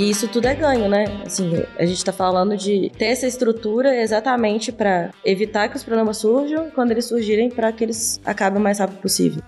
E 0.00 0.08
isso 0.08 0.26
tudo 0.28 0.46
é 0.46 0.54
ganho, 0.54 0.88
né? 0.88 1.04
Assim, 1.26 1.52
a 1.76 1.84
gente 1.84 1.98
está 1.98 2.10
falando 2.10 2.56
de 2.56 2.90
ter 2.96 3.04
essa 3.04 3.26
estrutura 3.26 3.94
exatamente 4.00 4.72
para 4.72 5.10
evitar 5.22 5.68
que 5.68 5.76
os 5.76 5.84
problemas 5.84 6.16
surjam 6.16 6.68
e 6.68 6.70
quando 6.70 6.92
eles 6.92 7.04
surgirem, 7.04 7.50
para 7.50 7.70
que 7.70 7.84
eles 7.84 8.18
acabem 8.24 8.58
o 8.58 8.62
mais 8.62 8.78
rápido 8.78 8.98
possível. 9.02 9.42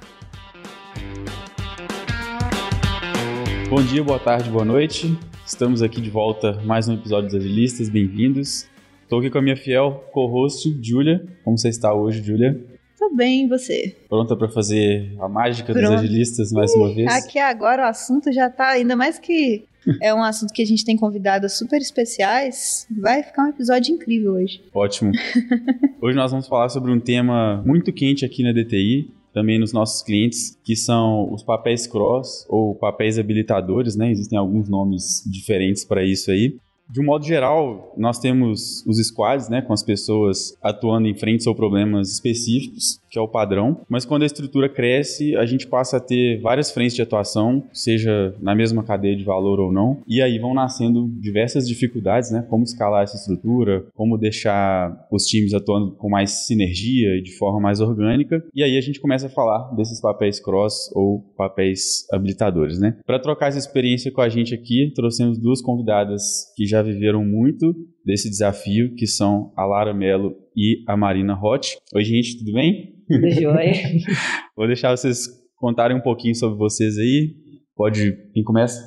Bom 3.70 3.83
dia, 3.83 4.05
boa 4.05 4.19
tarde, 4.19 4.51
boa 4.51 4.62
noite. 4.62 5.19
Estamos 5.46 5.80
aqui 5.80 6.02
de 6.02 6.11
volta 6.11 6.61
mais 6.66 6.87
um 6.87 6.93
episódio 6.96 7.30
dos 7.30 7.37
Agilistas, 7.37 7.89
bem-vindos. 7.89 8.69
Estou 9.05 9.21
aqui 9.21 9.30
com 9.30 9.39
a 9.39 9.43
minha 9.43 9.57
fiel 9.57 10.05
co-host, 10.12 10.79
Julia. 10.82 11.25
Como 11.43 11.57
você 11.57 11.71
está 11.71 11.95
hoje, 11.95 12.23
Julia? 12.23 12.62
Tô 12.98 13.09
bem, 13.16 13.46
e 13.46 13.48
você? 13.48 13.96
Pronta 14.07 14.37
para 14.37 14.50
fazer 14.50 15.16
a 15.19 15.30
mágica 15.30 15.73
Pronto. 15.73 15.93
dos 15.93 16.00
agilistas 16.00 16.53
mais 16.53 16.75
uma 16.75 16.95
vez? 16.95 17.11
Aqui 17.11 17.39
agora 17.39 17.84
o 17.84 17.89
assunto 17.89 18.30
já 18.30 18.50
tá, 18.50 18.69
ainda 18.69 18.95
mais 18.95 19.19
que 19.19 19.64
é 20.00 20.14
um 20.14 20.22
assunto 20.22 20.52
que 20.52 20.62
a 20.62 20.66
gente 20.66 20.84
tem 20.84 20.96
convidadas 20.96 21.59
super 21.59 21.80
especiais. 21.80 22.86
Vai 22.91 23.22
ficar 23.22 23.45
um 23.45 23.48
episódio 23.48 23.95
incrível 23.95 24.34
hoje. 24.34 24.62
Ótimo. 24.74 25.12
hoje 26.00 26.16
nós 26.16 26.30
vamos 26.30 26.46
falar 26.46 26.68
sobre 26.68 26.91
um 26.91 27.00
tema 27.00 27.62
muito 27.66 27.92
quente 27.92 28.24
aqui 28.24 28.42
na 28.42 28.52
DTI, 28.52 29.10
também 29.32 29.58
nos 29.58 29.72
nossos 29.72 30.02
clientes, 30.02 30.58
que 30.62 30.77
são 30.77 31.32
os 31.32 31.42
papéis 31.42 31.86
cross 31.86 32.46
ou 32.48 32.74
papéis 32.74 33.18
habilitadores, 33.18 33.96
né? 33.96 34.10
Existem 34.10 34.38
alguns 34.38 34.68
nomes 34.68 35.22
diferentes 35.27 35.84
para 35.84 36.05
isso 36.05 36.30
aí. 36.30 36.56
De 36.91 37.00
um 37.00 37.05
modo 37.05 37.24
geral, 37.24 37.94
nós 37.96 38.19
temos 38.19 38.84
os 38.86 38.98
squads, 38.98 39.48
né, 39.48 39.62
com 39.62 39.72
as 39.72 39.83
pessoas 39.83 40.55
atuando 40.62 41.08
em 41.08 41.14
frente 41.14 41.48
ou 41.48 41.55
problemas 41.55 42.12
específicos, 42.12 43.00
que 43.12 43.19
é 43.19 43.23
o 43.23 43.29
padrão. 43.29 43.83
Mas 43.89 44.07
quando 44.07 44.23
a 44.23 44.27
estrutura 44.27 44.71
cresce, 44.71 45.37
a 45.37 45.45
gente 45.45 45.66
passa 45.66 45.98
a 45.98 46.01
ter 46.01 46.41
várias 46.41 46.73
frentes 46.73 46.97
de 46.97 47.03
atuação, 47.03 47.62
seja 47.70 48.34
na 48.41 48.55
mesma 48.55 48.83
cadeia 48.83 49.15
de 49.15 49.23
valor 49.23 49.61
ou 49.61 49.70
não. 49.70 50.03
E 50.09 50.23
aí 50.23 50.39
vão 50.39 50.55
nascendo 50.55 51.07
diversas 51.20 51.69
dificuldades, 51.69 52.31
né, 52.31 52.45
como 52.48 52.64
escalar 52.64 53.03
essa 53.03 53.17
estrutura, 53.17 53.84
como 53.95 54.17
deixar 54.17 55.06
os 55.12 55.27
times 55.27 55.53
atuando 55.53 55.92
com 55.92 56.09
mais 56.09 56.47
sinergia 56.47 57.19
e 57.19 57.23
de 57.23 57.36
forma 57.36 57.61
mais 57.61 57.81
orgânica. 57.81 58.42
E 58.55 58.62
aí 58.62 58.78
a 58.78 58.81
gente 58.81 58.98
começa 58.98 59.27
a 59.27 59.31
falar 59.31 59.75
desses 59.77 60.01
papéis 60.01 60.41
cross 60.41 60.91
ou 60.95 61.20
papéis 61.36 62.06
habilitadores, 62.11 62.79
né? 62.79 62.97
Para 63.05 63.19
trocar 63.19 63.48
essa 63.48 63.58
experiência 63.58 64.11
com 64.11 64.23
a 64.23 64.29
gente 64.31 64.55
aqui, 64.55 64.91
trouxemos 64.95 65.36
duas 65.36 65.61
convidadas 65.61 66.51
que 66.56 66.64
já 66.64 66.81
viveram 66.81 67.23
muito 67.25 67.75
desse 68.05 68.28
desafio, 68.28 68.95
que 68.95 69.06
são 69.06 69.53
a 69.56 69.64
Lara 69.64 69.95
Mello 69.95 70.34
e 70.56 70.83
a 70.89 70.97
Marina 70.97 71.34
Roth. 71.34 71.77
Oi, 71.95 72.05
gente, 72.05 72.39
tudo 72.39 72.53
bem? 72.53 72.95
Tudo 73.08 73.31
jóia. 73.31 73.72
Vou 74.56 74.67
deixar 74.67 74.97
vocês 74.97 75.28
contarem 75.56 75.97
um 75.97 76.00
pouquinho 76.00 76.34
sobre 76.34 76.58
vocês 76.58 76.98
aí. 76.98 77.34
Pode. 77.75 78.17
Quem 78.33 78.42
começa? 78.42 78.80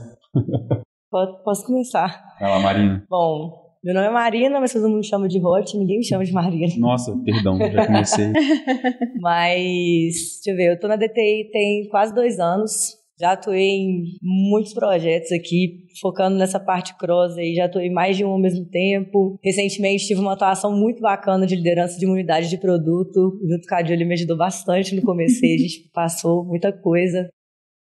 Posso 1.43 1.66
começar. 1.66 2.21
Vai 2.39 2.49
lá, 2.49 2.59
Marina. 2.59 3.05
Bom, 3.09 3.66
meu 3.86 3.93
nome 3.93 4.08
é 4.08 4.11
Marina, 4.11 4.59
mas 4.59 4.73
todo 4.73 4.88
mundo 4.88 4.97
me 4.97 5.05
chama 5.05 5.27
de 5.27 5.39
Roth, 5.39 5.75
ninguém 5.75 5.99
me 5.99 6.03
chama 6.03 6.25
de 6.25 6.33
Marina. 6.33 6.73
Nossa, 6.77 7.16
perdão, 7.23 7.58
já 7.58 7.86
comecei. 7.86 8.33
mas, 9.21 10.41
deixa 10.43 10.49
eu 10.49 10.55
ver, 10.55 10.71
eu 10.71 10.80
tô 10.80 10.88
na 10.88 10.95
DTI 10.95 11.49
tem 11.52 11.88
quase 11.89 12.13
dois 12.13 12.39
anos. 12.39 12.97
Já 13.19 13.31
atuei 13.31 13.61
em 13.61 14.03
muitos 14.21 14.73
projetos 14.73 15.31
aqui, 15.31 15.85
focando 16.02 16.38
nessa 16.38 16.59
parte 16.59 16.97
cross 16.97 17.38
aí, 17.38 17.55
já 17.55 17.66
atuei 17.66 17.89
mais 17.89 18.17
de 18.17 18.25
um 18.25 18.30
ao 18.30 18.39
mesmo 18.39 18.66
tempo. 18.66 19.39
Recentemente 19.44 20.05
tive 20.05 20.19
uma 20.19 20.33
atuação 20.33 20.77
muito 20.77 21.02
bacana 21.02 21.47
de 21.47 21.55
liderança 21.55 21.97
de 21.97 22.05
uma 22.05 22.16
unidade 22.16 22.49
de 22.49 22.58
produto, 22.58 23.39
junto 23.47 23.67
com 23.67 23.75
a 23.75 23.83
Julie 23.83 24.05
me 24.05 24.13
ajudou 24.13 24.38
bastante 24.38 24.93
no 24.95 25.02
começo, 25.02 25.43
a 25.43 25.47
gente 25.47 25.89
passou 25.93 26.43
muita 26.43 26.73
coisa. 26.73 27.30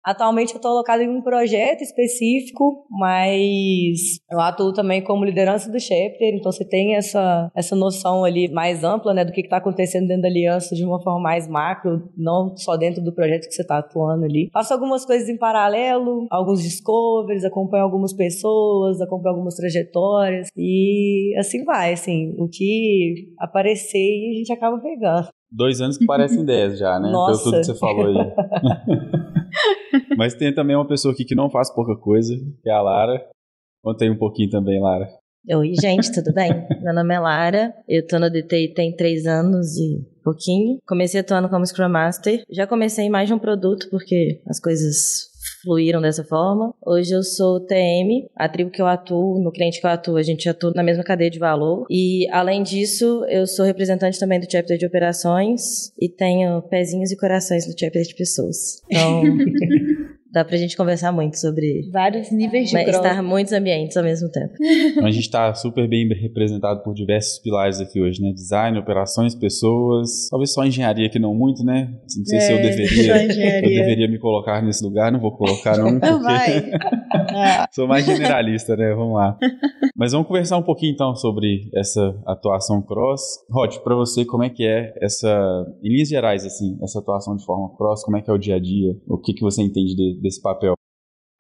Atualmente 0.04 0.54
eu 0.54 0.58
estou 0.58 0.72
alocado 0.72 1.04
em 1.04 1.10
um 1.10 1.22
projeto 1.22 1.82
específico, 1.82 2.86
mas 2.90 4.20
eu 4.32 4.40
atuo 4.40 4.74
também 4.74 5.04
como 5.04 5.24
liderança 5.24 5.72
do 5.72 5.80
chapter, 5.80 6.34
então 6.34 6.52
você 6.52 6.66
tem 6.68 6.96
essa, 6.96 7.52
essa 7.56 7.76
noção 7.76 8.24
ali 8.24 8.52
mais 8.52 8.84
ampla 8.84 9.14
né, 9.14 9.24
do 9.24 9.32
que 9.32 9.42
está 9.42 9.58
acontecendo 9.58 10.08
dentro 10.08 10.24
da 10.24 10.28
aliança 10.28 10.76
de 10.76 10.84
uma 10.84 11.02
forma 11.02 11.20
mais 11.20 11.48
macro, 11.48 12.10
não 12.18 12.56
só 12.58 12.76
dentro 12.78 13.04
do 13.04 13.14
projeto 13.14 13.48
que 13.48 13.54
você 13.54 13.62
está 13.62 13.78
atuando 13.78 14.26
ali. 14.26 14.50
Faço 14.52 14.74
algumas 14.74 15.06
coisas 15.06 15.30
em 15.30 15.38
paralelo, 15.38 16.26
alguns 16.32 16.64
discoveries, 16.64 17.46
acompanho 17.46 17.84
algumas 17.84 18.14
pessoas, 18.14 19.02
acompanho 19.02 19.36
algumas 19.36 19.56
trajetórias 19.56 20.48
e 20.58 21.36
assim 21.38 21.64
vai, 21.64 21.94
assim, 21.94 22.34
o 22.40 22.48
que 22.48 23.34
aparecer 23.40 24.00
e 24.00 24.32
a 24.32 24.38
gente 24.38 24.52
acaba 24.52 24.80
pegando. 24.80 25.28
Dois 25.52 25.82
anos 25.82 25.98
que 25.98 26.06
parecem 26.06 26.46
dez 26.46 26.80
já, 26.80 27.00
né? 27.00 27.12
Nossa. 27.12 27.44
Pelo 27.44 27.44
tudo 27.44 27.60
que 27.60 27.66
você 27.66 27.76
falou 27.76 28.06
aí. 28.06 28.34
Mas 30.18 30.34
tem 30.34 30.54
também 30.54 30.76
uma 30.76 30.88
pessoa 30.88 31.14
aqui 31.14 31.26
que 31.26 31.36
não 31.36 31.50
faz 31.50 31.70
pouca 31.74 31.96
coisa, 31.96 32.36
que 32.64 32.70
é 32.70 32.74
a 32.74 32.82
Lara. 32.82 33.22
Conta 33.84 34.06
aí 34.06 34.10
um 34.10 34.18
pouquinho 34.18 34.50
também, 34.50 34.82
Lara. 34.82 35.10
Oi, 35.50 35.74
gente, 35.82 36.12
tudo 36.14 36.32
bem? 36.34 36.52
Meu 36.82 36.94
nome 36.94 37.16
é 37.16 37.20
Lara, 37.20 37.74
eu 37.90 38.06
tô 38.06 38.20
na 38.20 38.30
DTI 38.30 38.74
tem 38.76 38.96
três 38.96 39.26
anos 39.26 39.76
e 39.76 40.06
pouquinho. 40.24 40.78
Comecei 40.88 41.20
atuando 41.20 41.50
como 41.50 41.66
Scrum 41.66 41.90
Master. 41.90 42.44
Já 42.50 42.68
comecei 42.68 43.10
mais 43.10 43.28
de 43.28 43.34
um 43.34 43.40
produto, 43.40 43.88
porque 43.90 44.40
as 44.48 44.60
coisas 44.60 45.31
fluíram 45.64 46.02
dessa 46.02 46.24
forma. 46.24 46.74
Hoje 46.86 47.14
eu 47.14 47.24
sou 47.24 47.60
TM, 47.60 48.30
a 48.36 48.50
tribo 48.50 48.72
que 48.72 48.82
eu 48.82 48.88
atuo, 48.88 49.40
no 49.40 49.52
cliente 49.52 49.80
que 49.80 49.86
eu 49.86 49.92
atuo, 49.92 50.18
a 50.18 50.24
gente 50.24 50.48
atua 50.50 50.72
na 50.76 50.84
mesma 50.84 51.04
cadeia 51.04 51.30
de 51.30 51.40
valor. 51.40 51.86
E 51.90 52.28
além 52.32 52.64
disso, 52.64 53.26
eu 53.30 53.46
sou 53.48 53.66
representante 53.66 54.20
também 54.20 54.40
do 54.40 54.52
chapter 54.52 54.78
de 54.78 54.86
operações 54.86 55.92
e 56.00 56.10
tenho 56.10 56.62
pezinhos 56.64 57.12
e 57.12 57.18
corações 57.18 57.68
no 57.68 57.74
chapter 57.78 58.04
de 58.04 58.16
pessoas. 58.16 58.82
Então, 58.90 59.24
Dá 60.32 60.46
pra 60.46 60.56
gente 60.56 60.78
conversar 60.78 61.12
muito 61.12 61.38
sobre. 61.38 61.90
Vários 61.92 62.32
níveis 62.32 62.70
de 62.70 62.78
Estar 62.78 63.22
muitos 63.22 63.52
ambientes 63.52 63.98
ao 63.98 64.04
mesmo 64.04 64.30
tempo. 64.30 64.54
a 65.04 65.12
gente 65.12 65.26
está 65.26 65.54
super 65.54 65.88
bem 65.90 66.08
representado 66.08 66.82
por 66.84 66.94
diversos 66.94 67.40
pilares 67.40 67.82
aqui 67.82 68.02
hoje, 68.02 68.22
né? 68.22 68.32
Design, 68.32 68.78
operações, 68.80 69.36
pessoas. 69.36 70.30
Talvez 70.30 70.54
só 70.54 70.66
engenharia 70.66 71.10
que 71.10 71.20
não 71.20 71.36
muito, 71.36 71.64
né? 71.64 71.94
Não 72.18 72.26
sei 72.26 72.38
é, 72.38 72.42
se 72.42 72.54
eu 72.54 72.62
deveria. 72.62 73.62
Eu 73.62 73.70
deveria 73.70 74.08
me 74.08 74.20
colocar 74.20 74.62
nesse 74.62 74.84
lugar, 74.84 75.12
não 75.12 75.20
vou 75.20 75.36
colocar, 75.36 75.78
não. 75.78 75.92
Não 75.92 76.22
vai. 76.22 76.72
Sou 77.72 77.88
mais 77.88 78.06
generalista, 78.06 78.76
né? 78.76 78.94
Vamos 78.94 79.16
lá. 79.16 79.38
Mas 79.96 80.14
vamos 80.14 80.28
conversar 80.28 80.58
um 80.58 80.64
pouquinho 80.64 80.94
então 80.94 81.16
sobre 81.16 81.70
essa 81.76 82.16
atuação 82.26 82.82
cross. 82.82 83.22
Rod, 83.50 83.78
para 83.80 83.96
você, 83.96 84.26
como 84.26 84.44
é 84.44 84.50
que 84.50 84.66
é 84.66 84.94
essa, 85.02 85.66
em 85.84 85.90
linhas 85.90 86.10
gerais, 86.10 86.46
assim, 86.46 86.78
essa 86.82 87.00
atuação 87.00 87.36
de 87.36 87.46
forma 87.46 87.76
cross? 87.76 88.04
Como 88.04 88.18
é 88.18 88.22
que 88.22 88.30
é 88.30 88.34
o 88.34 88.38
dia 88.38 88.56
a 88.56 88.60
dia? 88.60 88.96
O 89.08 89.18
que, 89.18 89.34
que 89.34 89.42
você 89.42 89.62
entende 89.62 89.96
de, 89.96 90.21
desse 90.22 90.42
papel? 90.42 90.81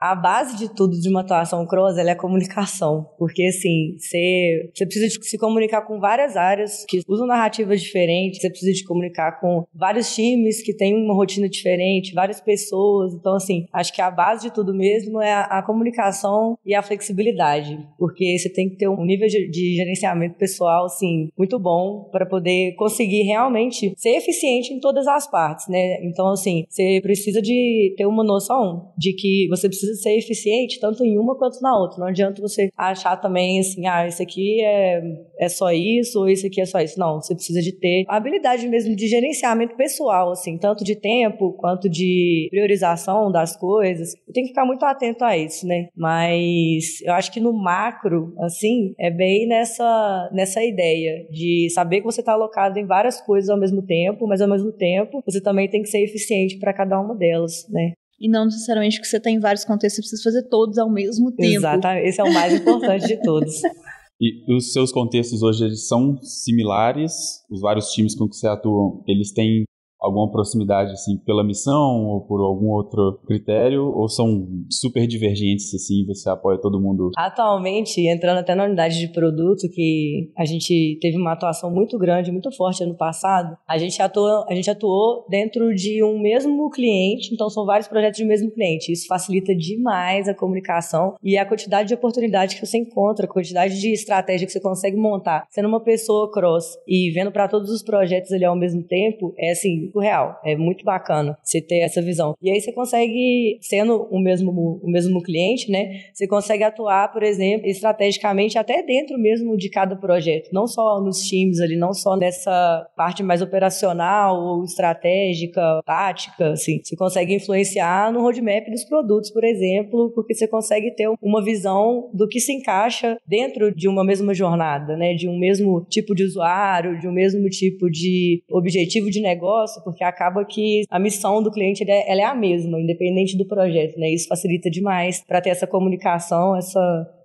A 0.02 0.16
base 0.16 0.58
de 0.58 0.68
tudo 0.74 1.00
de 1.00 1.08
uma 1.08 1.22
atuação 1.22 1.64
cross 1.68 1.96
é 1.96 2.10
a 2.10 2.16
comunicação. 2.16 3.08
Porque, 3.20 3.44
assim, 3.44 3.96
você, 4.00 4.72
precisa 4.80 5.08
de 5.08 5.24
se 5.24 5.38
comunicar 5.38 5.84
com 5.84 6.00
várias 6.00 6.36
áreas 6.36 6.84
que 6.90 7.02
usam 7.08 7.28
narrativas 7.28 7.80
diferentes, 7.80 8.42
você 8.42 8.50
precisa 8.50 8.74
de 8.74 8.84
comunicar 8.84 9.40
com 9.40 9.64
vários 9.72 10.16
times 10.16 10.64
que 10.64 10.74
têm 10.74 10.96
uma 10.96 11.14
rotina 11.14 11.48
diferente, 11.48 12.16
várias 12.16 12.42
pessoas. 12.42 13.14
Então, 13.14 13.36
assim, 13.36 13.68
acho 13.72 13.94
que 13.94 14.02
a 14.02 14.10
base 14.10 14.48
de 14.48 14.54
tudo 14.56 14.74
mesmo 14.74 15.22
é 15.22 15.32
a, 15.32 15.42
a 15.42 15.64
comunicação 15.64 16.58
e 16.66 16.74
a 16.74 16.82
flexibilidade. 16.82 17.78
Porque 18.00 18.40
você 18.40 18.50
tem 18.50 18.70
que 18.70 18.78
ter 18.78 18.90
um 18.90 19.06
nível 19.06 19.28
de, 19.28 19.52
de 19.52 19.76
gerenciamento 19.76 20.36
pessoal, 20.36 20.86
assim, 20.86 21.30
muito 21.38 21.60
bom 21.60 22.10
para 22.12 22.26
poder 22.26 22.74
conseguir 22.76 23.22
realmente 23.22 23.94
ser 23.96 24.18
eficiente 24.18 24.74
em 24.74 24.80
todas 24.80 25.06
as 25.08 25.30
partes, 25.30 25.68
né? 25.68 26.04
Então, 26.04 26.28
assim, 26.32 26.66
você 26.68 27.00
precisa 27.04 27.40
de 27.40 27.94
ter 27.96 28.08
uma 28.08 28.24
noção 28.24 28.92
de 28.98 29.14
que 29.14 29.48
você 29.48 29.68
precisa 29.68 29.91
precisa 29.92 30.02
ser 30.02 30.18
eficiente 30.18 30.80
tanto 30.80 31.04
em 31.04 31.18
uma 31.18 31.38
quanto 31.38 31.62
na 31.62 31.78
outra. 31.78 32.00
Não 32.00 32.08
adianta 32.08 32.42
você 32.42 32.70
achar 32.78 33.18
também 33.18 33.60
assim, 33.60 33.86
ah, 33.88 34.08
esse 34.08 34.24
aqui 34.24 34.62
é, 34.64 35.02
é 35.40 35.50
só 35.50 35.72
isso 35.72 36.20
ou 36.20 36.30
esse 36.30 36.48
aqui 36.48 36.62
é 36.62 36.66
só 36.66 36.80
isso. 36.80 37.00
Não, 37.00 37.22
você 37.22 37.36
precisa 37.36 37.62
de 37.62 37.72
ter 37.72 38.06
a 38.08 38.18
habilidade 38.18 38.68
mesmo 38.68 38.96
de 38.96 39.08
gerenciamento 39.08 39.76
pessoal, 39.76 40.32
assim, 40.32 40.58
tanto 40.58 40.84
de 40.84 40.96
tempo 40.96 41.54
quanto 41.54 41.90
de 41.90 42.48
priorização 42.50 43.32
das 43.32 43.56
coisas. 43.56 44.14
Tem 44.34 44.44
que 44.44 44.50
ficar 44.50 44.66
muito 44.66 44.84
atento 44.86 45.24
a 45.24 45.38
isso, 45.38 45.68
né? 45.68 45.88
Mas 45.96 47.02
eu 47.04 47.14
acho 47.14 47.32
que 47.32 47.40
no 47.40 47.54
macro, 47.54 48.34
assim, 48.40 48.94
é 49.00 49.10
bem 49.10 49.48
nessa, 49.48 50.30
nessa 50.34 50.64
ideia 50.64 51.28
de 51.30 51.70
saber 51.74 52.00
que 52.00 52.06
você 52.06 52.22
está 52.22 52.34
alocado 52.34 52.80
em 52.80 52.86
várias 52.86 53.22
coisas 53.22 53.50
ao 53.50 53.60
mesmo 53.60 53.82
tempo, 53.82 54.28
mas 54.28 54.42
ao 54.42 54.50
mesmo 54.50 54.72
tempo 54.72 55.22
você 55.26 55.42
também 55.42 55.70
tem 55.70 55.82
que 55.82 55.90
ser 55.90 56.04
eficiente 56.04 56.58
para 56.60 56.74
cada 56.74 57.00
uma 57.00 57.16
delas, 57.16 57.68
né? 57.70 57.94
E 58.22 58.30
não 58.30 58.46
necessariamente 58.46 59.02
que 59.02 59.08
você 59.08 59.20
tem 59.20 59.40
vários 59.40 59.66
contextos, 59.66 60.06
você 60.06 60.12
precisa 60.12 60.24
fazer 60.24 60.48
todos 60.48 60.78
ao 60.78 60.90
mesmo 60.90 61.32
tempo. 61.32 61.58
Exatamente, 61.58 62.08
esse 62.08 62.22
é 62.22 62.24
o 62.24 62.34
mais 62.34 62.54
importante 62.54 63.08
de 63.08 63.22
todos. 63.22 63.62
E 64.24 64.54
os 64.56 64.72
seus 64.72 64.92
contextos 64.92 65.42
hoje 65.42 65.66
eles 65.66 65.88
são 65.88 66.16
similares? 66.22 67.44
Os 67.50 67.60
vários 67.60 67.88
times 67.88 68.14
com 68.14 68.30
que 68.30 68.36
você 68.36 68.48
atua, 68.48 69.02
eles 69.08 69.32
têm 69.34 69.64
alguma 70.02 70.30
proximidade 70.32 70.92
assim 70.94 71.18
pela 71.18 71.44
missão 71.44 72.08
ou 72.08 72.22
por 72.22 72.42
algum 72.42 72.70
outro 72.70 73.20
critério 73.26 73.84
ou 73.84 74.10
são 74.10 74.48
super 74.70 75.06
divergentes 75.06 75.74
assim 75.74 76.06
você 76.06 76.30
apoia 76.30 76.60
todo 76.60 76.82
mundo? 76.82 77.12
Atualmente 77.18 78.02
entrando 78.08 78.40
até 78.40 78.56
na 78.56 78.66
unidade 78.66 79.00
de 79.00 79.08
produto 79.10 79.70
que 79.70 80.32
a 80.38 80.46
gente 80.46 80.98
teve 81.00 81.18
uma 81.18 81.34
atuação 81.34 81.72
muito 81.72 81.98
grande 81.98 82.32
muito 82.32 82.52
forte 82.52 82.84
ano 82.84 82.96
passado 82.96 83.56
a 83.68 83.78
gente 83.78 84.02
atuou 84.02 84.46
a 84.50 84.56
gente 84.56 84.70
atuou 84.70 85.26
dentro 85.30 85.74
de 85.76 86.04
um 86.04 86.20
mesmo 86.20 86.70
cliente 86.70 87.34
então 87.34 87.50
são 87.50 87.66
vários 87.66 87.88
projetos 87.88 88.18
de 88.18 88.26
mesmo 88.26 88.50
cliente. 88.52 88.92
Isso 88.92 89.08
facilita 89.08 89.54
demais 89.56 90.28
a 90.28 90.34
comunicação 90.34 91.16
e 91.24 91.38
a 91.38 91.46
quantidade 91.46 91.90
de 91.90 91.94
oportunidades 91.94 92.56
que 92.56 92.66
você 92.66 92.78
encontra 92.78 93.26
a 93.26 93.30
quantidade 93.30 93.80
de 93.80 93.92
estratégia 93.92 94.48
que 94.48 94.54
você 94.54 94.60
consegue 94.60 94.98
montar. 94.98 95.46
Sendo 95.50 95.68
uma 95.68 95.84
pessoa 95.84 96.32
cross 96.32 96.78
e 96.88 97.12
vendo 97.12 97.32
para 97.32 97.48
todos 97.48 97.70
os 97.70 97.84
projetos 97.84 98.32
ali 98.32 98.46
ao 98.46 98.56
mesmo 98.56 98.84
tempo 98.84 99.34
é 99.38 99.52
assim 99.52 99.91
real. 100.00 100.40
É 100.44 100.56
muito 100.56 100.84
bacana 100.84 101.38
você 101.44 101.62
ter 101.62 101.80
essa 101.80 102.02
visão. 102.02 102.36
E 102.42 102.50
aí 102.52 102.60
você 102.60 102.72
consegue, 102.72 103.58
sendo 103.62 104.08
o 104.12 104.20
mesmo, 104.20 104.52
o 104.82 104.90
mesmo 104.90 105.22
cliente, 105.22 105.72
né? 105.72 106.02
Você 106.14 106.28
consegue 106.28 106.64
atuar, 106.64 107.12
por 107.12 107.24
exemplo, 107.24 107.68
estrategicamente 107.68 108.58
até 108.58 108.84
dentro 108.84 109.18
mesmo 109.18 109.58
de 109.58 109.70
cada 109.70 109.96
projeto. 109.96 110.50
Não 110.52 110.68
só 110.68 111.00
nos 111.02 111.22
times 111.22 111.60
ali, 111.60 111.76
não 111.76 111.94
só 111.94 112.16
nessa 112.16 112.88
parte 112.96 113.24
mais 113.24 113.42
operacional 113.42 114.40
ou 114.40 114.64
estratégica, 114.64 115.82
tática, 115.86 116.52
assim. 116.52 116.82
Você 116.84 116.96
consegue 116.96 117.36
influenciar 117.36 118.12
no 118.12 118.22
roadmap 118.22 118.70
dos 118.70 118.84
produtos, 118.84 119.32
por 119.32 119.44
exemplo, 119.44 120.12
porque 120.14 120.34
você 120.34 120.48
consegue 120.48 120.92
ter 120.92 121.10
uma 121.22 121.44
visão 121.44 122.10
do 122.14 122.28
que 122.28 122.40
se 122.40 122.52
encaixa 122.52 123.18
dentro 123.28 123.74
de 123.74 123.88
uma 123.88 124.04
mesma 124.04 124.34
jornada, 124.34 124.96
né? 124.96 125.14
De 125.14 125.28
um 125.28 125.38
mesmo 125.38 125.86
tipo 125.90 126.14
de 126.16 126.24
usuário, 126.24 127.00
de 127.00 127.08
um 127.08 127.12
mesmo 127.12 127.48
tipo 127.50 127.90
de 127.90 128.44
objetivo 128.50 129.10
de 129.10 129.22
negócio 129.22 129.81
porque 129.84 130.04
acaba 130.04 130.46
que 130.46 130.84
a 130.90 131.00
missão 131.00 131.42
do 131.42 131.52
cliente 131.52 131.84
é, 131.90 132.12
ela 132.12 132.22
é 132.22 132.26
a 132.26 132.36
mesma, 132.36 132.80
independente 132.80 133.38
do 133.38 133.48
projeto, 133.48 134.00
né? 134.00 134.10
Isso 134.10 134.28
facilita 134.28 134.70
demais 134.70 135.24
para 135.26 135.42
ter 135.42 135.50
essa 135.50 135.68
comunicação, 135.68 136.56
essa 136.56 136.80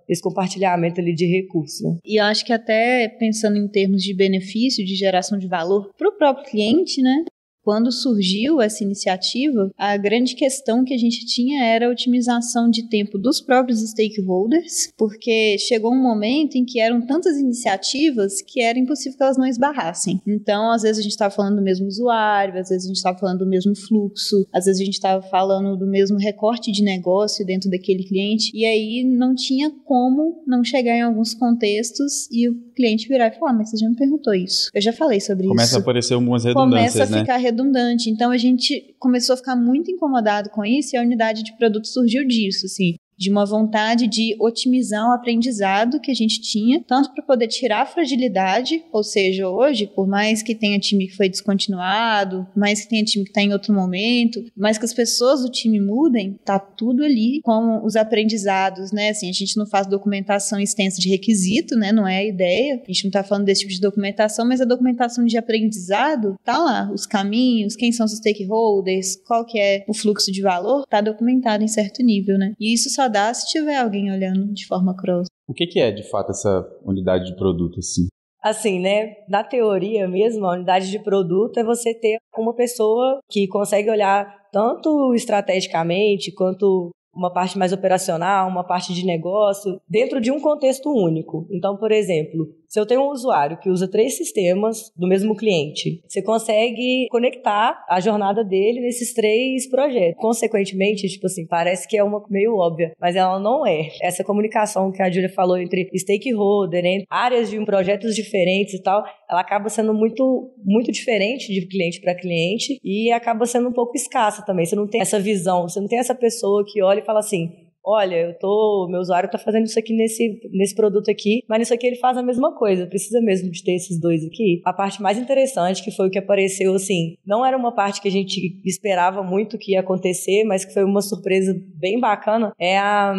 esse 0.07 0.21
compartilhamento 0.21 1.01
ali 1.01 1.13
de 1.13 1.25
recursos. 1.25 1.97
E 2.05 2.19
eu 2.19 2.23
acho 2.23 2.45
que 2.45 2.53
até 2.53 3.09
pensando 3.19 3.57
em 3.57 3.67
termos 3.67 4.01
de 4.01 4.15
benefício, 4.15 4.85
de 4.85 4.95
geração 4.95 5.37
de 5.37 5.47
valor 5.47 5.91
para 5.97 6.07
o 6.07 6.17
próprio 6.17 6.45
cliente, 6.45 7.01
né? 7.01 7.25
Quando 7.67 7.91
surgiu 7.91 8.61
essa 8.61 8.81
iniciativa, 8.81 9.69
a 9.77 9.97
grande 9.97 10.35
questão 10.35 10.85
que 10.85 10.93
a 10.93 10.97
gente 10.97 11.25
tinha 11.25 11.65
era 11.65 11.85
a 11.85 11.91
otimização 11.91 12.69
de 12.69 12.87
tempo 12.87 13.17
dos 13.17 13.41
próprios 13.41 13.81
stakeholders, 13.81 14.93
porque 14.97 15.57
chegou 15.59 15.91
um 15.91 16.01
momento 16.01 16.55
em 16.55 16.63
que 16.63 16.79
eram 16.79 17.05
tantas 17.05 17.37
iniciativas 17.37 18.41
que 18.41 18.61
era 18.61 18.79
impossível 18.79 19.17
que 19.17 19.23
elas 19.25 19.37
não 19.37 19.45
esbarrassem. 19.45 20.21
Então, 20.25 20.71
às 20.71 20.83
vezes 20.83 20.99
a 20.99 21.01
gente 21.01 21.11
estava 21.11 21.35
falando 21.35 21.57
do 21.57 21.61
mesmo 21.61 21.87
usuário, 21.87 22.57
às 22.57 22.69
vezes 22.69 22.85
a 22.85 22.87
gente 22.87 22.95
estava 22.95 23.17
falando 23.17 23.39
do 23.39 23.45
mesmo 23.45 23.75
fluxo, 23.75 24.47
às 24.53 24.63
vezes 24.63 24.79
a 24.79 24.85
gente 24.85 24.93
estava 24.93 25.21
falando 25.27 25.75
do 25.75 25.87
mesmo 25.87 26.17
recorte 26.17 26.71
de 26.71 26.81
negócio 26.81 27.45
dentro 27.45 27.69
daquele 27.69 28.05
cliente, 28.05 28.49
e 28.55 28.63
aí 28.63 29.03
não 29.03 29.35
tinha 29.35 29.69
como 29.83 30.41
não 30.47 30.63
chegar 30.63 30.95
em 30.95 31.01
alguns 31.01 31.33
contextos 31.33 32.29
e 32.31 32.47
o 32.47 32.55
cliente 32.77 33.09
virar 33.09 33.27
e 33.27 33.37
falar: 33.37 33.51
Mas 33.51 33.71
você 33.71 33.77
já 33.77 33.89
me 33.89 33.95
perguntou 33.97 34.33
isso. 34.33 34.69
Eu 34.73 34.81
já 34.81 34.93
falei 34.93 35.19
sobre 35.19 35.47
Começa 35.47 35.65
isso. 35.65 35.73
Começa 35.73 35.77
a 35.77 35.79
aparecer 35.81 36.13
algumas 36.13 36.43
redundâncias. 36.45 36.93
Começa 36.93 37.03
a 37.03 37.17
né? 37.17 37.21
ficar 37.23 37.37
redundante. 37.57 38.09
Então 38.09 38.31
a 38.31 38.37
gente 38.37 38.95
começou 38.99 39.33
a 39.33 39.37
ficar 39.37 39.55
muito 39.55 39.91
incomodado 39.91 40.49
com 40.49 40.63
isso 40.63 40.95
e 40.95 40.97
a 40.97 41.01
unidade 41.01 41.43
de 41.43 41.55
produto 41.57 41.87
surgiu 41.87 42.25
disso, 42.25 42.65
assim 42.65 42.95
de 43.17 43.31
uma 43.31 43.45
vontade 43.45 44.07
de 44.07 44.35
otimizar 44.39 45.09
o 45.09 45.13
aprendizado 45.13 45.99
que 45.99 46.11
a 46.11 46.13
gente 46.13 46.39
tinha, 46.41 46.83
tanto 46.87 47.13
para 47.13 47.23
poder 47.23 47.47
tirar 47.47 47.81
a 47.81 47.85
fragilidade, 47.85 48.83
ou 48.91 49.03
seja, 49.03 49.49
hoje, 49.49 49.87
por 49.87 50.07
mais 50.07 50.43
que 50.43 50.53
tenha 50.53 50.79
time 50.79 51.07
que 51.07 51.15
foi 51.15 51.27
descontinuado, 51.27 52.47
mais 52.55 52.81
que 52.81 52.89
tenha 52.89 53.03
time 53.03 53.23
que 53.25 53.31
está 53.31 53.41
em 53.41 53.53
outro 53.53 53.73
momento, 53.73 54.43
mais 54.55 54.77
que 54.77 54.85
as 54.85 54.93
pessoas 54.93 55.41
do 55.41 55.49
time 55.49 55.79
mudem, 55.79 56.39
tá 56.45 56.59
tudo 56.59 57.03
ali 57.03 57.41
com 57.43 57.83
os 57.83 57.95
aprendizados, 57.95 58.91
né? 58.91 59.09
Assim, 59.09 59.29
a 59.29 59.33
gente 59.33 59.57
não 59.57 59.65
faz 59.65 59.87
documentação 59.87 60.59
extensa 60.59 61.01
de 61.01 61.09
requisito, 61.09 61.75
né? 61.75 61.91
Não 61.91 62.07
é 62.07 62.19
a 62.19 62.25
ideia. 62.25 62.81
A 62.83 62.91
gente 62.91 63.05
não 63.05 63.09
está 63.09 63.23
falando 63.23 63.45
desse 63.45 63.61
tipo 63.61 63.73
de 63.73 63.81
documentação, 63.81 64.47
mas 64.47 64.61
a 64.61 64.65
documentação 64.65 65.25
de 65.25 65.37
aprendizado 65.37 66.35
tá 66.43 66.57
lá, 66.57 66.91
os 66.93 67.05
caminhos, 67.05 67.75
quem 67.75 67.91
são 67.91 68.05
os 68.05 68.13
stakeholders, 68.13 69.15
qual 69.25 69.45
que 69.45 69.59
é 69.59 69.83
o 69.87 69.93
fluxo 69.93 70.31
de 70.31 70.41
valor, 70.41 70.85
tá 70.87 71.01
documentado 71.01 71.63
em 71.63 71.67
certo 71.67 72.03
nível, 72.03 72.37
né? 72.37 72.53
E 72.59 72.73
isso 72.73 72.89
só 72.89 73.06
dá 73.09 73.33
se 73.33 73.47
tiver 73.47 73.77
alguém 73.77 74.11
olhando 74.11 74.53
de 74.53 74.65
forma 74.65 74.95
cross. 74.95 75.27
O 75.47 75.53
que, 75.53 75.65
que 75.65 75.79
é, 75.79 75.91
de 75.91 76.03
fato, 76.09 76.31
essa 76.31 76.67
unidade 76.83 77.25
de 77.25 77.35
produto, 77.35 77.79
assim? 77.79 78.07
Assim, 78.43 78.79
né? 78.79 79.15
Na 79.27 79.43
teoria 79.43 80.07
mesmo, 80.07 80.45
a 80.45 80.53
unidade 80.53 80.89
de 80.89 80.99
produto 80.99 81.59
é 81.59 81.63
você 81.63 81.93
ter 81.93 82.17
uma 82.37 82.53
pessoa 82.53 83.19
que 83.29 83.47
consegue 83.47 83.89
olhar 83.89 84.47
tanto 84.51 85.13
estrategicamente 85.13 86.31
quanto 86.31 86.91
uma 87.13 87.33
parte 87.33 87.57
mais 87.57 87.73
operacional, 87.73 88.47
uma 88.47 88.63
parte 88.63 88.93
de 88.93 89.03
negócio, 89.03 89.81
dentro 89.89 90.21
de 90.21 90.31
um 90.31 90.39
contexto 90.39 90.89
único. 90.91 91.47
Então, 91.51 91.75
por 91.75 91.91
exemplo, 91.91 92.47
se 92.67 92.79
eu 92.79 92.85
tenho 92.85 93.01
um 93.01 93.11
usuário 93.11 93.57
que 93.57 93.69
usa 93.69 93.89
três 93.89 94.17
sistemas 94.17 94.91
do 94.95 95.07
mesmo 95.07 95.35
cliente, 95.35 96.01
você 96.07 96.21
consegue 96.21 97.07
conectar 97.09 97.85
a 97.89 97.99
jornada 97.99 98.43
dele 98.43 98.81
nesses 98.81 99.13
três 99.13 99.69
projetos. 99.69 100.21
Consequentemente, 100.21 101.07
tipo 101.07 101.27
assim, 101.27 101.45
parece 101.47 101.87
que 101.87 101.97
é 101.97 102.03
uma 102.03 102.23
meio 102.29 102.55
óbvia, 102.55 102.91
mas 102.99 103.15
ela 103.15 103.39
não 103.39 103.65
é. 103.65 103.89
Essa 104.01 104.23
comunicação 104.23 104.91
que 104.91 105.01
a 105.01 105.09
Julia 105.09 105.29
falou 105.29 105.57
entre 105.57 105.89
stakeholder, 105.95 106.85
entre 106.85 107.07
áreas 107.09 107.49
de 107.49 107.63
projetos 107.63 108.13
diferentes 108.13 108.73
e 108.73 108.81
tal, 108.81 109.03
ela 109.29 109.41
acaba 109.41 109.69
sendo 109.69 109.93
muito, 109.93 110.53
muito 110.63 110.91
diferente 110.91 111.53
de 111.53 111.65
cliente 111.67 112.01
para 112.01 112.15
cliente 112.15 112.79
e 112.83 113.11
acaba 113.11 113.45
sendo 113.45 113.69
um 113.69 113.73
pouco 113.73 113.95
escassa 113.95 114.43
também. 114.45 114.65
Você 114.65 114.75
não 114.75 114.87
tem 114.87 115.01
essa 115.01 115.19
visão, 115.19 115.67
você 115.67 115.79
não 115.79 115.87
tem 115.87 115.99
essa 115.99 116.15
pessoa 116.15 116.65
que 116.65 116.81
olha 116.81 116.99
e 116.99 117.05
fala 117.05 117.19
assim: 117.19 117.66
olha, 117.87 118.15
eu 118.15 118.37
tô, 118.37 118.87
meu 118.89 118.99
usuário 118.99 119.31
tá 119.31 119.37
fazendo 119.37 119.65
isso 119.65 119.79
aqui 119.79 119.93
nesse, 119.95 120.41
nesse 120.51 120.75
produto 120.75 121.09
aqui, 121.09 121.41
mas 121.47 121.59
nisso 121.59 121.73
aqui 121.73 121.87
ele 121.87 121.95
faz 121.95 122.17
a 122.17 122.21
mesma 122.21 122.53
coisa, 122.53 122.85
precisa 122.85 123.21
mesmo 123.21 123.49
de 123.49 123.63
ter 123.63 123.75
esses 123.75 123.97
dois 123.99 124.25
aqui. 124.25 124.61
A 124.65 124.73
parte 124.73 125.01
mais 125.01 125.17
interessante, 125.17 125.81
que 125.81 125.91
foi 125.91 126.07
o 126.07 126.11
que 126.11 126.19
apareceu, 126.19 126.73
assim, 126.73 127.15
não 127.25 127.45
era 127.45 127.57
uma 127.57 127.73
parte 127.73 128.01
que 128.01 128.09
a 128.09 128.11
gente 128.11 128.59
esperava 128.65 129.23
muito 129.23 129.57
que 129.57 129.71
ia 129.71 129.79
acontecer, 129.79 130.43
mas 130.43 130.65
que 130.65 130.73
foi 130.73 130.83
uma 130.83 131.01
surpresa 131.01 131.55
bem 131.75 131.97
bacana, 131.99 132.53
é 132.59 132.77
a 132.77 133.15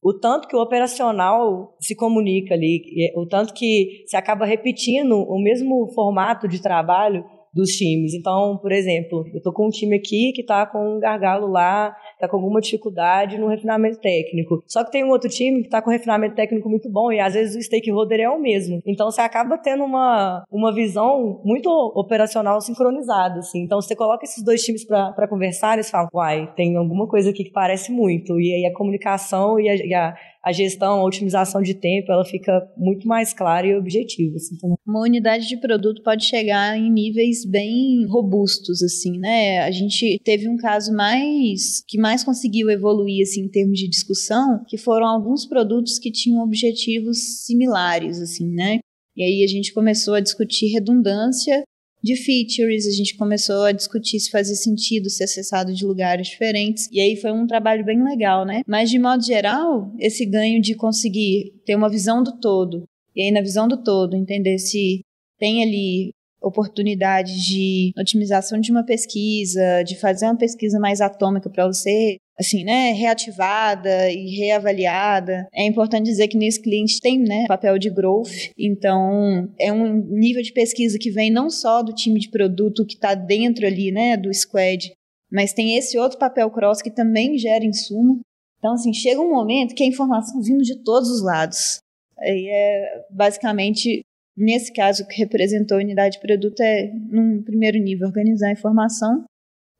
o 0.00 0.14
tanto 0.14 0.46
que 0.46 0.54
o 0.56 0.60
operacional 0.62 1.76
se 1.80 1.94
comunica 1.94 2.54
ali, 2.54 2.80
o 3.16 3.26
tanto 3.26 3.52
que 3.52 4.04
se 4.06 4.16
acaba 4.16 4.46
repetindo 4.46 5.16
o 5.16 5.42
mesmo 5.42 5.88
formato 5.92 6.46
de 6.46 6.62
trabalho 6.62 7.24
dos 7.52 7.70
times. 7.70 8.14
Então, 8.14 8.58
por 8.58 8.72
exemplo, 8.72 9.24
eu 9.32 9.42
tô 9.42 9.52
com 9.52 9.66
um 9.66 9.70
time 9.70 9.96
aqui 9.96 10.32
que 10.34 10.42
tá 10.42 10.66
com 10.66 10.96
um 10.96 11.00
gargalo 11.00 11.46
lá, 11.46 11.96
tá 12.20 12.28
com 12.28 12.36
alguma 12.36 12.60
dificuldade 12.60 13.38
no 13.38 13.48
refinamento 13.48 13.98
técnico. 14.00 14.62
Só 14.66 14.84
que 14.84 14.92
tem 14.92 15.04
um 15.04 15.10
outro 15.10 15.28
time 15.28 15.62
que 15.62 15.68
tá 15.68 15.80
com 15.80 15.90
um 15.90 15.92
refinamento 15.92 16.34
técnico 16.34 16.68
muito 16.68 16.90
bom 16.90 17.10
e 17.10 17.20
às 17.20 17.34
vezes 17.34 17.56
o 17.56 17.62
stakeholder 17.62 18.20
é 18.20 18.28
o 18.28 18.40
mesmo. 18.40 18.80
Então 18.86 19.10
você 19.10 19.20
acaba 19.20 19.56
tendo 19.58 19.84
uma, 19.84 20.44
uma 20.50 20.72
visão 20.72 21.40
muito 21.44 21.68
operacional 21.94 22.60
sincronizada, 22.60 23.38
assim. 23.38 23.62
Então 23.62 23.80
você 23.80 23.96
coloca 23.96 24.24
esses 24.24 24.44
dois 24.44 24.62
times 24.62 24.84
para 24.84 25.28
conversar 25.28 25.78
eles 25.78 25.90
falam, 25.90 26.08
uai, 26.12 26.52
tem 26.56 26.76
alguma 26.76 27.06
coisa 27.06 27.30
aqui 27.30 27.44
que 27.44 27.52
parece 27.52 27.90
muito. 27.92 28.38
E 28.40 28.52
aí 28.52 28.66
a 28.66 28.74
comunicação 28.74 29.58
e 29.58 29.68
a, 29.68 29.74
e 29.74 29.94
a 29.94 30.14
a 30.48 30.52
gestão, 30.52 31.00
a 31.00 31.04
otimização 31.04 31.60
de 31.60 31.74
tempo, 31.74 32.10
ela 32.10 32.24
fica 32.24 32.66
muito 32.74 33.06
mais 33.06 33.34
clara 33.34 33.66
e 33.66 33.76
objetiva. 33.76 34.36
Assim, 34.36 34.56
Uma 34.86 35.02
unidade 35.02 35.46
de 35.46 35.58
produto 35.58 36.02
pode 36.02 36.24
chegar 36.24 36.78
em 36.78 36.90
níveis 36.90 37.44
bem 37.44 38.06
robustos, 38.08 38.82
assim, 38.82 39.18
né? 39.18 39.60
A 39.60 39.70
gente 39.70 40.18
teve 40.24 40.48
um 40.48 40.56
caso 40.56 40.90
mais 40.94 41.84
que 41.86 41.98
mais 41.98 42.24
conseguiu 42.24 42.70
evoluir 42.70 43.22
assim 43.22 43.42
em 43.42 43.50
termos 43.50 43.78
de 43.78 43.88
discussão, 43.88 44.64
que 44.66 44.78
foram 44.78 45.06
alguns 45.06 45.44
produtos 45.44 45.98
que 45.98 46.10
tinham 46.10 46.42
objetivos 46.42 47.44
similares, 47.44 48.18
assim, 48.18 48.48
né? 48.48 48.78
E 49.14 49.22
aí 49.22 49.44
a 49.44 49.46
gente 49.46 49.74
começou 49.74 50.14
a 50.14 50.20
discutir 50.20 50.72
redundância 50.72 51.62
de 52.02 52.16
features, 52.16 52.86
a 52.86 52.90
gente 52.90 53.16
começou 53.16 53.64
a 53.64 53.72
discutir 53.72 54.20
se 54.20 54.30
fazia 54.30 54.54
sentido 54.54 55.10
ser 55.10 55.24
acessado 55.24 55.74
de 55.74 55.84
lugares 55.84 56.28
diferentes, 56.28 56.88
e 56.92 57.00
aí 57.00 57.16
foi 57.16 57.32
um 57.32 57.46
trabalho 57.46 57.84
bem 57.84 58.02
legal, 58.02 58.44
né? 58.44 58.62
Mas 58.66 58.90
de 58.90 58.98
modo 58.98 59.24
geral, 59.24 59.92
esse 59.98 60.24
ganho 60.24 60.60
de 60.60 60.74
conseguir 60.74 61.52
ter 61.64 61.74
uma 61.74 61.90
visão 61.90 62.22
do 62.22 62.38
todo, 62.38 62.84
e 63.14 63.22
aí 63.22 63.32
na 63.32 63.40
visão 63.40 63.66
do 63.66 63.82
todo 63.82 64.16
entender 64.16 64.58
se 64.58 65.00
tem 65.38 65.62
ali 65.62 66.10
oportunidade 66.40 67.32
de 67.46 67.92
otimização 67.98 68.60
de 68.60 68.70
uma 68.70 68.84
pesquisa, 68.84 69.82
de 69.82 69.98
fazer 69.98 70.26
uma 70.26 70.36
pesquisa 70.36 70.78
mais 70.78 71.00
atômica 71.00 71.50
para 71.50 71.66
você 71.66 72.16
assim, 72.38 72.64
né, 72.64 72.92
reativada 72.92 74.10
e 74.10 74.36
reavaliada. 74.36 75.46
É 75.52 75.66
importante 75.66 76.06
dizer 76.06 76.28
que 76.28 76.36
nesse 76.36 76.60
cliente 76.60 77.00
tem, 77.00 77.18
né, 77.18 77.46
papel 77.48 77.78
de 77.78 77.90
growth, 77.90 78.52
então 78.56 79.52
é 79.58 79.72
um 79.72 79.94
nível 79.94 80.42
de 80.42 80.52
pesquisa 80.52 80.98
que 80.98 81.10
vem 81.10 81.30
não 81.30 81.50
só 81.50 81.82
do 81.82 81.92
time 81.92 82.20
de 82.20 82.30
produto 82.30 82.86
que 82.86 82.94
está 82.94 83.14
dentro 83.14 83.66
ali, 83.66 83.90
né, 83.90 84.16
do 84.16 84.32
squad, 84.32 84.92
mas 85.30 85.52
tem 85.52 85.76
esse 85.76 85.98
outro 85.98 86.18
papel 86.18 86.50
cross 86.50 86.80
que 86.80 86.90
também 86.90 87.36
gera 87.38 87.64
insumo. 87.64 88.20
Então, 88.58 88.72
assim, 88.72 88.92
chega 88.92 89.20
um 89.20 89.30
momento 89.30 89.74
que 89.74 89.82
a 89.82 89.86
informação 89.86 90.40
vindo 90.42 90.62
de 90.62 90.82
todos 90.82 91.10
os 91.10 91.22
lados. 91.22 91.78
Aí 92.18 92.48
é 92.48 93.04
basicamente 93.10 94.02
Nesse 94.38 94.72
caso, 94.72 95.04
que 95.08 95.16
representou 95.16 95.76
a 95.76 95.80
unidade 95.80 96.14
de 96.14 96.20
produto 96.20 96.60
é, 96.60 96.92
num 97.10 97.42
primeiro 97.42 97.76
nível, 97.76 98.06
organizar 98.06 98.50
a 98.50 98.52
informação, 98.52 99.24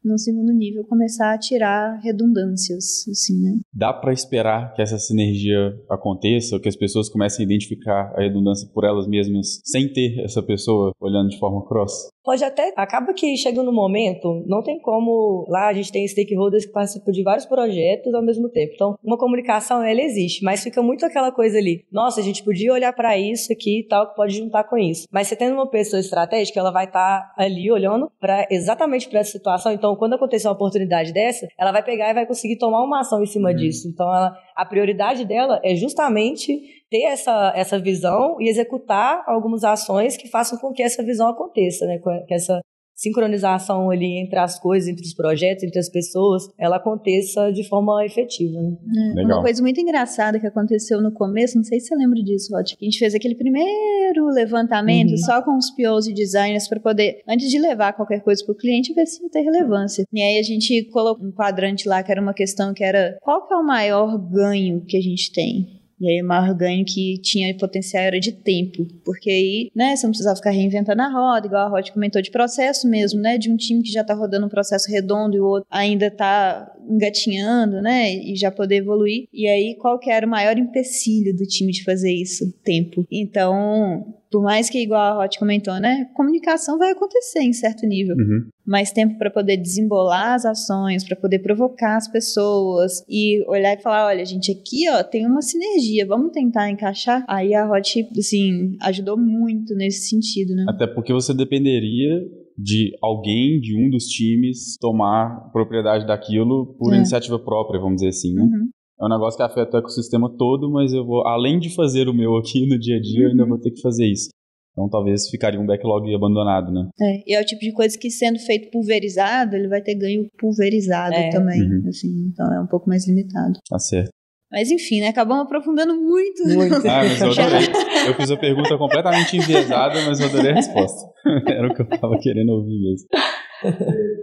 no 0.04 0.18
segundo 0.18 0.52
nível, 0.52 0.84
começar 0.84 1.32
a 1.32 1.38
tirar 1.38 1.98
redundâncias, 2.02 3.06
assim, 3.10 3.40
né? 3.40 3.58
Dá 3.72 3.92
para 3.92 4.12
esperar 4.12 4.72
que 4.74 4.82
essa 4.82 4.98
sinergia 4.98 5.74
aconteça, 5.90 6.54
ou 6.54 6.60
que 6.60 6.68
as 6.68 6.76
pessoas 6.76 7.08
comecem 7.08 7.44
a 7.44 7.46
identificar 7.46 8.12
a 8.16 8.22
redundância 8.22 8.68
por 8.72 8.84
elas 8.84 9.06
mesmas, 9.06 9.60
sem 9.64 9.92
ter 9.92 10.18
essa 10.20 10.42
pessoa 10.42 10.92
olhando 11.00 11.28
de 11.28 11.38
forma 11.38 11.66
cross? 11.66 12.08
Pode 12.28 12.44
até. 12.44 12.74
Acaba 12.76 13.14
que 13.14 13.38
chega 13.38 13.62
no 13.62 13.72
momento, 13.72 14.44
não 14.46 14.62
tem 14.62 14.78
como. 14.78 15.46
Lá 15.48 15.68
a 15.68 15.72
gente 15.72 15.90
tem 15.90 16.06
stakeholders 16.06 16.66
que 16.66 16.72
participam 16.72 17.10
de 17.10 17.22
vários 17.22 17.46
projetos 17.46 18.12
ao 18.12 18.22
mesmo 18.22 18.50
tempo. 18.50 18.72
Então, 18.74 18.98
uma 19.02 19.16
comunicação, 19.16 19.82
ela 19.82 20.02
existe, 20.02 20.44
mas 20.44 20.62
fica 20.62 20.82
muito 20.82 21.06
aquela 21.06 21.32
coisa 21.32 21.56
ali. 21.56 21.86
Nossa, 21.90 22.20
a 22.20 22.22
gente 22.22 22.44
podia 22.44 22.70
olhar 22.70 22.92
para 22.92 23.16
isso 23.16 23.50
aqui 23.50 23.80
e 23.80 23.88
tal, 23.88 24.10
que 24.10 24.14
pode 24.14 24.36
juntar 24.36 24.64
com 24.64 24.76
isso. 24.76 25.08
Mas 25.10 25.26
você 25.26 25.36
tendo 25.36 25.54
uma 25.54 25.70
pessoa 25.70 26.00
estratégica, 26.00 26.60
ela 26.60 26.70
vai 26.70 26.84
estar 26.84 27.32
tá 27.34 27.42
ali 27.42 27.72
olhando 27.72 28.12
para 28.20 28.46
exatamente 28.50 29.08
para 29.08 29.20
essa 29.20 29.32
situação. 29.32 29.72
Então, 29.72 29.96
quando 29.96 30.12
acontecer 30.12 30.48
uma 30.48 30.54
oportunidade 30.54 31.14
dessa, 31.14 31.48
ela 31.56 31.72
vai 31.72 31.82
pegar 31.82 32.10
e 32.10 32.14
vai 32.14 32.26
conseguir 32.26 32.58
tomar 32.58 32.84
uma 32.84 33.00
ação 33.00 33.22
em 33.22 33.26
cima 33.26 33.48
uhum. 33.48 33.56
disso. 33.56 33.88
Então, 33.88 34.06
ela, 34.06 34.36
a 34.54 34.66
prioridade 34.66 35.24
dela 35.24 35.62
é 35.64 35.74
justamente 35.74 36.77
ter 36.90 37.04
essa, 37.04 37.52
essa 37.54 37.78
visão 37.78 38.40
e 38.40 38.48
executar 38.48 39.22
algumas 39.26 39.64
ações 39.64 40.16
que 40.16 40.28
façam 40.28 40.58
com 40.58 40.72
que 40.72 40.82
essa 40.82 41.02
visão 41.02 41.28
aconteça, 41.28 41.86
né? 41.86 41.98
Que 42.26 42.34
essa 42.34 42.60
sincronização 42.98 43.90
ali 43.90 44.18
entre 44.18 44.36
as 44.40 44.58
coisas, 44.58 44.88
entre 44.88 45.06
os 45.06 45.14
projetos, 45.14 45.62
entre 45.62 45.78
as 45.78 45.88
pessoas, 45.88 46.42
ela 46.58 46.76
aconteça 46.76 47.52
de 47.52 47.62
forma 47.68 48.04
efetiva. 48.04 48.60
Né? 48.60 48.76
É, 49.16 49.24
uma 49.24 49.40
coisa 49.40 49.62
muito 49.62 49.80
engraçada 49.80 50.40
que 50.40 50.46
aconteceu 50.46 51.00
no 51.00 51.12
começo, 51.12 51.56
não 51.56 51.62
sei 51.62 51.78
se 51.78 51.86
você 51.86 51.94
lembra 51.94 52.20
disso, 52.20 52.52
Rod, 52.52 52.72
a 52.72 52.84
gente 52.84 52.98
fez 52.98 53.14
aquele 53.14 53.36
primeiro 53.36 54.26
levantamento 54.34 55.12
uhum. 55.12 55.16
só 55.16 55.40
com 55.40 55.56
os 55.56 55.70
POs 55.70 56.08
e 56.08 56.12
designers 56.12 56.66
para 56.66 56.80
poder, 56.80 57.22
antes 57.28 57.48
de 57.48 57.60
levar 57.60 57.92
qualquer 57.92 58.20
coisa 58.20 58.44
para 58.44 58.52
o 58.52 58.56
cliente, 58.56 58.92
ver 58.92 59.06
se 59.06 59.26
tem 59.30 59.44
relevância. 59.44 60.04
E 60.12 60.20
aí 60.20 60.40
a 60.40 60.42
gente 60.42 60.90
colocou 60.90 61.24
um 61.24 61.30
quadrante 61.30 61.88
lá 61.88 62.02
que 62.02 62.10
era 62.10 62.20
uma 62.20 62.34
questão 62.34 62.74
que 62.74 62.82
era 62.82 63.16
qual 63.20 63.46
que 63.46 63.54
é 63.54 63.56
o 63.56 63.64
maior 63.64 64.18
ganho 64.18 64.84
que 64.84 64.96
a 64.96 65.00
gente 65.00 65.32
tem? 65.32 65.77
E 66.00 66.08
aí 66.08 66.22
o 66.22 66.26
maior 66.26 66.54
ganho 66.54 66.84
que 66.84 67.20
tinha 67.20 67.56
potencial 67.56 68.04
era 68.04 68.20
de 68.20 68.32
tempo, 68.32 68.86
porque 69.04 69.30
aí, 69.30 69.70
né, 69.74 69.96
você 69.96 70.06
não 70.06 70.12
precisava 70.12 70.36
ficar 70.36 70.50
reinventando 70.50 71.02
a 71.02 71.08
roda, 71.08 71.46
igual 71.46 71.66
a 71.66 71.68
Rod 71.68 71.90
comentou, 71.90 72.22
de 72.22 72.30
processo 72.30 72.88
mesmo, 72.88 73.20
né, 73.20 73.36
de 73.36 73.50
um 73.50 73.56
time 73.56 73.82
que 73.82 73.90
já 73.90 74.04
tá 74.04 74.14
rodando 74.14 74.46
um 74.46 74.50
processo 74.50 74.90
redondo 74.90 75.36
e 75.36 75.40
o 75.40 75.46
outro 75.46 75.66
ainda 75.70 76.10
tá 76.10 76.72
engatinhando, 76.88 77.80
né, 77.80 78.14
e 78.14 78.34
já 78.36 78.50
poder 78.50 78.76
evoluir. 78.76 79.26
E 79.32 79.46
aí, 79.46 79.76
qual 79.78 79.98
que 79.98 80.10
era 80.10 80.26
o 80.26 80.30
maior 80.30 80.56
empecilho 80.58 81.36
do 81.36 81.44
time 81.44 81.72
de 81.72 81.84
fazer 81.84 82.12
isso? 82.12 82.52
Tempo. 82.64 83.06
Então, 83.10 84.14
por 84.30 84.42
mais 84.42 84.68
que, 84.68 84.78
igual 84.78 85.00
a 85.20 85.24
Hot 85.24 85.38
comentou, 85.38 85.80
né? 85.80 86.08
Comunicação 86.14 86.78
vai 86.78 86.90
acontecer 86.90 87.40
em 87.40 87.52
certo 87.52 87.86
nível. 87.86 88.14
Uhum. 88.16 88.48
Mais 88.66 88.92
tempo 88.92 89.16
para 89.16 89.30
poder 89.30 89.56
desembolar 89.56 90.34
as 90.34 90.44
ações, 90.44 91.02
para 91.04 91.16
poder 91.16 91.38
provocar 91.38 91.96
as 91.96 92.08
pessoas 92.08 93.02
e 93.08 93.42
olhar 93.48 93.74
e 93.74 93.82
falar: 93.82 94.06
olha, 94.06 94.24
gente, 94.24 94.52
aqui 94.52 94.88
ó, 94.90 95.02
tem 95.02 95.26
uma 95.26 95.40
sinergia, 95.40 96.06
vamos 96.06 96.32
tentar 96.32 96.70
encaixar. 96.70 97.24
Aí 97.26 97.54
a 97.54 97.70
Hot, 97.70 98.08
assim, 98.18 98.76
ajudou 98.82 99.16
muito 99.16 99.74
nesse 99.74 100.08
sentido, 100.08 100.54
né? 100.54 100.66
Até 100.68 100.86
porque 100.86 101.12
você 101.12 101.32
dependeria 101.32 102.20
de 102.58 102.90
alguém 103.00 103.60
de 103.60 103.76
um 103.76 103.88
dos 103.88 104.06
times 104.06 104.76
tomar 104.80 105.48
propriedade 105.52 106.04
daquilo 106.04 106.74
por 106.76 106.92
é. 106.92 106.96
iniciativa 106.96 107.38
própria, 107.38 107.80
vamos 107.80 107.96
dizer 107.96 108.08
assim, 108.08 108.34
né? 108.34 108.42
Uhum. 108.42 108.68
É 109.00 109.04
um 109.04 109.08
negócio 109.08 109.36
que 109.36 109.44
afeta 109.44 109.76
o 109.76 109.80
ecossistema 109.80 110.28
todo, 110.36 110.68
mas 110.68 110.92
eu 110.92 111.06
vou, 111.06 111.24
além 111.24 111.60
de 111.60 111.72
fazer 111.72 112.08
o 112.08 112.14
meu 112.14 112.36
aqui 112.36 112.66
no 112.66 112.76
dia 112.76 112.96
a 112.96 113.00
dia, 113.00 113.20
uhum. 113.20 113.24
eu 113.26 113.30
ainda 113.30 113.46
vou 113.46 113.60
ter 113.60 113.70
que 113.70 113.80
fazer 113.80 114.06
isso. 114.06 114.28
Então 114.72 114.88
talvez 114.88 115.28
ficaria 115.28 115.60
um 115.60 115.66
backlog 115.66 116.12
abandonado, 116.12 116.72
né? 116.72 116.88
É, 117.00 117.30
e 117.30 117.34
é 117.34 117.40
o 117.40 117.44
tipo 117.44 117.60
de 117.60 117.72
coisa 117.72 117.96
que 117.96 118.10
sendo 118.10 118.38
feito 118.40 118.70
pulverizado, 118.70 119.54
ele 119.54 119.68
vai 119.68 119.80
ter 119.80 119.94
ganho 119.94 120.28
pulverizado 120.38 121.14
é. 121.14 121.30
também, 121.30 121.60
uhum. 121.60 121.88
assim, 121.88 122.08
então 122.32 122.52
é 122.52 122.60
um 122.60 122.66
pouco 122.66 122.88
mais 122.88 123.06
limitado. 123.06 123.58
Tá 123.68 123.78
certo. 123.78 124.10
Mas 124.50 124.70
enfim, 124.70 125.00
né? 125.00 125.08
Acabamos 125.08 125.44
aprofundando 125.44 125.94
muito. 125.94 126.42
Muito. 126.46 126.74
ah, 126.88 127.02
mas 127.04 127.20
eu 127.20 127.30
adorei. 127.30 127.68
Eu 128.06 128.14
fiz 128.14 128.30
a 128.30 128.36
pergunta 128.36 128.78
completamente 128.78 129.36
enviesada, 129.36 130.00
mas 130.06 130.20
eu 130.20 130.26
adorei 130.26 130.52
a 130.52 130.54
resposta. 130.54 131.06
Era 131.46 131.68
o 131.68 131.74
que 131.74 131.82
eu 131.82 131.88
tava 131.88 132.18
querendo 132.18 132.50
ouvir 132.50 132.80
mesmo. 132.80 133.08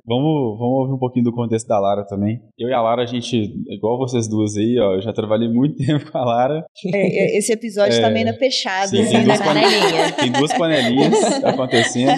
vamos, 0.06 0.58
vamos 0.58 0.80
ouvir 0.80 0.94
um 0.94 0.98
pouquinho 0.98 1.26
do 1.26 1.34
contexto 1.34 1.68
da 1.68 1.80
Lara 1.80 2.06
também. 2.08 2.40
Eu 2.58 2.70
e 2.70 2.74
a 2.74 2.82
Lara, 2.82 3.04
a 3.04 3.06
gente, 3.06 3.54
igual 3.70 4.00
vocês 4.00 4.28
duas 4.28 4.56
aí, 4.58 4.80
ó, 4.80 4.96
eu 4.96 5.02
já 5.02 5.14
trabalhei 5.14 5.48
muito 5.48 5.78
tempo 5.86 6.12
com 6.12 6.18
a 6.18 6.26
Lara. 6.26 6.66
É, 6.92 6.98
é 6.98 7.38
esse 7.38 7.54
episódio 7.54 7.98
é, 7.98 8.02
tá 8.02 8.10
meio 8.10 8.26
na 8.26 8.34
peixada, 8.34 8.88
sim, 8.88 9.02
assim, 9.02 9.26
na 9.26 9.38
panelinha. 9.38 10.12
Tem 10.20 10.32
duas 10.32 10.54
panelinhas 10.58 11.44
acontecendo. 11.44 12.12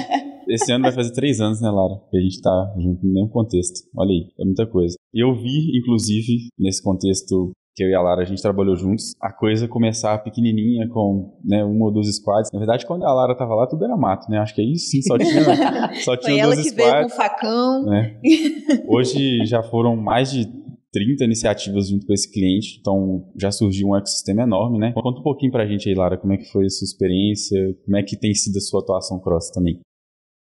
Esse 0.49 0.71
ano 0.71 0.83
vai 0.83 0.93
fazer 0.93 1.11
três 1.11 1.41
anos, 1.41 1.59
né, 1.59 1.69
Lara? 1.69 1.99
Que 2.09 2.17
a 2.17 2.21
gente 2.21 2.41
tá 2.41 2.73
junto 2.77 3.05
no 3.05 3.13
mesmo 3.13 3.29
contexto. 3.29 3.85
Olha 3.97 4.11
aí, 4.11 4.31
é 4.39 4.45
muita 4.45 4.65
coisa. 4.65 4.95
Eu 5.13 5.35
vi, 5.35 5.77
inclusive, 5.77 6.47
nesse 6.57 6.81
contexto 6.81 7.51
que 7.77 7.83
eu 7.83 7.89
e 7.89 7.93
a 7.93 8.01
Lara 8.01 8.23
a 8.23 8.25
gente 8.25 8.41
trabalhou 8.41 8.75
juntos, 8.75 9.13
a 9.21 9.31
coisa 9.31 9.67
começar 9.67 10.17
pequenininha 10.23 10.89
com 10.89 11.37
né, 11.45 11.63
uma 11.63 11.85
ou 11.85 11.91
duas 11.93 12.07
squads. 12.15 12.49
Na 12.51 12.57
verdade, 12.57 12.87
quando 12.87 13.05
a 13.05 13.13
Lara 13.13 13.37
tava 13.37 13.53
lá, 13.53 13.67
tudo 13.67 13.85
era 13.85 13.95
mato, 13.95 14.27
né? 14.31 14.39
Acho 14.39 14.55
que 14.55 14.61
aí 14.61 14.75
sim, 14.79 14.99
só 15.03 15.15
tinha, 15.19 15.93
só 16.03 16.17
tinha 16.17 16.33
Foi 16.33 16.39
ela 16.39 16.55
que 16.55 16.63
squads. 16.63 16.75
veio 16.75 16.99
com 17.01 17.05
o 17.05 17.15
facão. 17.15 17.85
Né? 17.85 18.19
Hoje 18.89 19.45
já 19.45 19.61
foram 19.61 19.95
mais 19.95 20.31
de 20.31 20.47
30 20.91 21.23
iniciativas 21.23 21.89
junto 21.89 22.07
com 22.07 22.13
esse 22.13 22.31
cliente, 22.31 22.79
então 22.81 23.29
já 23.39 23.51
surgiu 23.51 23.89
um 23.89 23.95
ecossistema 23.95 24.41
enorme, 24.41 24.79
né? 24.79 24.91
Conta 24.93 25.19
um 25.19 25.23
pouquinho 25.23 25.51
pra 25.51 25.67
gente 25.67 25.87
aí, 25.87 25.93
Lara, 25.93 26.17
como 26.17 26.33
é 26.33 26.37
que 26.37 26.51
foi 26.51 26.65
a 26.65 26.69
sua 26.69 26.85
experiência, 26.85 27.59
como 27.85 27.95
é 27.95 28.01
que 28.01 28.17
tem 28.17 28.33
sido 28.33 28.57
a 28.57 28.61
sua 28.61 28.81
atuação 28.81 29.19
cross 29.19 29.51
também. 29.51 29.79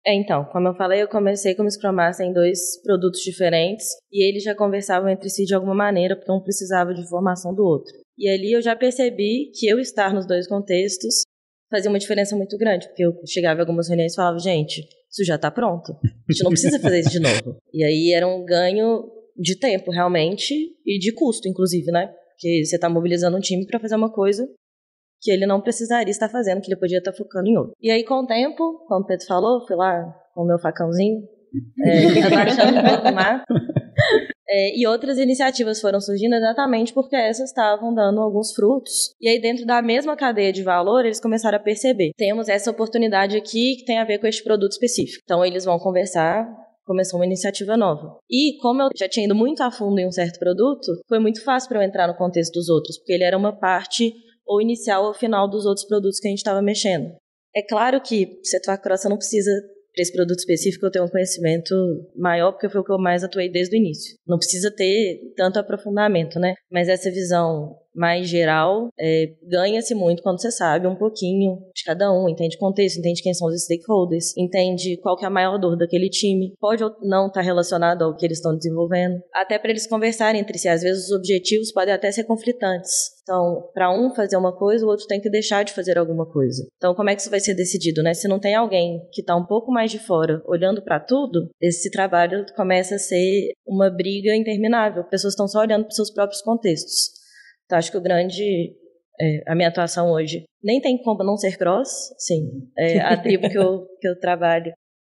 É, 0.07 0.13
então, 0.13 0.45
como 0.45 0.67
eu 0.67 0.75
falei, 0.75 1.01
eu 1.01 1.07
comecei 1.07 1.55
como 1.55 1.69
Scrum 1.69 1.91
Master 1.91 2.27
em 2.27 2.33
dois 2.33 2.79
produtos 2.83 3.21
diferentes 3.21 3.87
e 4.11 4.27
eles 4.27 4.43
já 4.43 4.53
conversavam 4.53 5.09
entre 5.09 5.29
si 5.29 5.45
de 5.45 5.55
alguma 5.55 5.73
maneira, 5.73 6.15
porque 6.15 6.31
um 6.31 6.39
precisava 6.39 6.93
de 6.93 7.01
informação 7.01 7.55
do 7.55 7.63
outro. 7.63 7.91
E 8.17 8.29
ali 8.29 8.51
eu 8.51 8.61
já 8.61 8.75
percebi 8.75 9.51
que 9.53 9.67
eu 9.67 9.79
estar 9.79 10.13
nos 10.13 10.27
dois 10.27 10.47
contextos 10.47 11.23
fazia 11.69 11.89
uma 11.89 11.99
diferença 11.99 12.35
muito 12.35 12.57
grande, 12.57 12.87
porque 12.87 13.03
eu 13.03 13.13
chegava 13.25 13.59
em 13.59 13.61
algumas 13.61 13.87
reuniões 13.87 14.13
e 14.13 14.15
falava, 14.15 14.37
gente, 14.37 14.87
isso 15.09 15.25
já 15.25 15.35
está 15.35 15.49
pronto, 15.49 15.91
a 16.03 16.31
gente 16.31 16.43
não 16.43 16.51
precisa 16.51 16.79
fazer 16.79 16.99
isso 16.99 17.09
de 17.09 17.19
novo. 17.19 17.57
E 17.73 17.83
aí 17.83 18.13
era 18.13 18.27
um 18.27 18.45
ganho 18.45 19.11
de 19.35 19.57
tempo, 19.57 19.91
realmente, 19.91 20.53
e 20.85 20.99
de 20.99 21.11
custo, 21.13 21.49
inclusive, 21.49 21.91
né? 21.91 22.07
Porque 22.07 22.63
você 22.63 22.75
está 22.75 22.89
mobilizando 22.89 23.35
um 23.35 23.41
time 23.41 23.65
para 23.65 23.79
fazer 23.79 23.95
uma 23.95 24.11
coisa 24.11 24.47
que 25.21 25.31
ele 25.31 25.45
não 25.45 25.61
precisaria 25.61 26.11
estar 26.11 26.29
fazendo, 26.29 26.61
que 26.61 26.71
ele 26.71 26.79
podia 26.79 26.99
estar 26.99 27.13
focando 27.13 27.47
em 27.47 27.57
outro. 27.57 27.73
E 27.81 27.91
aí, 27.91 28.03
com 28.03 28.15
o 28.15 28.27
tempo, 28.27 28.85
como 28.87 29.01
o 29.01 29.05
Pedro 29.05 29.25
falou, 29.25 29.65
fui 29.65 29.75
lá 29.75 30.03
com 30.33 30.41
o 30.43 30.47
meu 30.47 30.59
facãozinho, 30.59 31.21
é, 31.83 32.25
abaixando 32.27 32.79
um 32.79 32.83
pouco 32.83 33.07
o 33.07 33.13
mato. 33.13 33.45
É, 34.47 34.77
e 34.77 34.85
outras 34.85 35.17
iniciativas 35.17 35.81
foram 35.81 35.99
surgindo 35.99 36.35
exatamente 36.35 36.93
porque 36.93 37.15
essas 37.15 37.49
estavam 37.49 37.93
dando 37.93 38.21
alguns 38.21 38.53
frutos. 38.53 39.15
E 39.19 39.27
aí, 39.27 39.41
dentro 39.41 39.65
da 39.65 39.81
mesma 39.81 40.15
cadeia 40.15 40.53
de 40.53 40.63
valor, 40.63 41.03
eles 41.03 41.19
começaram 41.19 41.57
a 41.57 41.61
perceber: 41.61 42.11
temos 42.15 42.47
essa 42.47 42.69
oportunidade 42.69 43.35
aqui 43.35 43.77
que 43.77 43.85
tem 43.85 43.97
a 43.97 44.05
ver 44.05 44.19
com 44.19 44.27
este 44.27 44.43
produto 44.43 44.73
específico. 44.73 45.21
Então, 45.23 45.43
eles 45.43 45.65
vão 45.65 45.79
conversar. 45.79 46.47
Começou 46.85 47.19
uma 47.19 47.25
iniciativa 47.25 47.75
nova. 47.75 48.19
E 48.29 48.59
como 48.61 48.83
eu 48.83 48.89
já 48.95 49.09
tinha 49.09 49.25
ido 49.25 49.33
muito 49.33 49.63
a 49.63 49.71
fundo 49.71 49.97
em 49.97 50.05
um 50.07 50.11
certo 50.11 50.37
produto, 50.37 50.85
foi 51.09 51.17
muito 51.17 51.43
fácil 51.43 51.67
para 51.67 51.79
eu 51.79 51.81
entrar 51.81 52.07
no 52.07 52.15
contexto 52.15 52.53
dos 52.53 52.69
outros, 52.69 52.99
porque 52.99 53.11
ele 53.11 53.23
era 53.23 53.35
uma 53.35 53.51
parte 53.51 54.13
ou 54.45 54.61
inicial 54.61 55.05
ou 55.05 55.13
final 55.13 55.49
dos 55.49 55.65
outros 55.65 55.85
produtos 55.87 56.19
que 56.19 56.27
a 56.27 56.29
gente 56.29 56.39
estava 56.39 56.61
mexendo. 56.61 57.15
É 57.55 57.61
claro 57.61 58.01
que 58.01 58.39
setor 58.43 58.77
cross 58.79 59.05
não 59.05 59.17
precisa 59.17 59.51
para 59.95 60.01
esse 60.01 60.11
produto 60.11 60.39
específico 60.39 60.85
eu 60.85 60.91
tenho 60.91 61.05
um 61.05 61.09
conhecimento 61.09 61.73
maior, 62.15 62.51
porque 62.51 62.67
foi 62.67 62.81
o 62.81 62.83
que 62.83 62.91
eu 62.91 62.99
mais 62.99 63.23
atuei 63.23 63.49
desde 63.49 63.75
o 63.75 63.79
início. 63.79 64.17
Não 64.27 64.37
precisa 64.37 64.69
ter 64.69 65.21
tanto 65.37 65.57
aprofundamento, 65.57 66.37
né? 66.37 66.53
Mas 66.69 66.89
essa 66.89 67.09
visão 67.09 67.73
mais 67.95 68.27
geral, 68.27 68.89
é, 68.99 69.33
ganha-se 69.43 69.95
muito 69.95 70.21
quando 70.21 70.41
você 70.41 70.51
sabe 70.51 70.87
um 70.87 70.95
pouquinho 70.95 71.57
de 71.73 71.83
cada 71.83 72.11
um, 72.11 72.27
entende 72.27 72.57
contexto, 72.57 72.99
entende 72.99 73.21
quem 73.21 73.33
são 73.33 73.47
os 73.47 73.63
stakeholders, 73.63 74.35
entende 74.37 74.97
qual 74.97 75.15
que 75.15 75.23
é 75.23 75.27
a 75.27 75.31
maior 75.31 75.57
dor 75.57 75.77
daquele 75.77 76.09
time, 76.09 76.53
pode 76.59 76.83
ou 76.83 76.91
não 77.01 77.27
estar 77.27 77.39
tá 77.39 77.45
relacionado 77.45 78.03
ao 78.03 78.15
que 78.15 78.25
eles 78.25 78.37
estão 78.37 78.55
desenvolvendo, 78.55 79.21
até 79.33 79.57
para 79.57 79.71
eles 79.71 79.87
conversarem 79.87 80.41
entre 80.41 80.57
si. 80.57 80.67
Às 80.67 80.81
vezes 80.81 81.05
os 81.05 81.11
objetivos 81.11 81.71
podem 81.71 81.93
até 81.93 82.11
ser 82.11 82.25
conflitantes. 82.25 83.15
Então, 83.25 83.69
para 83.73 83.91
um 83.91 84.13
fazer 84.13 84.37
uma 84.37 84.55
coisa, 84.55 84.85
o 84.85 84.89
outro 84.89 85.07
tem 85.07 85.19
que 85.19 85.31
deixar 85.31 85.63
de 85.63 85.73
fazer 85.73 85.97
alguma 85.97 86.27
coisa. 86.27 86.63
Então, 86.77 86.93
como 86.93 87.09
é 87.09 87.15
que 87.15 87.21
isso 87.21 87.31
vai 87.31 87.39
ser 87.39 87.55
decidido, 87.55 88.03
né? 88.03 88.13
Se 88.13 88.27
não 88.27 88.39
tem 88.39 88.53
alguém 88.53 89.01
que 89.11 89.21
está 89.21 89.35
um 89.35 89.45
pouco 89.45 89.71
mais 89.71 89.89
de 89.89 89.97
fora 89.97 90.43
olhando 90.45 90.83
para 90.83 90.99
tudo, 90.99 91.49
esse 91.59 91.89
trabalho 91.89 92.45
começa 92.55 92.95
a 92.95 92.99
ser 92.99 93.51
uma 93.65 93.89
briga 93.89 94.35
interminável. 94.35 95.03
Pessoas 95.05 95.33
estão 95.33 95.47
só 95.47 95.61
olhando 95.61 95.85
para 95.85 95.95
seus 95.95 96.11
próprios 96.11 96.41
contextos. 96.43 97.14
Então, 97.65 97.77
acho 97.77 97.91
que 97.91 97.97
o 97.97 98.01
grande. 98.01 98.75
É, 99.19 99.43
a 99.47 99.55
minha 99.55 99.69
atuação 99.69 100.11
hoje 100.11 100.43
nem 100.61 100.81
tem 100.81 101.01
como 101.01 101.23
não 101.23 101.37
ser 101.37 101.57
cross, 101.57 102.13
sim. 102.17 102.69
É, 102.77 102.99
a 102.99 103.15
tribo 103.15 103.49
que 103.49 103.57
eu, 103.57 103.87
que 104.01 104.07
eu 104.07 104.19
trabalho 104.19 104.73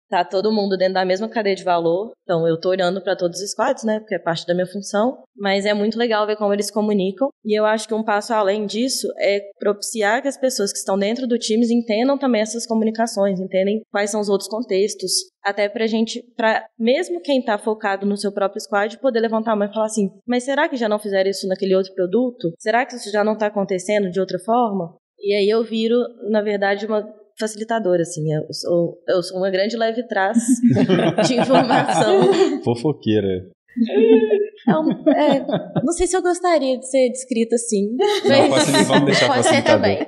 tá 0.09 0.25
todo 0.25 0.53
mundo 0.53 0.77
dentro 0.77 0.95
da 0.95 1.05
mesma 1.05 1.29
cadeia 1.29 1.55
de 1.55 1.65
valor. 1.65 2.13
Então 2.23 2.47
eu 2.47 2.59
tô 2.59 2.71
olhando 2.71 3.01
para 3.03 3.17
todos 3.17 3.41
os 3.41 3.51
squads, 3.51 3.85
né, 3.85 3.99
porque 4.01 4.15
é 4.15 4.19
parte 4.19 4.47
da 4.47 4.55
minha 4.55 4.67
função, 4.67 5.23
mas 5.37 5.67
é 5.67 5.75
muito 5.75 5.99
legal 5.99 6.27
ver 6.27 6.37
como 6.37 6.53
eles 6.53 6.71
comunicam. 6.71 7.29
E 7.45 7.59
eu 7.59 7.65
acho 7.65 7.87
que 7.87 7.95
um 7.95 8.05
passo 8.05 8.33
além 8.33 8.67
disso 8.67 9.07
é 9.19 9.41
propiciar 9.59 10.23
que 10.23 10.29
as 10.29 10.37
pessoas 10.37 10.73
que 10.73 10.79
estão 10.79 10.99
dentro 10.99 11.27
do 11.27 11.39
time 11.39 11.67
entendam 11.73 12.19
também 12.19 12.41
essas 12.41 12.67
comunicações, 12.67 13.41
entendem 13.41 13.83
quais 13.91 14.11
são 14.11 14.21
os 14.21 14.29
outros 14.29 14.49
contextos, 14.49 15.13
até 15.45 15.69
pra 15.69 15.87
gente, 15.87 16.23
para 16.37 16.67
mesmo 16.79 17.21
quem 17.21 17.43
tá 17.43 17.59
focado 17.59 18.07
no 18.07 18.17
seu 18.17 18.33
próprio 18.33 18.61
squad, 18.61 18.99
poder 18.99 19.21
levantar 19.21 19.53
a 19.53 19.57
mão 19.57 19.69
e 19.69 19.73
falar 19.73 19.87
assim: 19.87 20.11
"Mas 20.27 20.45
será 20.45 20.69
que 20.69 20.77
já 20.77 20.89
não 20.89 20.99
fizeram 20.99 21.31
isso 21.31 21.47
naquele 21.49 21.75
outro 21.75 21.95
produto? 21.95 22.53
Será 22.59 22.85
que 22.85 22.95
isso 22.95 23.11
já 23.11 23.25
não 23.25 23.37
tá 23.37 23.47
acontecendo 23.47 24.11
de 24.11 24.21
outra 24.21 24.39
forma?" 24.39 24.97
E 25.21 25.35
aí 25.35 25.49
eu 25.49 25.65
viro, 25.65 25.97
na 26.31 26.41
verdade, 26.41 26.87
uma 26.87 27.03
facilitadora, 27.39 28.03
assim. 28.03 28.33
Eu 28.33 28.53
sou, 28.53 29.03
eu 29.09 29.23
sou 29.23 29.39
uma 29.39 29.51
grande 29.51 29.77
leve 29.77 30.07
trás 30.07 30.39
de 31.27 31.35
informação. 31.35 32.63
Fofoqueira. 32.63 33.51
É, 34.67 35.37
é, 35.37 35.47
não 35.85 35.93
sei 35.93 36.07
se 36.07 36.17
eu 36.17 36.23
gostaria 36.23 36.79
de 36.79 36.91
ser 36.91 37.11
descrita 37.11 37.55
assim. 37.55 37.97
Não, 38.25 38.49
pode, 38.49 38.85
vamos 38.85 39.05
deixar 39.05 39.29
pode 39.29 39.47
ser 39.47 39.63
também. 39.63 39.99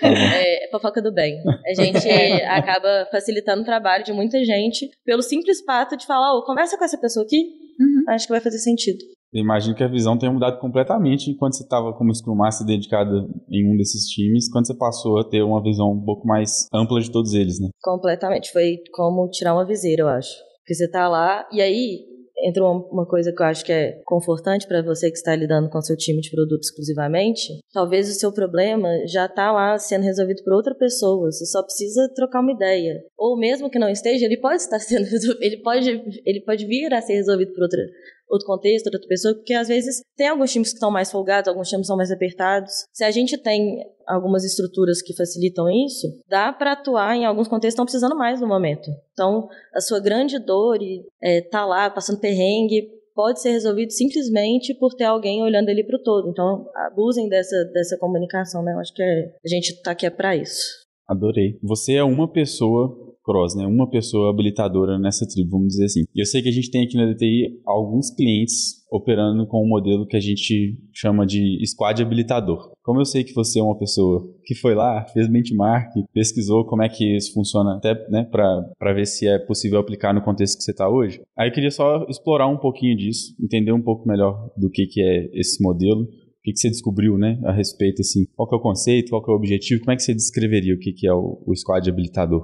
É, 0.00 0.68
fofoca 0.70 1.02
do 1.02 1.12
bem. 1.12 1.42
A 1.66 1.74
gente 1.74 2.08
acaba 2.44 3.08
facilitando 3.10 3.62
o 3.62 3.64
trabalho 3.64 4.04
de 4.04 4.12
muita 4.12 4.42
gente 4.44 4.88
pelo 5.04 5.22
simples 5.22 5.60
fato 5.62 5.96
de 5.96 6.06
falar, 6.06 6.38
oh, 6.38 6.44
conversa 6.44 6.78
com 6.78 6.84
essa 6.84 6.98
pessoa 6.98 7.24
aqui. 7.24 7.36
Uhum. 7.80 8.04
Acho 8.08 8.26
que 8.26 8.32
vai 8.32 8.40
fazer 8.40 8.58
sentido. 8.58 9.04
Eu 9.32 9.42
imagino 9.42 9.74
que 9.74 9.84
a 9.84 9.88
visão 9.88 10.18
tenha 10.18 10.32
mudado 10.32 10.58
completamente 10.58 11.30
enquanto 11.30 11.56
você 11.56 11.62
estava 11.62 11.92
como 11.92 12.14
Scrum 12.14 12.34
Master 12.34 12.66
dedicada 12.66 13.26
em 13.50 13.72
um 13.72 13.76
desses 13.76 14.06
times, 14.08 14.50
quando 14.50 14.66
você 14.66 14.76
passou 14.76 15.18
a 15.18 15.28
ter 15.28 15.42
uma 15.42 15.62
visão 15.62 15.92
um 15.92 16.04
pouco 16.04 16.26
mais 16.26 16.66
ampla 16.72 17.00
de 17.00 17.10
todos 17.10 17.34
eles, 17.34 17.60
né? 17.60 17.68
Completamente. 17.82 18.52
Foi 18.52 18.78
como 18.92 19.28
tirar 19.30 19.54
uma 19.54 19.66
viseira, 19.66 20.02
eu 20.02 20.08
acho. 20.08 20.34
Porque 20.60 20.74
você 20.74 20.90
tá 20.90 21.08
lá, 21.08 21.46
e 21.52 21.60
aí 21.60 22.16
entra 22.44 22.64
uma 22.64 23.06
coisa 23.06 23.32
que 23.32 23.42
eu 23.42 23.46
acho 23.46 23.64
que 23.64 23.72
é 23.72 24.00
confortante 24.04 24.66
para 24.66 24.82
você 24.82 25.10
que 25.10 25.16
está 25.16 25.34
lidando 25.34 25.70
com 25.70 25.80
seu 25.80 25.96
time 25.96 26.20
de 26.20 26.30
produto 26.30 26.62
exclusivamente. 26.62 27.60
Talvez 27.72 28.08
o 28.08 28.18
seu 28.18 28.32
problema 28.32 28.88
já 29.06 29.26
está 29.26 29.50
lá 29.52 29.78
sendo 29.78 30.02
resolvido 30.02 30.42
por 30.44 30.52
outra 30.52 30.74
pessoa. 30.74 31.30
Você 31.30 31.46
só 31.46 31.62
precisa 31.62 32.10
trocar 32.14 32.40
uma 32.40 32.52
ideia. 32.52 33.02
Ou 33.16 33.38
mesmo 33.38 33.70
que 33.70 33.78
não 33.78 33.88
esteja, 33.88 34.26
ele 34.26 34.38
pode 34.38 34.56
estar 34.56 34.78
sendo 34.80 35.04
resolvido, 35.04 35.42
ele 35.42 35.62
pode, 35.62 35.88
ele 36.24 36.40
pode 36.44 36.66
vir 36.66 36.92
a 36.92 37.00
ser 37.00 37.14
resolvido 37.14 37.52
por 37.52 37.62
outra 37.62 37.80
outro 38.28 38.46
contexto, 38.46 38.86
outra 38.86 39.00
pessoa, 39.08 39.34
porque 39.34 39.54
às 39.54 39.68
vezes 39.68 40.02
tem 40.16 40.28
alguns 40.28 40.52
times 40.52 40.70
que 40.70 40.76
estão 40.76 40.90
mais 40.90 41.10
folgados, 41.10 41.48
alguns 41.48 41.68
times 41.68 41.86
são 41.86 41.96
mais 41.96 42.10
apertados. 42.10 42.72
Se 42.92 43.04
a 43.04 43.10
gente 43.10 43.38
tem 43.38 43.84
algumas 44.06 44.44
estruturas 44.44 45.02
que 45.02 45.16
facilitam 45.16 45.68
isso, 45.68 46.06
dá 46.28 46.52
para 46.52 46.72
atuar 46.72 47.16
em 47.16 47.24
alguns 47.24 47.48
contextos 47.48 47.66
que 47.66 47.68
estão 47.68 47.84
precisando 47.84 48.16
mais 48.16 48.40
no 48.40 48.46
momento. 48.46 48.90
Então, 49.12 49.48
a 49.74 49.80
sua 49.80 50.00
grande 50.00 50.38
dor 50.38 50.80
e 50.80 51.04
é, 51.22 51.40
tá 51.40 51.64
lá 51.64 51.90
passando 51.90 52.20
perrengue 52.20 52.96
pode 53.14 53.40
ser 53.40 53.50
resolvido 53.50 53.90
simplesmente 53.90 54.74
por 54.74 54.92
ter 54.94 55.04
alguém 55.04 55.42
olhando 55.42 55.70
ele 55.70 55.82
para 55.82 55.96
o 55.96 56.02
todo. 56.02 56.28
Então, 56.28 56.68
abusem 56.74 57.28
dessa, 57.28 57.56
dessa 57.72 57.96
comunicação, 57.98 58.62
né? 58.62 58.74
Eu 58.74 58.78
acho 58.78 58.92
que 58.92 59.02
é, 59.02 59.32
a 59.44 59.48
gente 59.48 59.70
está 59.70 59.92
aqui 59.92 60.04
é 60.04 60.10
para 60.10 60.36
isso. 60.36 60.84
Adorei. 61.08 61.58
Você 61.62 61.94
é 61.94 62.04
uma 62.04 62.30
pessoa 62.30 63.15
cross, 63.26 63.56
né? 63.56 63.66
Uma 63.66 63.90
pessoa 63.90 64.30
habilitadora 64.30 64.98
nessa 64.98 65.26
tribo, 65.26 65.58
vamos 65.58 65.68
dizer 65.68 65.86
assim. 65.86 66.04
E 66.14 66.22
eu 66.22 66.26
sei 66.26 66.40
que 66.40 66.48
a 66.48 66.52
gente 66.52 66.70
tem 66.70 66.84
aqui 66.84 66.96
na 66.96 67.12
DTI 67.12 67.60
alguns 67.66 68.10
clientes 68.14 68.86
operando 68.90 69.46
com 69.48 69.64
um 69.64 69.68
modelo 69.68 70.06
que 70.06 70.16
a 70.16 70.20
gente 70.20 70.78
chama 70.92 71.26
de 71.26 71.60
squad 71.66 72.00
habilitador. 72.00 72.70
Como 72.84 73.00
eu 73.00 73.04
sei 73.04 73.24
que 73.24 73.34
você 73.34 73.58
é 73.58 73.62
uma 73.62 73.76
pessoa 73.76 74.22
que 74.44 74.54
foi 74.54 74.76
lá, 74.76 75.04
fez 75.12 75.28
benchmark, 75.28 75.90
pesquisou 76.14 76.64
como 76.64 76.84
é 76.84 76.88
que 76.88 77.16
isso 77.16 77.32
funciona, 77.32 77.76
até 77.76 77.94
né, 78.08 78.24
para 78.30 78.94
ver 78.94 79.06
se 79.06 79.26
é 79.26 79.40
possível 79.40 79.80
aplicar 79.80 80.14
no 80.14 80.22
contexto 80.22 80.58
que 80.58 80.62
você 80.62 80.70
está 80.70 80.88
hoje, 80.88 81.20
aí 81.36 81.48
eu 81.48 81.52
queria 81.52 81.70
só 81.72 82.06
explorar 82.08 82.46
um 82.46 82.56
pouquinho 82.56 82.96
disso, 82.96 83.34
entender 83.42 83.72
um 83.72 83.82
pouco 83.82 84.06
melhor 84.08 84.48
do 84.56 84.70
que, 84.70 84.86
que 84.86 85.02
é 85.02 85.28
esse 85.32 85.60
modelo, 85.60 86.02
o 86.02 86.08
que, 86.44 86.52
que 86.52 86.60
você 86.60 86.70
descobriu, 86.70 87.18
né, 87.18 87.40
a 87.44 87.52
respeito, 87.52 88.02
assim, 88.02 88.24
qual 88.36 88.48
que 88.48 88.54
é 88.54 88.58
o 88.58 88.62
conceito, 88.62 89.10
qual 89.10 89.22
que 89.22 89.30
é 89.30 89.34
o 89.34 89.36
objetivo, 89.36 89.80
como 89.80 89.90
é 89.90 89.96
que 89.96 90.02
você 90.02 90.14
descreveria 90.14 90.74
o 90.74 90.78
que, 90.78 90.92
que 90.92 91.08
é 91.08 91.12
o, 91.12 91.42
o 91.44 91.56
squad 91.56 91.90
habilitador? 91.90 92.42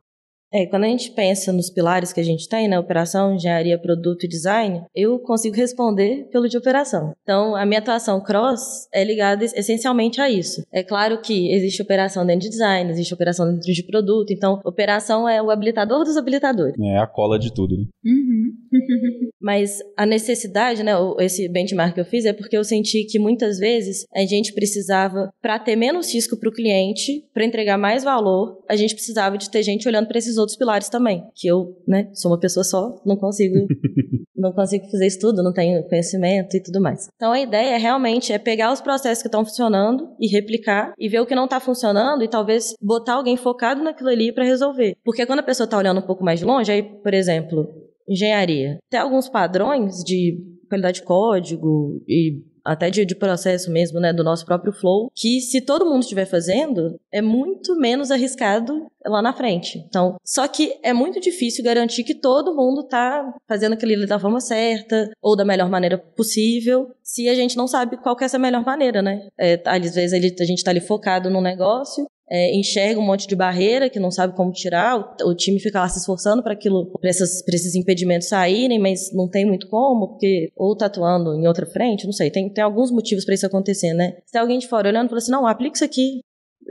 É, 0.53 0.67
quando 0.67 0.85
a 0.85 0.89
gente 0.89 1.11
pensa 1.13 1.53
nos 1.53 1.71
pilares 1.71 2.13
que 2.13 2.21
a 2.21 2.25
gente 2.25 2.49
tem, 2.49 2.69
né, 2.69 2.79
operação, 2.79 3.35
engenharia, 3.35 3.79
produto 3.79 4.25
e 4.25 4.29
design, 4.29 4.83
eu 4.95 5.19
consigo 5.19 5.57
responder 5.57 6.29
pelo 6.31 6.49
de 6.49 6.59
operação. 6.59 7.15
Então, 7.23 7.57
a 7.57 7.65
minha 7.65 7.81
atuação 7.81 8.21
cross 8.23 8.87
é 8.93 9.03
ligada 9.03 9.45
essencialmente 9.45 10.21
a 10.21 10.29
isso. 10.29 10.63
É 10.73 10.83
claro 10.83 11.21
que 11.21 11.53
existe 11.53 11.81
operação 11.81 12.27
dentro 12.27 12.43
de 12.43 12.51
design, 12.51 12.91
existe 12.91 13.15
operação 13.15 13.47
dentro 13.47 13.73
de 13.73 13.83
produto, 13.83 14.33
então, 14.33 14.61
operação 14.65 15.29
é 15.29 15.43
o 15.43 15.51
habilitador 15.51 16.05
dos 16.05 16.17
habilitadores. 16.17 16.75
É 16.79 16.99
a 16.99 17.07
cola 17.07 17.39
de 17.39 17.53
tudo, 17.53 17.77
né? 17.77 17.85
Uhum. 18.05 18.53
Mas 19.41 19.79
a 19.97 20.07
necessidade, 20.07 20.83
né, 20.83 20.93
esse 21.21 21.49
benchmark 21.49 21.95
que 21.95 22.01
eu 22.01 22.05
fiz 22.05 22.25
é 22.25 22.33
porque 22.33 22.57
eu 22.57 22.65
senti 22.65 23.05
que 23.05 23.19
muitas 23.19 23.59
vezes 23.59 24.07
a 24.15 24.25
gente 24.25 24.53
precisava, 24.53 25.33
para 25.41 25.59
ter 25.59 25.77
menos 25.77 26.13
risco 26.13 26.37
para 26.37 26.49
o 26.49 26.53
cliente, 26.53 27.25
para 27.33 27.45
entregar 27.45 27.77
mais 27.77 28.05
valor, 28.05 28.63
a 28.69 28.77
gente 28.77 28.95
precisava 28.95 29.37
de 29.37 29.51
ter 29.51 29.63
gente 29.63 29.89
olhando 29.89 30.07
para 30.07 30.19
esses 30.19 30.37
outros 30.43 30.59
pilares 30.59 30.89
também. 30.89 31.25
Que 31.35 31.49
eu, 31.49 31.77
né, 31.87 32.11
sou 32.13 32.31
uma 32.31 32.39
pessoa 32.39 32.65
só, 32.65 33.01
não 33.07 33.17
consigo, 33.17 33.67
não 34.37 34.53
consigo 34.53 34.91
fazer 34.91 35.07
isso 35.07 35.21
tudo, 35.21 35.43
não 35.43 35.53
tenho 35.53 35.83
conhecimento 35.89 36.57
e 36.57 36.63
tudo 36.63 36.81
mais. 36.81 37.09
Então 37.17 37.33
a 37.33 37.41
ideia 37.41 37.79
realmente 37.79 38.33
é 38.33 38.39
pegar 38.39 38.73
os 38.73 38.81
processos 38.81 39.23
que 39.23 39.29
estão 39.29 39.45
funcionando 39.45 40.09
e 40.21 40.29
replicar 40.29 40.93
e 40.99 41.09
ver 41.09 41.21
o 41.21 41.27
que 41.27 41.35
não 41.35 41.45
está 41.45 41.61
funcionando 41.61 42.23
e 42.23 42.29
talvez 42.29 42.75
botar 42.81 43.15
alguém 43.15 43.37
focado 43.37 43.83
naquilo 43.83 44.11
ali 44.11 44.33
para 44.33 44.45
resolver. 44.45 44.97
Porque 45.05 45.25
quando 45.25 45.41
a 45.41 45.45
pessoa 45.45 45.65
está 45.65 45.79
olhando 45.79 46.01
um 46.01 46.07
pouco 46.07 46.25
mais 46.25 46.41
de 46.41 46.45
longe, 46.45 46.71
aí, 46.71 46.83
por 46.83 47.15
exemplo, 47.15 47.67
engenharia. 48.09 48.79
Tem 48.91 49.01
alguns 49.01 49.29
padrões 49.29 50.03
de 50.05 50.39
qualidade 50.69 51.01
de 51.01 51.07
código 51.07 52.03
e 52.09 52.43
até 52.65 52.91
de, 52.91 53.05
de, 53.05 53.15
processo 53.15 53.71
mesmo, 53.71 54.01
né, 54.01 54.13
do 54.13 54.25
nosso 54.25 54.45
próprio 54.45 54.73
flow, 54.73 55.11
que 55.15 55.41
se 55.41 55.61
todo 55.61 55.87
mundo 55.87 56.03
estiver 56.03 56.27
fazendo, 56.27 56.99
é 57.13 57.21
muito 57.21 57.77
menos 57.77 58.11
arriscado 58.11 58.87
lá 59.05 59.21
na 59.21 59.33
frente. 59.33 59.79
Então, 59.79 60.17
só 60.25 60.47
que 60.47 60.79
é 60.83 60.93
muito 60.93 61.21
difícil 61.21 61.65
garantir 61.65 62.05
que 62.05 62.15
todo 62.15 62.55
mundo 62.55 62.85
tá 62.85 63.33
fazendo 63.49 63.73
aquilo 63.73 64.07
da 64.07 64.19
forma 64.19 64.41
certa 64.41 65.11
ou 65.21 65.37
da 65.37 65.45
melhor 65.45 65.69
maneira 65.69 65.99
possível, 65.99 66.91
se 67.03 67.29
a 67.29 67.35
gente 67.35 67.57
não 67.57 67.67
sabe 67.67 67.97
qual 67.97 68.17
que 68.17 68.25
é 68.25 68.27
essa 68.27 68.39
melhor 68.39 68.65
maneira, 68.65 69.03
né? 69.03 69.29
É, 69.39 69.61
às 69.65 69.95
vezes 69.95 70.13
a 70.13 70.45
gente 70.45 70.65
tá 70.65 70.71
ali 70.71 70.81
focado 70.81 71.29
no 71.29 71.41
negócio 71.41 72.07
é, 72.33 72.57
enxerga 72.57 72.99
um 72.99 73.05
monte 73.05 73.29
de 73.29 73.37
barreira 73.37 73.91
que 73.91 74.01
não 74.01 74.11
sabe 74.11 74.35
como 74.35 74.51
tirar, 74.53 74.99
o, 75.21 75.29
o 75.29 75.35
time 75.35 75.61
fica 75.61 75.81
lá 75.81 75.89
se 75.89 75.99
esforçando 75.99 76.43
para 76.43 76.55
aquilo, 76.55 76.87
para 76.99 77.11
esses 77.11 77.75
impedimentos 77.75 78.29
saírem, 78.29 78.79
mas 78.79 79.13
não 79.13 79.29
tem 79.29 79.45
muito 79.45 79.69
como, 79.69 80.09
porque 80.09 80.51
ou 80.57 80.75
tá 80.75 80.87
atuando 80.87 81.35
em 81.35 81.47
outra 81.47 81.67
frente, 81.67 82.07
não 82.07 82.13
sei, 82.13 82.31
tem, 82.31 82.49
tem 82.49 82.65
alguns 82.65 82.91
motivos 82.91 83.27
para 83.27 83.35
isso 83.35 83.45
acontecer, 83.45 83.93
né? 83.93 84.17
Se 84.25 84.33
tem 84.33 84.41
alguém 84.41 84.59
de 84.59 84.67
fora 84.67 84.89
olhando 84.89 85.07
e 85.07 85.09
fala 85.11 85.19
assim, 85.19 85.31
não, 85.31 85.47
aplica 85.47 85.75
isso 85.75 85.85
aqui, 85.85 86.21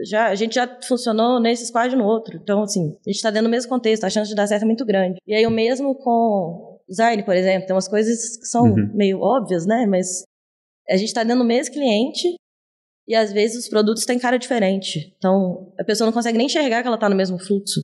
já, 0.04 0.30
a 0.30 0.34
gente 0.34 0.56
já 0.56 0.66
funcionou 0.82 1.40
nesse 1.40 1.66
squad 1.66 1.94
no 1.94 2.04
outro. 2.04 2.40
Então, 2.42 2.62
assim, 2.62 2.96
a 3.06 3.10
gente 3.10 3.16
está 3.16 3.30
dentro 3.30 3.46
do 3.46 3.50
mesmo 3.50 3.68
contexto, 3.68 4.04
a 4.04 4.10
chance 4.10 4.28
de 4.28 4.34
dar 4.34 4.46
certo 4.46 4.62
é 4.62 4.66
muito 4.66 4.84
grande. 4.84 5.18
E 5.26 5.34
aí, 5.34 5.46
o 5.46 5.50
mesmo 5.50 5.94
com 5.94 6.80
Zaire, 6.92 7.22
por 7.22 7.36
exemplo, 7.36 7.66
tem 7.66 7.74
umas 7.74 7.88
coisas 7.88 8.36
que 8.38 8.46
são 8.46 8.64
uhum. 8.64 8.90
meio 8.94 9.20
óbvias, 9.20 9.66
né? 9.66 9.86
Mas 9.86 10.24
a 10.88 10.96
gente 10.96 11.08
está 11.08 11.22
dentro 11.22 11.40
do 11.40 11.44
mesmo 11.44 11.74
cliente, 11.74 12.34
e 13.12 13.14
às 13.14 13.30
vezes 13.30 13.58
os 13.64 13.68
produtos 13.68 14.06
têm 14.06 14.18
cara 14.18 14.38
diferente. 14.38 15.14
Então, 15.18 15.70
a 15.78 15.84
pessoa 15.84 16.06
não 16.06 16.14
consegue 16.14 16.38
nem 16.38 16.46
enxergar 16.46 16.80
que 16.80 16.86
ela 16.86 16.96
está 16.96 17.10
no 17.10 17.14
mesmo 17.14 17.38
fluxo. 17.38 17.82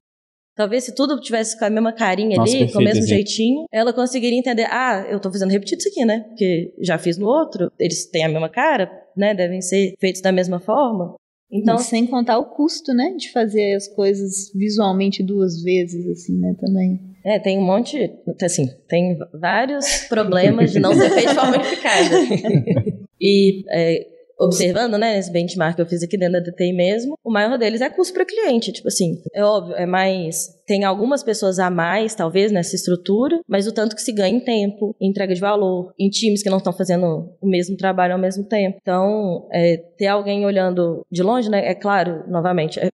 Talvez 0.57 0.85
se 0.85 0.95
tudo 0.95 1.21
tivesse 1.21 1.59
com 1.59 1.67
a 1.67 1.71
mesma 1.71 1.93
carinha 1.93 2.39
Nossa, 2.39 2.51
ali, 2.51 2.61
perfeito, 2.61 2.73
com 2.73 2.81
o 2.81 2.85
mesmo 2.85 3.07
jeitinho, 3.07 3.67
ela 3.71 3.93
conseguiria 3.93 4.39
entender, 4.39 4.67
ah, 4.71 5.07
eu 5.07 5.19
estou 5.19 5.31
fazendo 5.31 5.51
repetido 5.51 5.81
isso 5.81 5.91
aqui, 5.91 6.03
né? 6.07 6.21
Porque 6.29 6.73
já 6.81 6.97
fiz 6.97 7.19
no 7.19 7.27
outro, 7.27 7.71
eles 7.79 8.07
têm 8.07 8.25
a 8.25 8.29
mesma 8.31 8.49
cara, 8.49 8.91
né? 9.15 9.35
Devem 9.35 9.61
ser 9.61 9.93
feitos 10.01 10.23
da 10.23 10.33
mesma 10.33 10.59
forma. 10.59 11.15
Então, 11.53 11.77
sem 11.77 12.07
contar 12.07 12.39
o 12.39 12.47
custo, 12.47 12.93
né, 12.93 13.15
de 13.17 13.31
fazer 13.31 13.75
as 13.75 13.89
coisas 13.89 14.51
visualmente 14.55 15.23
duas 15.23 15.63
vezes, 15.63 16.07
assim, 16.07 16.39
né, 16.39 16.55
também. 16.59 17.01
É, 17.25 17.39
tem 17.39 17.59
um 17.59 17.65
monte, 17.65 18.11
assim, 18.43 18.67
tem 18.87 19.17
vários 19.33 20.05
problemas 20.09 20.73
de 20.73 20.79
não 20.79 20.93
ser 20.95 21.11
feito 21.11 21.29
de 21.29 21.35
forma 21.35 21.57
unificada. 21.57 22.17
e 23.19 23.65
é, 23.71 24.18
observando, 24.39 24.97
né, 24.97 25.17
nesse 25.17 25.33
benchmark 25.33 25.77
que 25.77 25.83
eu 25.83 25.87
fiz 25.87 26.03
aqui 26.03 26.17
dentro 26.17 26.35
da 26.35 26.51
DTI 26.51 26.73
mesmo, 26.73 27.15
o 27.25 27.31
maior 27.31 27.59
deles 27.59 27.81
é 27.81 27.91
custo 27.91 28.15
para 28.15 28.25
cliente. 28.25 28.73
Tipo 28.73 28.89
assim, 28.89 29.21
é 29.35 29.45
óbvio, 29.45 29.75
é 29.75 29.87
mais. 29.87 30.57
Tem 30.67 30.85
algumas 30.85 31.23
pessoas 31.23 31.59
a 31.59 31.71
mais, 31.71 32.15
talvez, 32.15 32.53
nessa 32.53 32.77
estrutura, 32.77 33.41
mas 33.49 33.67
o 33.67 33.73
tanto 33.73 33.97
que 33.97 34.03
se 34.03 34.13
ganha 34.13 34.37
em 34.37 34.41
tempo, 34.41 34.95
em 35.01 35.11
entrega 35.11 35.35
de 35.35 35.41
valor, 35.41 35.93
em 35.99 36.09
times 36.09 36.43
que 36.43 36.51
não 36.51 36.59
estão 36.59 36.73
fazendo 36.73 37.31
o 37.41 37.49
mesmo 37.49 37.77
trabalho 37.77 38.13
ao 38.13 38.19
mesmo 38.19 38.45
tempo. 38.45 38.79
Então, 38.81 39.49
é, 39.53 39.77
ter 39.97 40.07
alguém 40.07 40.45
olhando 40.45 41.03
de 41.11 41.23
longe, 41.23 41.51
né, 41.51 41.67
é 41.67 41.75
claro, 41.75 42.25
novamente, 42.29 42.79
é, 42.79 42.89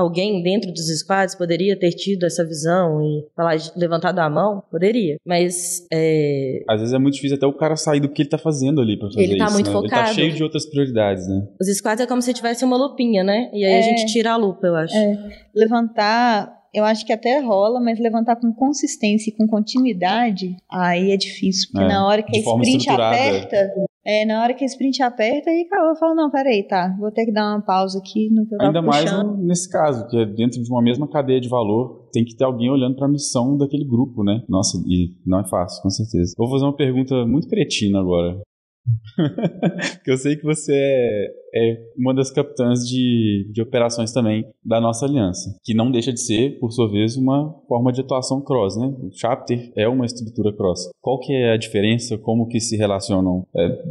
alguém 0.00 0.42
dentro 0.42 0.72
dos 0.72 0.86
squads 0.98 1.34
poderia 1.34 1.78
ter 1.78 1.90
tido 1.90 2.24
essa 2.24 2.44
visão 2.44 3.00
e 3.02 3.24
falar, 3.36 3.56
levantado 3.76 4.18
a 4.18 4.28
mão? 4.28 4.62
Poderia. 4.70 5.16
Mas. 5.24 5.86
É... 5.92 6.62
Às 6.68 6.80
vezes 6.80 6.94
é 6.94 6.98
muito 6.98 7.14
difícil 7.14 7.36
até 7.36 7.46
o 7.46 7.52
cara 7.52 7.76
sair 7.76 8.00
do 8.00 8.08
que 8.08 8.22
ele 8.22 8.28
tá 8.28 8.38
fazendo 8.38 8.80
ali 8.80 8.98
pra 8.98 9.08
fazer 9.08 9.22
ele 9.22 9.38
tá 9.38 9.46
isso. 9.46 9.54
Muito 9.54 9.66
né? 9.66 9.72
focado. 9.72 9.94
Ele 9.94 10.08
tá 10.08 10.14
cheio 10.14 10.32
de 10.32 10.42
outras 10.42 10.66
prioridades, 10.66 11.28
né? 11.28 11.46
Os 11.60 11.76
squads 11.76 12.04
é 12.04 12.06
como 12.06 12.22
se 12.22 12.32
tivesse 12.32 12.64
uma 12.64 12.76
lupinha, 12.76 13.22
né? 13.22 13.50
E 13.52 13.64
aí 13.64 13.72
é, 13.72 13.78
a 13.78 13.82
gente 13.82 14.12
tira 14.12 14.32
a 14.32 14.36
lupa, 14.36 14.66
eu 14.66 14.76
acho. 14.76 14.96
É. 14.96 15.18
Levantar 15.54 16.60
eu 16.72 16.84
acho 16.84 17.04
que 17.04 17.12
até 17.12 17.40
rola, 17.40 17.80
mas 17.80 17.98
levantar 17.98 18.36
com 18.36 18.52
consistência 18.52 19.30
e 19.30 19.32
com 19.32 19.46
continuidade, 19.46 20.56
aí 20.70 21.10
é 21.10 21.16
difícil. 21.16 21.68
Porque 21.72 21.84
é, 21.84 21.88
na 21.88 22.06
hora 22.06 22.22
que 22.22 22.36
a 22.36 22.40
sprint 22.40 22.88
aperta, 22.88 23.72
é, 24.04 24.24
na 24.24 24.42
hora 24.42 24.54
que 24.54 24.64
a 24.64 24.66
sprint 24.66 25.02
aperta, 25.02 25.50
aí 25.50 25.62
acabou, 25.62 25.94
falo, 25.96 26.14
não, 26.14 26.30
peraí, 26.30 26.66
tá, 26.66 26.96
vou 26.98 27.10
ter 27.10 27.26
que 27.26 27.32
dar 27.32 27.54
uma 27.54 27.62
pausa 27.62 27.98
aqui 27.98 28.30
no 28.30 28.46
que 28.46 28.54
eu 28.54 28.60
Ainda 28.60 28.80
mais 28.80 29.10
nesse 29.38 29.70
caso, 29.70 30.06
que 30.08 30.16
é 30.16 30.24
dentro 30.24 30.62
de 30.62 30.70
uma 30.70 30.82
mesma 30.82 31.08
cadeia 31.08 31.40
de 31.40 31.48
valor, 31.48 32.08
tem 32.12 32.24
que 32.24 32.34
ter 32.34 32.44
alguém 32.44 32.70
olhando 32.70 32.96
para 32.96 33.06
a 33.06 33.10
missão 33.10 33.56
daquele 33.56 33.84
grupo, 33.84 34.24
né? 34.24 34.42
Nossa, 34.48 34.78
e 34.86 35.14
não 35.26 35.40
é 35.40 35.48
fácil, 35.48 35.82
com 35.82 35.90
certeza. 35.90 36.34
Vou 36.36 36.50
fazer 36.50 36.64
uma 36.64 36.76
pergunta 36.76 37.26
muito 37.26 37.48
cretina 37.48 38.00
agora. 38.00 38.40
Porque 39.96 40.10
eu 40.10 40.16
sei 40.16 40.36
que 40.36 40.44
você 40.44 40.72
é, 40.74 41.32
é, 41.54 41.92
uma 41.96 42.14
das 42.14 42.30
capitãs 42.30 42.86
de, 42.86 43.50
de 43.52 43.62
operações 43.62 44.12
também 44.12 44.46
da 44.64 44.80
nossa 44.80 45.06
aliança, 45.06 45.56
que 45.62 45.74
não 45.74 45.90
deixa 45.90 46.12
de 46.12 46.20
ser, 46.20 46.58
por 46.58 46.70
sua 46.70 46.90
vez, 46.90 47.16
uma 47.16 47.52
forma 47.68 47.92
de 47.92 48.00
atuação 48.00 48.40
cross, 48.40 48.76
né? 48.76 48.86
O 49.00 49.10
chapter 49.12 49.72
é 49.76 49.88
uma 49.88 50.06
estrutura 50.06 50.52
cross. 50.52 50.88
Qual 51.00 51.18
que 51.20 51.32
é 51.32 51.52
a 51.52 51.56
diferença? 51.56 52.18
Como 52.18 52.46
que 52.46 52.60
se 52.60 52.76
relacionam 52.76 53.46
é, 53.56 53.84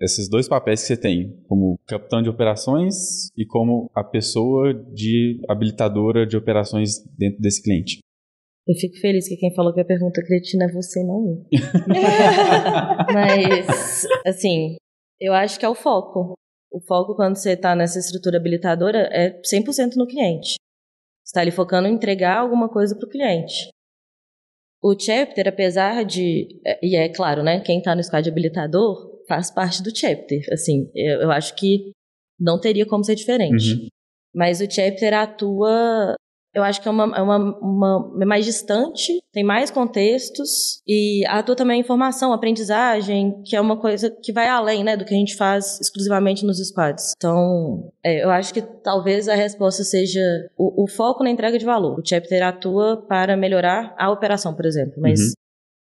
esses 0.00 0.28
dois 0.28 0.48
papéis 0.48 0.82
que 0.82 0.88
você 0.88 0.96
tem, 0.96 1.36
como 1.48 1.78
capitão 1.86 2.22
de 2.22 2.28
operações 2.28 3.30
e 3.36 3.44
como 3.44 3.90
a 3.94 4.04
pessoa 4.04 4.72
de 4.74 5.40
habilitadora 5.48 6.26
de 6.26 6.36
operações 6.36 7.04
dentro 7.18 7.40
desse 7.40 7.62
cliente? 7.62 7.98
Eu 8.66 8.74
fico 8.76 8.96
feliz 9.00 9.28
que 9.28 9.36
quem 9.36 9.54
falou 9.54 9.74
que 9.74 9.80
a 9.80 9.84
pergunta 9.84 10.22
cretina 10.24 10.66
é 10.66 10.72
você, 10.72 11.02
não 11.02 11.26
eu. 11.26 11.46
Mas, 13.12 14.06
assim, 14.24 14.76
eu 15.20 15.32
acho 15.32 15.58
que 15.58 15.64
é 15.64 15.68
o 15.68 15.74
foco. 15.74 16.34
O 16.70 16.80
foco, 16.80 17.16
quando 17.16 17.36
você 17.36 17.52
está 17.52 17.74
nessa 17.74 17.98
estrutura 17.98 18.38
habilitadora, 18.38 19.08
é 19.12 19.40
100% 19.40 19.96
no 19.96 20.06
cliente. 20.06 20.54
Você 21.24 21.30
está 21.30 21.40
ali 21.40 21.50
focando 21.50 21.88
em 21.88 21.94
entregar 21.94 22.38
alguma 22.38 22.68
coisa 22.68 22.96
para 22.96 23.06
o 23.06 23.10
cliente. 23.10 23.68
O 24.82 24.98
chapter, 24.98 25.48
apesar 25.48 26.04
de. 26.04 26.60
É, 26.66 26.78
e 26.84 26.96
é 26.96 27.08
claro, 27.08 27.42
né? 27.42 27.60
Quem 27.60 27.78
está 27.78 27.94
no 27.94 28.02
squad 28.02 28.28
habilitador 28.28 29.22
faz 29.28 29.50
parte 29.50 29.82
do 29.82 29.96
chapter. 29.96 30.40
Assim, 30.52 30.90
eu, 30.94 31.22
eu 31.22 31.30
acho 31.30 31.54
que 31.54 31.92
não 32.38 32.60
teria 32.60 32.86
como 32.86 33.04
ser 33.04 33.14
diferente. 33.14 33.74
Uhum. 33.74 33.88
Mas 34.34 34.60
o 34.60 34.70
chapter 34.70 35.14
atua 35.14 36.16
eu 36.54 36.62
acho 36.62 36.80
que 36.82 36.88
é 36.88 36.90
uma, 36.90 37.16
é 37.16 37.22
uma, 37.22 37.38
uma, 37.60 38.12
é 38.20 38.24
mais 38.24 38.44
distante, 38.44 39.22
tem 39.32 39.42
mais 39.42 39.70
contextos 39.70 40.82
e 40.86 41.24
atua 41.26 41.56
também 41.56 41.80
informação, 41.80 42.32
aprendizagem, 42.32 43.42
que 43.42 43.56
é 43.56 43.60
uma 43.60 43.76
coisa 43.76 44.10
que 44.10 44.32
vai 44.32 44.48
além 44.48 44.84
né, 44.84 44.96
do 44.96 45.04
que 45.04 45.14
a 45.14 45.16
gente 45.16 45.34
faz 45.34 45.80
exclusivamente 45.80 46.44
nos 46.44 46.58
squads. 46.58 47.14
Então, 47.16 47.90
é, 48.04 48.22
eu 48.22 48.30
acho 48.30 48.52
que 48.52 48.60
talvez 48.60 49.28
a 49.28 49.34
resposta 49.34 49.82
seja 49.82 50.20
o, 50.56 50.84
o, 50.84 50.88
foco 50.88 51.24
na 51.24 51.30
entrega 51.30 51.58
de 51.58 51.64
valor. 51.64 51.98
O 51.98 52.02
chapter 52.06 52.42
atua 52.42 52.98
para 53.08 53.36
melhorar 53.36 53.94
a 53.98 54.10
operação, 54.10 54.54
por 54.54 54.66
exemplo, 54.66 54.94
mas 54.98 55.20
uhum. 55.20 55.32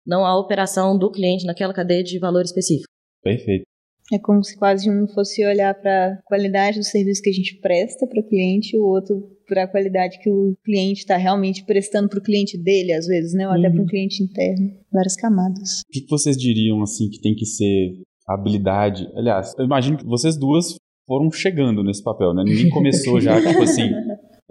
não 0.06 0.24
a 0.24 0.38
operação 0.38 0.96
do 0.96 1.11
cliente 1.11 1.46
naquela 1.46 1.74
cadeia 1.74 2.04
de 2.04 2.18
valor 2.18 2.42
específico. 2.42 2.88
Perfeito. 3.22 3.64
É 4.12 4.18
como 4.18 4.42
se 4.42 4.57
quase 4.57 4.90
um 4.90 5.07
fosse 5.07 5.44
olhar 5.46 5.73
para 5.75 6.14
a 6.14 6.23
qualidade 6.25 6.79
do 6.79 6.85
serviço 6.85 7.23
que 7.23 7.31
a 7.31 7.33
gente 7.33 7.57
presta 7.61 8.07
para 8.07 8.20
o 8.20 8.29
cliente 8.29 8.77
e 8.77 8.79
o 8.79 8.85
outro 8.85 9.23
para 9.46 9.64
a 9.64 9.68
qualidade 9.68 10.20
que 10.20 10.31
o 10.31 10.57
cliente 10.64 11.01
está 11.01 11.16
realmente 11.16 11.64
prestando 11.64 12.09
para 12.09 12.18
o 12.18 12.23
cliente 12.23 12.57
dele, 12.57 12.92
às 12.92 13.07
vezes, 13.07 13.35
né? 13.35 13.46
Ou 13.46 13.53
uhum. 13.53 13.59
até 13.59 13.70
para 13.70 13.83
um 13.83 13.87
cliente 13.87 14.23
interno. 14.23 14.70
Várias 14.92 15.16
camadas. 15.16 15.81
O 15.81 15.92
que 15.92 16.07
vocês 16.09 16.37
diriam, 16.37 16.81
assim, 16.83 17.09
que 17.09 17.20
tem 17.20 17.35
que 17.35 17.44
ser 17.44 18.01
habilidade? 18.29 19.09
Aliás, 19.16 19.55
eu 19.59 19.64
imagino 19.64 19.99
que 19.99 20.07
vocês 20.07 20.37
duas 20.37 20.77
foram 21.07 21.31
chegando 21.33 21.83
nesse 21.83 22.03
papel, 22.03 22.33
né? 22.33 22.44
Ninguém 22.44 22.70
começou 22.70 23.20
já, 23.20 23.35
tipo 23.44 23.62
assim, 23.62 23.90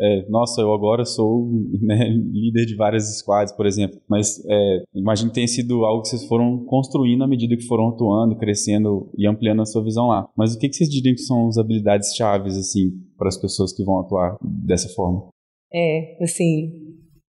é, 0.01 0.25
nossa, 0.29 0.61
eu 0.61 0.73
agora 0.73 1.03
sou 1.03 1.49
né, 1.81 2.07
líder 2.07 2.65
de 2.65 2.75
várias 2.75 3.17
squads, 3.17 3.53
por 3.53 3.65
exemplo. 3.65 3.99
Mas 4.09 4.41
é, 4.49 4.83
imagino 4.95 5.29
que 5.29 5.35
tenha 5.35 5.47
sido 5.47 5.83
algo 5.83 6.01
que 6.01 6.07
vocês 6.09 6.25
foram 6.25 6.63
construindo 6.65 7.23
à 7.23 7.27
medida 7.27 7.57
que 7.57 7.67
foram 7.67 7.89
atuando, 7.89 8.37
crescendo 8.37 9.11
e 9.17 9.27
ampliando 9.27 9.61
a 9.61 9.65
sua 9.65 9.83
visão 9.83 10.07
lá. 10.07 10.29
Mas 10.37 10.55
o 10.55 10.59
que, 10.59 10.69
que 10.69 10.75
vocês 10.75 10.89
diriam 10.89 11.13
que 11.13 11.21
são 11.21 11.47
as 11.47 11.57
habilidades 11.57 12.15
chaves, 12.15 12.55
assim, 12.57 12.91
para 13.17 13.27
as 13.27 13.37
pessoas 13.37 13.73
que 13.73 13.83
vão 13.83 13.99
atuar 13.99 14.37
dessa 14.41 14.87
forma? 14.95 15.27
É, 15.73 16.23
assim, 16.23 16.71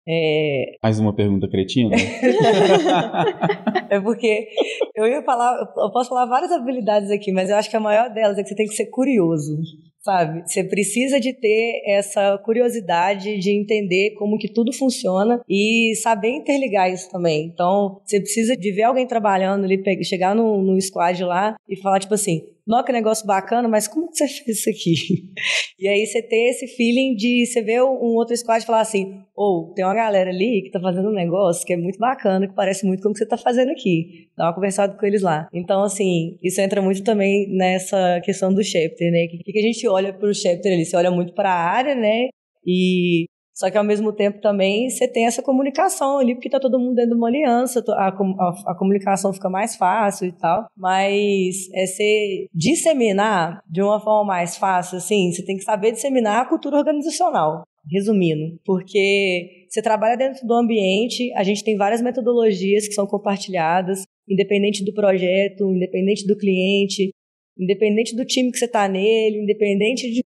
é... 0.08 0.76
Mais 0.82 0.98
uma 0.98 1.14
pergunta 1.14 1.48
cretina? 1.48 1.94
é 3.90 4.00
porque 4.00 4.48
eu 4.94 5.06
ia 5.06 5.22
falar, 5.22 5.56
eu 5.76 5.90
posso 5.92 6.08
falar 6.08 6.26
várias 6.26 6.52
habilidades 6.52 7.10
aqui, 7.10 7.32
mas 7.32 7.50
eu 7.50 7.56
acho 7.56 7.68
que 7.68 7.76
a 7.76 7.80
maior 7.80 8.08
delas 8.12 8.38
é 8.38 8.42
que 8.42 8.48
você 8.48 8.54
tem 8.54 8.66
que 8.66 8.74
ser 8.74 8.86
curioso 8.86 9.56
sabe? 10.00 10.42
Você 10.46 10.64
precisa 10.64 11.20
de 11.20 11.32
ter 11.32 11.82
essa 11.86 12.38
curiosidade 12.38 13.38
de 13.38 13.50
entender 13.50 14.14
como 14.14 14.38
que 14.38 14.48
tudo 14.48 14.72
funciona 14.72 15.40
e 15.48 15.94
saber 15.96 16.30
interligar 16.30 16.90
isso 16.90 17.10
também. 17.10 17.46
Então, 17.46 18.00
você 18.04 18.20
precisa 18.20 18.56
de 18.56 18.72
ver 18.72 18.84
alguém 18.84 19.06
trabalhando 19.06 19.64
ali, 19.64 19.82
chegar 20.04 20.34
no, 20.34 20.62
no 20.62 20.80
squad 20.80 21.22
lá 21.24 21.56
e 21.68 21.76
falar 21.76 22.00
tipo 22.00 22.14
assim, 22.14 22.42
nossa, 22.70 22.84
que 22.84 22.92
negócio 22.92 23.26
bacana, 23.26 23.68
mas 23.68 23.88
como 23.88 24.08
que 24.08 24.16
você 24.16 24.28
fez 24.28 24.58
isso 24.58 24.70
aqui? 24.70 25.32
e 25.78 25.88
aí 25.88 26.06
você 26.06 26.22
ter 26.22 26.50
esse 26.50 26.68
feeling 26.68 27.16
de 27.16 27.44
você 27.44 27.60
ver 27.60 27.82
um 27.82 28.14
outro 28.14 28.36
squad 28.36 28.62
e 28.62 28.66
falar 28.66 28.80
assim, 28.80 29.20
ou 29.34 29.70
oh, 29.70 29.74
tem 29.74 29.84
uma 29.84 29.94
galera 29.94 30.30
ali 30.30 30.62
que 30.62 30.70
tá 30.70 30.80
fazendo 30.80 31.08
um 31.08 31.14
negócio 31.14 31.66
que 31.66 31.72
é 31.72 31.76
muito 31.76 31.98
bacana, 31.98 32.46
que 32.46 32.54
parece 32.54 32.86
muito 32.86 33.02
com 33.02 33.08
o 33.08 33.12
que 33.12 33.18
você 33.18 33.26
tá 33.26 33.36
fazendo 33.36 33.70
aqui. 33.72 34.28
Dá 34.36 34.44
uma 34.44 34.54
conversada 34.54 34.96
com 34.96 35.04
eles 35.04 35.20
lá. 35.20 35.48
Então, 35.52 35.82
assim, 35.82 36.38
isso 36.42 36.60
entra 36.60 36.80
muito 36.80 37.02
também 37.02 37.48
nessa 37.56 38.20
questão 38.20 38.54
do 38.54 38.62
chapter, 38.62 39.10
né? 39.10 39.24
O 39.24 39.28
que, 39.42 39.52
que 39.52 39.58
a 39.58 39.62
gente 39.62 39.88
olha 39.88 40.12
pro 40.12 40.32
chapter 40.32 40.72
ali? 40.72 40.84
Você 40.84 40.96
olha 40.96 41.10
muito 41.10 41.34
para 41.34 41.50
a 41.50 41.70
área, 41.70 41.96
né? 41.96 42.28
E 42.64 43.26
só 43.60 43.70
que 43.70 43.76
ao 43.76 43.84
mesmo 43.84 44.10
tempo 44.10 44.40
também 44.40 44.88
você 44.88 45.06
tem 45.06 45.26
essa 45.26 45.42
comunicação 45.42 46.16
ali, 46.16 46.34
porque 46.34 46.48
tá 46.48 46.58
todo 46.58 46.78
mundo 46.78 46.94
dentro 46.94 47.10
de 47.10 47.16
uma 47.16 47.28
aliança, 47.28 47.84
a, 47.90 48.08
a, 48.08 48.72
a 48.72 48.74
comunicação 48.74 49.34
fica 49.34 49.50
mais 49.50 49.76
fácil 49.76 50.28
e 50.28 50.32
tal. 50.32 50.64
Mas 50.74 51.68
é 51.74 51.84
você 51.84 52.46
disseminar 52.54 53.62
de 53.68 53.82
uma 53.82 54.00
forma 54.00 54.24
mais 54.24 54.56
fácil, 54.56 54.96
assim, 54.96 55.30
você 55.30 55.44
tem 55.44 55.58
que 55.58 55.62
saber 55.62 55.92
disseminar 55.92 56.40
a 56.40 56.48
cultura 56.48 56.78
organizacional. 56.78 57.64
Resumindo, 57.90 58.58
porque 58.64 59.66
você 59.68 59.82
trabalha 59.82 60.16
dentro 60.16 60.46
do 60.46 60.54
ambiente, 60.54 61.30
a 61.34 61.42
gente 61.42 61.62
tem 61.62 61.76
várias 61.76 62.00
metodologias 62.00 62.88
que 62.88 62.94
são 62.94 63.06
compartilhadas, 63.06 64.04
independente 64.26 64.82
do 64.84 64.94
projeto, 64.94 65.70
independente 65.70 66.26
do 66.26 66.36
cliente, 66.36 67.10
independente 67.58 68.16
do 68.16 68.24
time 68.24 68.50
que 68.50 68.58
você 68.58 68.66
está 68.66 68.88
nele, 68.88 69.42
independente 69.42 70.10
de, 70.10 70.22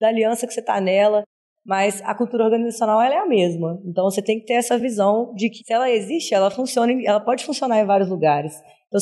da 0.00 0.08
aliança 0.08 0.46
que 0.46 0.54
você 0.54 0.60
está 0.60 0.80
nela, 0.80 1.22
mas 1.68 2.00
a 2.02 2.14
cultura 2.14 2.44
organizacional 2.44 2.98
ela 3.02 3.14
é 3.14 3.18
a 3.18 3.26
mesma. 3.26 3.78
Então 3.84 4.04
você 4.04 4.22
tem 4.22 4.40
que 4.40 4.46
ter 4.46 4.54
essa 4.54 4.78
visão 4.78 5.34
de 5.34 5.50
que 5.50 5.58
se 5.58 5.70
ela 5.70 5.90
existe, 5.90 6.34
ela 6.34 6.50
funciona, 6.50 6.90
ela 7.04 7.20
pode 7.20 7.44
funcionar 7.44 7.78
em 7.78 7.84
vários 7.84 8.08
lugares. 8.08 8.54
Então, 8.88 8.98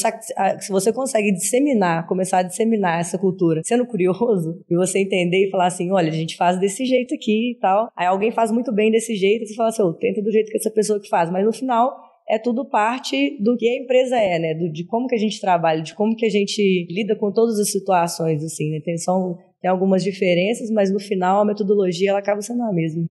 se 0.58 0.72
você 0.72 0.92
consegue 0.92 1.30
disseminar, 1.30 2.08
começar 2.08 2.38
a 2.38 2.42
disseminar 2.42 2.98
essa 2.98 3.16
cultura, 3.16 3.60
sendo 3.64 3.86
curioso, 3.86 4.60
e 4.68 4.74
você 4.74 4.98
entender 4.98 5.46
e 5.46 5.50
falar 5.50 5.66
assim: 5.66 5.92
olha, 5.92 6.08
a 6.08 6.12
gente 6.12 6.36
faz 6.36 6.58
desse 6.58 6.84
jeito 6.84 7.14
aqui 7.14 7.52
e 7.52 7.58
tal. 7.60 7.88
Aí 7.96 8.06
alguém 8.06 8.32
faz 8.32 8.50
muito 8.50 8.74
bem 8.74 8.90
desse 8.90 9.14
jeito, 9.14 9.44
e 9.44 9.46
você 9.46 9.54
fala 9.54 9.68
assim: 9.68 9.82
oh, 9.82 9.94
tenta 9.94 10.20
do 10.20 10.32
jeito 10.32 10.50
que 10.50 10.56
essa 10.56 10.72
pessoa 10.72 11.00
que 11.00 11.08
faz. 11.08 11.30
Mas 11.30 11.44
no 11.44 11.52
final, 11.52 11.96
é 12.28 12.36
tudo 12.36 12.68
parte 12.68 13.40
do 13.40 13.56
que 13.56 13.68
a 13.68 13.76
empresa 13.76 14.16
é, 14.16 14.38
né? 14.40 14.54
Do, 14.54 14.72
de 14.72 14.84
como 14.84 15.06
que 15.06 15.14
a 15.14 15.18
gente 15.18 15.40
trabalha, 15.40 15.80
de 15.80 15.94
como 15.94 16.16
que 16.16 16.26
a 16.26 16.30
gente 16.30 16.86
lida 16.90 17.14
com 17.14 17.32
todas 17.32 17.58
as 17.60 17.70
situações, 17.70 18.42
assim, 18.42 18.70
né? 18.72 18.80
Tem, 18.84 18.98
são, 18.98 19.38
tem 19.60 19.70
algumas 19.70 20.02
diferenças, 20.04 20.70
mas 20.70 20.92
no 20.92 21.00
final 21.00 21.40
a 21.40 21.44
metodologia 21.44 22.10
ela 22.10 22.18
acaba 22.20 22.42
sendo 22.42 22.62
a 22.62 22.72
mesma. 22.72 23.06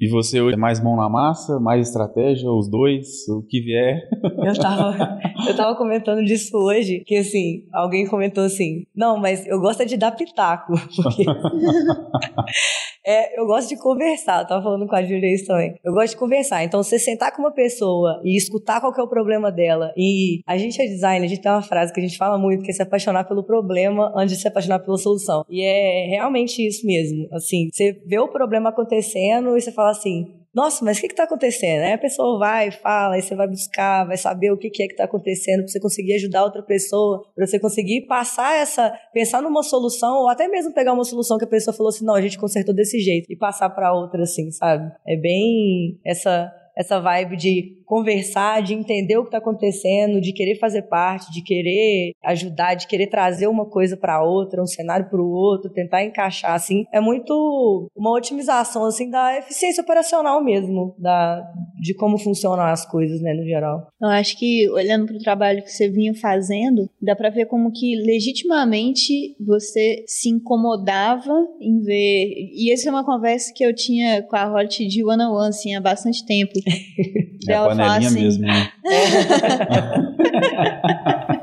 E 0.00 0.08
você 0.08 0.40
hoje 0.40 0.54
é 0.54 0.58
mais 0.58 0.82
mão 0.82 0.96
na 0.96 1.10
massa, 1.10 1.60
mais 1.60 1.86
estratégia, 1.86 2.50
os 2.50 2.70
dois, 2.70 3.28
o 3.28 3.42
que 3.42 3.60
vier? 3.60 4.00
Eu 4.42 4.58
tava, 4.58 5.18
eu 5.46 5.56
tava 5.56 5.76
comentando 5.76 6.24
disso 6.24 6.56
hoje, 6.56 7.02
que 7.06 7.16
assim, 7.16 7.64
alguém 7.72 8.06
comentou 8.06 8.44
assim, 8.44 8.84
não, 8.96 9.18
mas 9.18 9.46
eu 9.46 9.60
gosto 9.60 9.84
de 9.84 9.96
dar 9.98 10.12
pitaco, 10.12 10.72
porque 10.96 11.24
é, 13.06 13.38
eu 13.38 13.46
gosto 13.46 13.68
de 13.68 13.76
conversar, 13.76 14.40
eu 14.40 14.46
tava 14.46 14.62
falando 14.62 14.86
com 14.86 14.96
a 14.96 15.02
Julia 15.02 15.34
isso 15.34 15.46
também, 15.46 15.74
eu 15.84 15.92
gosto 15.92 16.12
de 16.12 16.16
conversar, 16.16 16.64
então 16.64 16.82
você 16.82 16.98
sentar 16.98 17.34
com 17.34 17.42
uma 17.42 17.52
pessoa 17.52 18.20
e 18.24 18.36
escutar 18.36 18.80
qual 18.80 18.94
que 18.94 19.00
é 19.00 19.04
o 19.04 19.08
problema 19.08 19.52
dela, 19.52 19.92
e 19.96 20.40
a 20.46 20.56
gente 20.56 20.80
é 20.80 20.86
designer, 20.86 21.26
a 21.26 21.28
gente 21.28 21.42
tem 21.42 21.52
uma 21.52 21.62
frase 21.62 21.92
que 21.92 22.00
a 22.00 22.02
gente 22.02 22.16
fala 22.16 22.38
muito, 22.38 22.64
que 22.64 22.70
é 22.70 22.74
se 22.74 22.82
apaixonar 22.82 23.24
pelo 23.24 23.44
problema 23.44 24.10
antes 24.16 24.36
de 24.36 24.42
se 24.42 24.48
apaixonar 24.48 24.78
pela 24.78 24.96
solução, 24.96 25.44
e 25.50 25.62
é 25.62 26.06
realmente 26.08 26.66
isso 26.66 26.86
mesmo, 26.86 27.28
assim, 27.32 27.68
você 27.72 27.92
vê 28.06 28.18
o 28.18 28.28
problema 28.28 28.70
acontecendo 28.70 29.56
e 29.56 29.60
você 29.60 29.70
fala 29.70 29.89
assim, 29.90 30.40
nossa, 30.52 30.84
mas 30.84 30.98
o 30.98 31.00
que 31.00 31.06
está 31.06 31.24
acontecendo? 31.24 31.82
Aí 31.82 31.92
a 31.92 31.98
pessoa 31.98 32.36
vai, 32.38 32.72
fala, 32.72 33.14
aí 33.14 33.22
você 33.22 33.36
vai 33.36 33.46
buscar, 33.46 34.04
vai 34.04 34.16
saber 34.16 34.50
o 34.50 34.58
que, 34.58 34.68
que 34.68 34.82
é 34.82 34.86
que 34.86 34.94
está 34.94 35.04
acontecendo 35.04 35.60
para 35.60 35.68
você 35.68 35.80
conseguir 35.80 36.14
ajudar 36.14 36.42
outra 36.42 36.62
pessoa, 36.62 37.24
para 37.36 37.46
você 37.46 37.58
conseguir 37.60 38.06
passar 38.06 38.56
essa, 38.56 38.92
pensar 39.12 39.40
numa 39.40 39.62
solução, 39.62 40.22
ou 40.22 40.28
até 40.28 40.48
mesmo 40.48 40.74
pegar 40.74 40.92
uma 40.92 41.04
solução 41.04 41.38
que 41.38 41.44
a 41.44 41.48
pessoa 41.48 41.76
falou 41.76 41.90
assim, 41.90 42.04
não, 42.04 42.16
a 42.16 42.20
gente 42.20 42.38
consertou 42.38 42.74
desse 42.74 42.98
jeito, 42.98 43.30
e 43.30 43.36
passar 43.36 43.70
para 43.70 43.94
outra, 43.94 44.24
assim, 44.24 44.50
sabe? 44.50 44.92
É 45.06 45.16
bem 45.16 46.00
essa 46.04 46.52
essa 46.76 46.98
vibe 46.98 47.36
de 47.36 47.79
conversar, 47.90 48.62
de 48.62 48.72
entender 48.72 49.18
o 49.18 49.22
que 49.22 49.28
está 49.28 49.38
acontecendo, 49.38 50.20
de 50.20 50.32
querer 50.32 50.56
fazer 50.60 50.82
parte, 50.82 51.32
de 51.32 51.42
querer 51.42 52.12
ajudar, 52.24 52.74
de 52.74 52.86
querer 52.86 53.08
trazer 53.08 53.48
uma 53.48 53.66
coisa 53.66 53.96
para 53.96 54.22
outra, 54.22 54.62
um 54.62 54.66
cenário 54.66 55.10
para 55.10 55.20
o 55.20 55.28
outro, 55.28 55.68
tentar 55.72 56.04
encaixar 56.04 56.54
assim, 56.54 56.84
é 56.92 57.00
muito 57.00 57.90
uma 57.96 58.12
otimização 58.12 58.84
assim 58.84 59.10
da 59.10 59.36
eficiência 59.36 59.82
operacional 59.82 60.40
mesmo, 60.40 60.94
da 60.96 61.42
de 61.80 61.92
como 61.94 62.16
funcionam 62.16 62.64
as 62.64 62.86
coisas, 62.86 63.20
né, 63.20 63.34
no 63.34 63.44
geral. 63.44 63.88
Eu 64.00 64.08
acho 64.08 64.38
que 64.38 64.68
olhando 64.70 65.06
para 65.06 65.16
o 65.16 65.22
trabalho 65.22 65.62
que 65.64 65.72
você 65.72 65.88
vinha 65.88 66.14
fazendo, 66.14 66.88
dá 67.02 67.16
para 67.16 67.30
ver 67.30 67.46
como 67.46 67.72
que 67.72 67.96
legitimamente 67.96 69.34
você 69.44 70.04
se 70.06 70.28
incomodava 70.28 71.32
em 71.60 71.80
ver. 71.80 72.50
E 72.54 72.72
essa 72.72 72.88
é 72.88 72.92
uma 72.92 73.04
conversa 73.04 73.52
que 73.52 73.64
eu 73.64 73.74
tinha 73.74 74.22
com 74.22 74.36
a 74.36 74.44
Holt 74.44 74.78
de 74.78 75.04
one 75.04 75.24
on 75.24 75.32
one 75.32 75.48
assim, 75.48 75.74
há 75.74 75.80
bastante 75.80 76.24
tempo. 76.24 76.52
É 77.48 77.54
a 77.54 77.64
panelinha 77.80 78.08
assim, 78.08 78.22
mesmo, 78.22 78.46
né? 78.46 78.72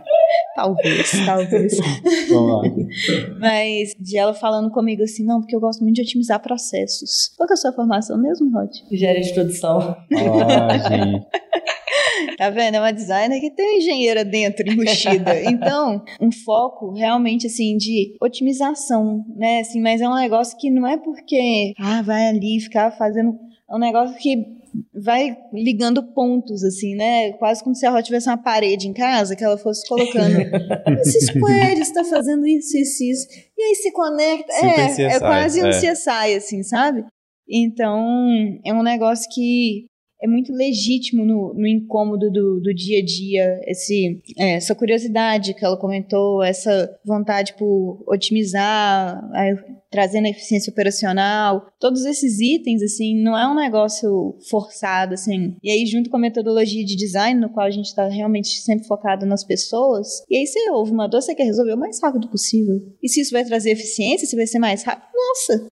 talvez, 0.58 1.12
talvez. 1.26 1.78
Mas 3.39 3.95
de 4.00 4.17
ela 4.17 4.34
falando 4.34 4.71
comigo 4.71 5.04
assim, 5.04 5.23
não, 5.23 5.39
porque 5.39 5.56
eu 5.56 5.60
gosto 5.60 5.82
muito 5.82 5.95
de 5.95 6.02
otimizar 6.02 6.41
processos. 6.41 7.32
Qual 7.38 7.47
que 7.47 7.54
é 7.54 7.56
a 7.56 7.58
sua 7.58 7.71
formação 7.71 8.17
mesmo, 8.17 8.52
Rod? 8.52 8.71
Engenharia 8.91 9.21
de 9.21 9.34
produção. 9.34 9.80
Ah, 9.80 10.78
gente. 10.78 11.26
Tá 12.38 12.52
vendo? 12.52 12.76
É 12.76 12.80
uma 12.80 12.91
designer 12.91 13.39
que 13.39 13.50
tem 13.50 13.65
uma 13.65 13.78
engenheira 13.78 14.23
dentro, 14.23 14.69
embutida. 14.69 15.41
Então, 15.43 16.04
um 16.21 16.32
foco 16.32 16.93
realmente, 16.93 17.47
assim, 17.47 17.76
de 17.78 18.15
otimização, 18.21 19.26
né? 19.36 19.62
Assim, 19.62 19.82
mas 19.82 20.02
é 20.02 20.08
um 20.08 20.15
negócio 20.15 20.56
que 20.58 20.69
não 20.69 20.86
é 20.86 20.97
porque, 20.97 21.73
ah, 21.80 22.02
vai 22.04 22.28
ali 22.28 22.60
ficar 22.60 22.91
fazendo... 22.91 23.36
É 23.69 23.76
um 23.76 23.80
negócio 23.80 24.15
que 24.17 24.45
vai 24.93 25.38
ligando 25.53 26.13
pontos, 26.13 26.63
assim, 26.63 26.95
né? 26.95 27.34
Quase 27.34 27.63
como 27.63 27.75
se 27.75 27.86
a 27.86 27.91
Ró 27.91 28.01
tivesse 28.01 28.30
uma 28.30 28.38
parede 28.38 28.88
em 28.88 28.93
casa, 28.93 29.36
que 29.36 29.43
ela 29.43 29.58
fosse 29.58 29.88
colocando. 29.88 30.38
Esse 31.01 31.27
square 31.27 31.80
está 31.80 32.03
fazendo 32.03 32.45
isso, 32.47 32.77
isso, 32.77 33.03
isso. 33.03 33.27
E 33.58 33.62
aí 33.62 33.75
se 33.75 33.91
conecta. 33.91 34.53
Super 34.53 34.80
é, 34.80 34.88
CSI, 34.88 35.03
é 35.03 35.19
quase 35.19 35.63
um 35.63 35.67
é. 35.67 35.71
CSI, 35.71 36.36
assim, 36.36 36.63
sabe? 36.63 37.06
Então, 37.49 38.06
é 38.65 38.73
um 38.73 38.84
negócio 38.84 39.30
que 39.34 39.88
é 40.21 40.27
muito 40.27 40.51
legítimo 40.51 41.23
no, 41.23 41.53
no 41.53 41.67
incômodo 41.67 42.32
do, 42.32 42.60
do 42.60 42.73
dia 42.73 42.99
a 42.99 43.06
dia, 43.06 43.62
esse, 43.65 44.21
é, 44.38 44.53
essa 44.53 44.73
curiosidade 44.73 45.53
que 45.53 45.63
ela 45.63 45.77
comentou, 45.77 46.43
essa 46.43 46.89
vontade 47.06 47.53
por 47.58 48.03
otimizar, 48.08 49.23
aí, 49.34 49.56
trazendo 49.91 50.25
a 50.25 50.30
eficiência 50.30 50.71
operacional, 50.71 51.67
todos 51.80 52.03
esses 52.06 52.39
itens, 52.39 52.82
assim, 52.82 53.21
não 53.21 53.38
é 53.38 53.47
um 53.47 53.56
negócio 53.56 54.38
forçado, 54.49 55.13
assim. 55.13 55.56
E 55.63 55.69
aí, 55.69 55.86
junto 55.86 56.10
com 56.10 56.17
a 56.17 56.21
metodologia 56.21 56.84
de 56.84 56.95
design, 56.95 57.39
no 57.39 57.49
qual 57.49 57.65
a 57.65 57.71
gente 57.71 57.86
está 57.86 58.08
realmente 58.08 58.49
sempre 58.62 58.88
focado 58.88 59.25
nas 59.25 59.43
pessoas, 59.43 60.23
e 60.30 60.38
aí 60.38 60.47
você 60.47 60.69
ouve 60.71 60.91
uma 60.91 61.08
dor, 61.08 61.21
você 61.21 61.36
quer 61.36 61.43
resolver 61.43 61.73
o 61.73 61.80
mais 61.80 62.01
rápido 62.01 62.27
possível. 62.30 62.75
E 63.01 63.08
se 63.08 63.21
isso 63.21 63.32
vai 63.32 63.45
trazer 63.45 63.71
eficiência, 63.71 64.27
se 64.27 64.36
vai 64.36 64.47
ser 64.47 64.60
mais 64.60 64.84
rápido, 64.84 65.08
nossa! 65.13 65.67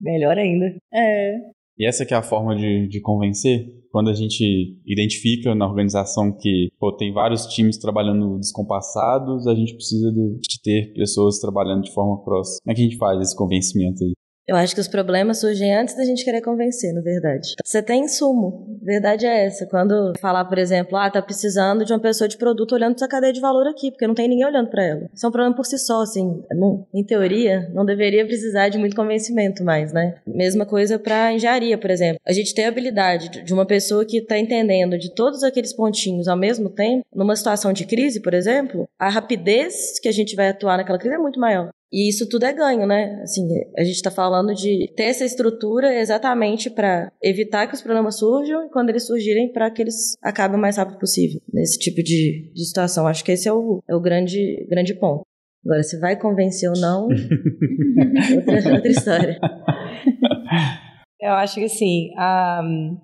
Melhor 0.00 0.36
ainda. 0.36 0.74
É, 0.92 1.53
E 1.78 1.86
essa 1.86 2.06
que 2.06 2.14
é 2.14 2.16
a 2.16 2.22
forma 2.22 2.54
de, 2.54 2.86
de 2.88 3.00
convencer? 3.00 3.66
Quando 3.90 4.10
a 4.10 4.14
gente 4.14 4.78
identifica 4.86 5.54
na 5.54 5.66
organização 5.66 6.32
que 6.32 6.68
pô, 6.78 6.92
tem 6.92 7.12
vários 7.12 7.46
times 7.46 7.78
trabalhando 7.78 8.38
descompassados, 8.38 9.46
a 9.46 9.54
gente 9.54 9.74
precisa 9.74 10.10
de, 10.10 10.38
de 10.38 10.62
ter 10.62 10.92
pessoas 10.94 11.38
trabalhando 11.40 11.82
de 11.82 11.92
forma 11.92 12.22
cross. 12.24 12.58
Como 12.62 12.72
é 12.72 12.74
que 12.74 12.80
a 12.80 12.84
gente 12.84 12.96
faz 12.96 13.20
esse 13.20 13.36
convencimento 13.36 14.04
aí? 14.04 14.12
Eu 14.46 14.56
acho 14.56 14.74
que 14.74 14.80
os 14.80 14.88
problemas 14.88 15.40
surgem 15.40 15.74
antes 15.74 15.96
da 15.96 16.04
gente 16.04 16.22
querer 16.22 16.42
convencer, 16.42 16.92
na 16.92 17.00
verdade. 17.00 17.54
Você 17.64 17.82
tem 17.82 18.04
insumo. 18.04 18.78
Verdade 18.82 19.24
é 19.24 19.46
essa. 19.46 19.64
Quando 19.66 20.12
falar, 20.20 20.44
por 20.44 20.58
exemplo, 20.58 20.98
ah, 20.98 21.10
tá 21.10 21.22
precisando 21.22 21.82
de 21.82 21.92
uma 21.94 21.98
pessoa 21.98 22.28
de 22.28 22.36
produto 22.36 22.72
olhando 22.74 22.98
sua 22.98 23.08
cadeia 23.08 23.32
de 23.32 23.40
valor 23.40 23.66
aqui, 23.66 23.90
porque 23.90 24.06
não 24.06 24.14
tem 24.14 24.28
ninguém 24.28 24.44
olhando 24.44 24.68
para 24.68 24.84
ela. 24.84 25.08
Isso 25.14 25.24
é 25.24 25.28
um 25.30 25.32
problema 25.32 25.56
por 25.56 25.64
si 25.64 25.78
só, 25.78 26.02
assim. 26.02 26.42
Não, 26.52 26.86
em 26.92 27.02
teoria, 27.02 27.70
não 27.72 27.86
deveria 27.86 28.26
precisar 28.26 28.68
de 28.68 28.76
muito 28.76 28.94
convencimento 28.94 29.64
mais, 29.64 29.94
né? 29.94 30.16
Mesma 30.26 30.66
coisa 30.66 30.98
para 30.98 31.32
engenharia, 31.32 31.78
por 31.78 31.90
exemplo. 31.90 32.20
A 32.26 32.32
gente 32.32 32.54
tem 32.54 32.66
a 32.66 32.68
habilidade 32.68 33.30
de- 33.30 33.42
de 33.44 33.54
uma 33.54 33.64
pessoa 33.64 34.04
que 34.04 34.20
tá 34.20 34.38
entendendo 34.38 34.98
de 34.98 35.14
todos 35.14 35.42
aqueles 35.42 35.72
pontinhos 35.72 36.28
ao 36.28 36.36
mesmo 36.36 36.68
tempo, 36.68 37.02
numa 37.14 37.34
situação 37.34 37.72
de 37.72 37.86
crise, 37.86 38.20
por 38.20 38.34
exemplo, 38.34 38.86
a 38.98 39.08
rapidez 39.08 39.98
que 40.00 40.08
a 40.08 40.12
gente 40.12 40.36
vai 40.36 40.50
atuar 40.50 40.76
naquela 40.76 40.98
crise 40.98 41.14
é 41.14 41.18
muito 41.18 41.40
maior. 41.40 41.70
E 41.94 42.08
isso 42.08 42.28
tudo 42.28 42.44
é 42.44 42.52
ganho, 42.52 42.88
né? 42.88 43.20
Assim, 43.22 43.46
a 43.78 43.84
gente 43.84 43.94
está 43.94 44.10
falando 44.10 44.52
de 44.52 44.92
ter 44.96 45.04
essa 45.04 45.24
estrutura 45.24 45.94
exatamente 46.00 46.68
para 46.68 47.12
evitar 47.22 47.68
que 47.68 47.74
os 47.76 47.82
problemas 47.82 48.18
surjam 48.18 48.66
e 48.66 48.70
quando 48.70 48.88
eles 48.88 49.06
surgirem, 49.06 49.52
para 49.52 49.70
que 49.70 49.80
eles 49.80 50.16
acabem 50.20 50.58
o 50.58 50.60
mais 50.60 50.76
rápido 50.76 50.98
possível 50.98 51.40
nesse 51.52 51.78
tipo 51.78 52.02
de, 52.02 52.50
de 52.52 52.64
situação. 52.66 53.06
Acho 53.06 53.24
que 53.24 53.30
esse 53.30 53.48
é 53.48 53.52
o, 53.52 53.80
é 53.88 53.94
o 53.94 54.00
grande, 54.00 54.66
grande 54.68 54.92
ponto. 54.98 55.22
Agora, 55.64 55.84
se 55.84 55.96
vai 56.00 56.18
convencer 56.18 56.68
ou 56.68 56.76
não, 56.80 57.04
outra, 58.36 58.74
outra 58.74 58.90
história. 58.90 59.38
Eu 61.24 61.32
acho 61.32 61.54
que 61.54 61.64
assim, 61.64 62.10
a, 62.18 62.60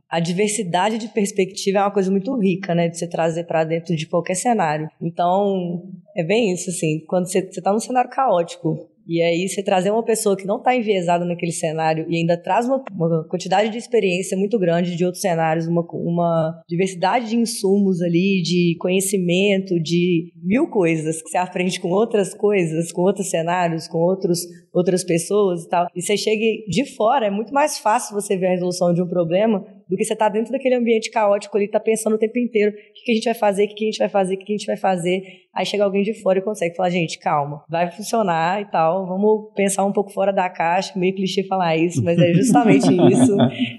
a 0.07 0.21
diversidade 0.21 0.99
de 0.99 1.09
perspectiva 1.09 1.79
é 1.79 1.81
uma 1.81 1.91
coisa 1.91 2.11
muito 2.11 2.39
rica, 2.39 2.75
né? 2.75 2.87
De 2.87 2.99
você 2.99 3.09
trazer 3.09 3.45
para 3.45 3.65
dentro 3.65 3.97
de 3.97 4.07
qualquer 4.07 4.35
cenário. 4.35 4.91
Então, 5.01 5.89
é 6.15 6.23
bem 6.23 6.53
isso, 6.53 6.69
assim, 6.69 7.03
quando 7.07 7.31
você, 7.33 7.41
você 7.41 7.63
tá 7.63 7.73
num 7.73 7.81
cenário 7.81 8.11
caótico. 8.11 8.90
E 9.07 9.23
aí 9.23 9.49
você 9.49 9.63
trazer 9.63 9.91
uma 9.91 10.05
pessoa 10.05 10.37
que 10.37 10.47
não 10.47 10.59
está 10.59 10.75
enviesada 10.75 11.25
naquele 11.25 11.53
cenário 11.53 12.07
e 12.09 12.17
ainda 12.17 12.37
traz 12.37 12.67
uma, 12.67 12.83
uma 12.93 13.25
quantidade 13.29 13.71
de 13.71 13.79
experiência 13.79 14.37
muito 14.37 14.59
grande 14.59 14.97
de 14.97 15.05
outros 15.05 15.21
cenários, 15.21 15.67
uma, 15.67 15.83
uma 15.93 16.63
diversidade 16.69 17.29
de 17.29 17.37
insumos 17.37 18.01
ali, 18.01 18.43
de 18.43 18.77
conhecimento, 18.79 19.81
de 19.81 20.33
mil 20.43 20.69
coisas 20.69 21.23
que 21.23 21.29
você 21.29 21.39
aprende 21.39 21.81
com 21.81 21.89
outras 21.89 22.35
coisas, 22.35 22.93
com 22.93 23.03
outros 23.03 23.31
cenários, 23.31 23.89
com 23.89 23.99
outros, 23.99 24.41
outras 24.73 25.05
pessoas 25.05 25.65
e 25.65 25.69
tal. 25.69 25.87
E 25.95 26.03
você 26.03 26.17
chega 26.17 26.45
de 26.69 26.85
fora, 26.95 27.27
é 27.27 27.31
muito 27.31 27.53
mais 27.53 27.79
fácil 27.79 28.15
você 28.15 28.37
ver 28.37 28.47
a 28.47 28.51
resolução 28.51 28.93
de 28.95 29.03
um 29.03 29.09
problema 29.09 29.65
do 29.91 29.97
que 29.97 30.05
você 30.05 30.15
tá 30.15 30.29
dentro 30.29 30.53
daquele 30.53 30.77
ambiente 30.77 31.11
caótico 31.11 31.57
ali, 31.57 31.67
tá 31.67 31.81
pensando 31.81 32.15
o 32.15 32.19
tempo 32.19 32.39
inteiro 32.39 32.71
o 32.71 32.93
que, 32.95 33.05
que 33.05 33.11
a 33.11 33.15
gente 33.15 33.25
vai 33.25 33.35
fazer, 33.35 33.65
o 33.65 33.69
que, 33.69 33.75
que 33.75 33.85
a 33.85 33.87
gente 33.89 33.99
vai 33.99 34.09
fazer, 34.09 34.35
o 34.35 34.39
que, 34.39 34.45
que 34.45 34.53
a 34.53 34.57
gente 34.57 34.67
vai 34.67 34.77
fazer. 34.77 35.23
Aí 35.53 35.67
chega 35.67 35.83
alguém 35.83 36.05
de 36.05 36.15
fora 36.15 36.39
e 36.39 36.43
consegue 36.43 36.77
falar, 36.77 36.91
gente, 36.91 37.19
calma, 37.19 37.65
vai 37.69 37.91
funcionar 37.91 38.63
e 38.63 38.67
tal, 38.67 39.05
vamos 39.05 39.53
pensar 39.53 39.85
um 39.85 39.91
pouco 39.93 40.13
fora 40.13 40.33
da 40.33 40.49
caixa, 40.49 40.97
meio 40.97 41.13
clichê 41.13 41.43
falar 41.43 41.77
isso, 41.77 42.03
mas 42.05 42.17
é 42.19 42.31
justamente 42.35 42.87
isso. 42.87 43.37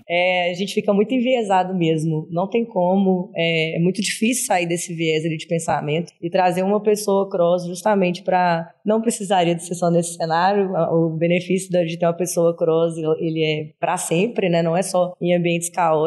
É, 0.08 0.52
a 0.52 0.54
gente 0.54 0.74
fica 0.74 0.94
muito 0.94 1.14
enviesado 1.14 1.74
mesmo, 1.74 2.28
não 2.30 2.50
tem 2.50 2.66
como, 2.66 3.32
é, 3.34 3.78
é 3.78 3.80
muito 3.80 4.02
difícil 4.02 4.48
sair 4.48 4.66
desse 4.66 4.94
viés 4.94 5.24
ali 5.24 5.38
de 5.38 5.48
pensamento 5.48 6.12
e 6.22 6.30
trazer 6.30 6.62
uma 6.62 6.82
pessoa 6.82 7.30
cross 7.30 7.66
justamente 7.66 8.22
para 8.22 8.70
não 8.86 9.02
precisaria 9.02 9.56
de 9.56 9.64
ser 9.64 9.76
só 9.76 9.90
nesse 9.90 10.16
cenário, 10.16 10.74
o 10.92 11.10
benefício 11.10 11.70
de 11.86 11.98
ter 11.98 12.06
uma 12.06 12.14
pessoa 12.14 12.56
cross, 12.56 12.98
ele 13.20 13.44
é 13.44 13.70
para 13.80 13.96
sempre, 13.96 14.50
né, 14.50 14.62
não 14.62 14.76
é 14.76 14.82
só 14.82 15.14
em 15.22 15.34
ambientes 15.34 15.70
caóticos, 15.70 16.01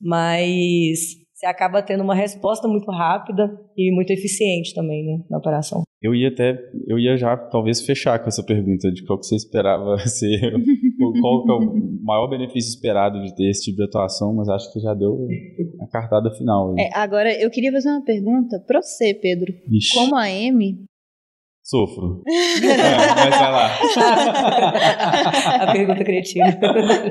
mas 0.00 1.20
você 1.40 1.46
acaba 1.46 1.82
tendo 1.82 2.02
uma 2.02 2.14
resposta 2.14 2.68
muito 2.68 2.90
rápida 2.90 3.50
e 3.74 3.90
muito 3.94 4.10
eficiente 4.10 4.74
também, 4.74 5.06
né, 5.06 5.24
na 5.30 5.38
operação. 5.38 5.82
Eu 6.02 6.14
ia 6.14 6.28
até, 6.28 6.58
eu 6.86 6.98
ia 6.98 7.16
já 7.16 7.36
talvez 7.36 7.80
fechar 7.80 8.18
com 8.18 8.28
essa 8.28 8.44
pergunta 8.44 8.90
de 8.90 9.04
qual 9.04 9.18
que 9.18 9.26
você 9.26 9.36
esperava 9.36 9.98
ser, 10.06 10.52
qual 11.20 11.44
que 11.44 11.50
é 11.50 11.54
o 11.54 12.02
maior 12.02 12.28
benefício 12.28 12.68
esperado 12.68 13.22
de 13.22 13.34
ter 13.34 13.48
esse 13.48 13.64
tipo 13.64 13.78
de 13.78 13.84
atuação, 13.84 14.34
mas 14.34 14.48
acho 14.48 14.70
que 14.72 14.80
já 14.80 14.92
deu 14.92 15.26
a 15.80 15.86
cartada 15.88 16.30
final. 16.32 16.74
É, 16.78 16.90
agora, 16.94 17.32
eu 17.32 17.50
queria 17.50 17.72
fazer 17.72 17.88
uma 17.90 18.04
pergunta 18.04 18.62
pra 18.66 18.82
você, 18.82 19.14
Pedro. 19.14 19.52
Ixi, 19.70 19.94
Como 19.94 20.16
a 20.16 20.24
Amy, 20.24 20.84
sofro. 21.70 22.22
É, 22.60 23.14
mas 23.14 23.38
vai 23.38 23.52
lá. 23.52 23.70
a 25.60 25.72
pergunta 25.72 26.04
cretina. 26.04 26.58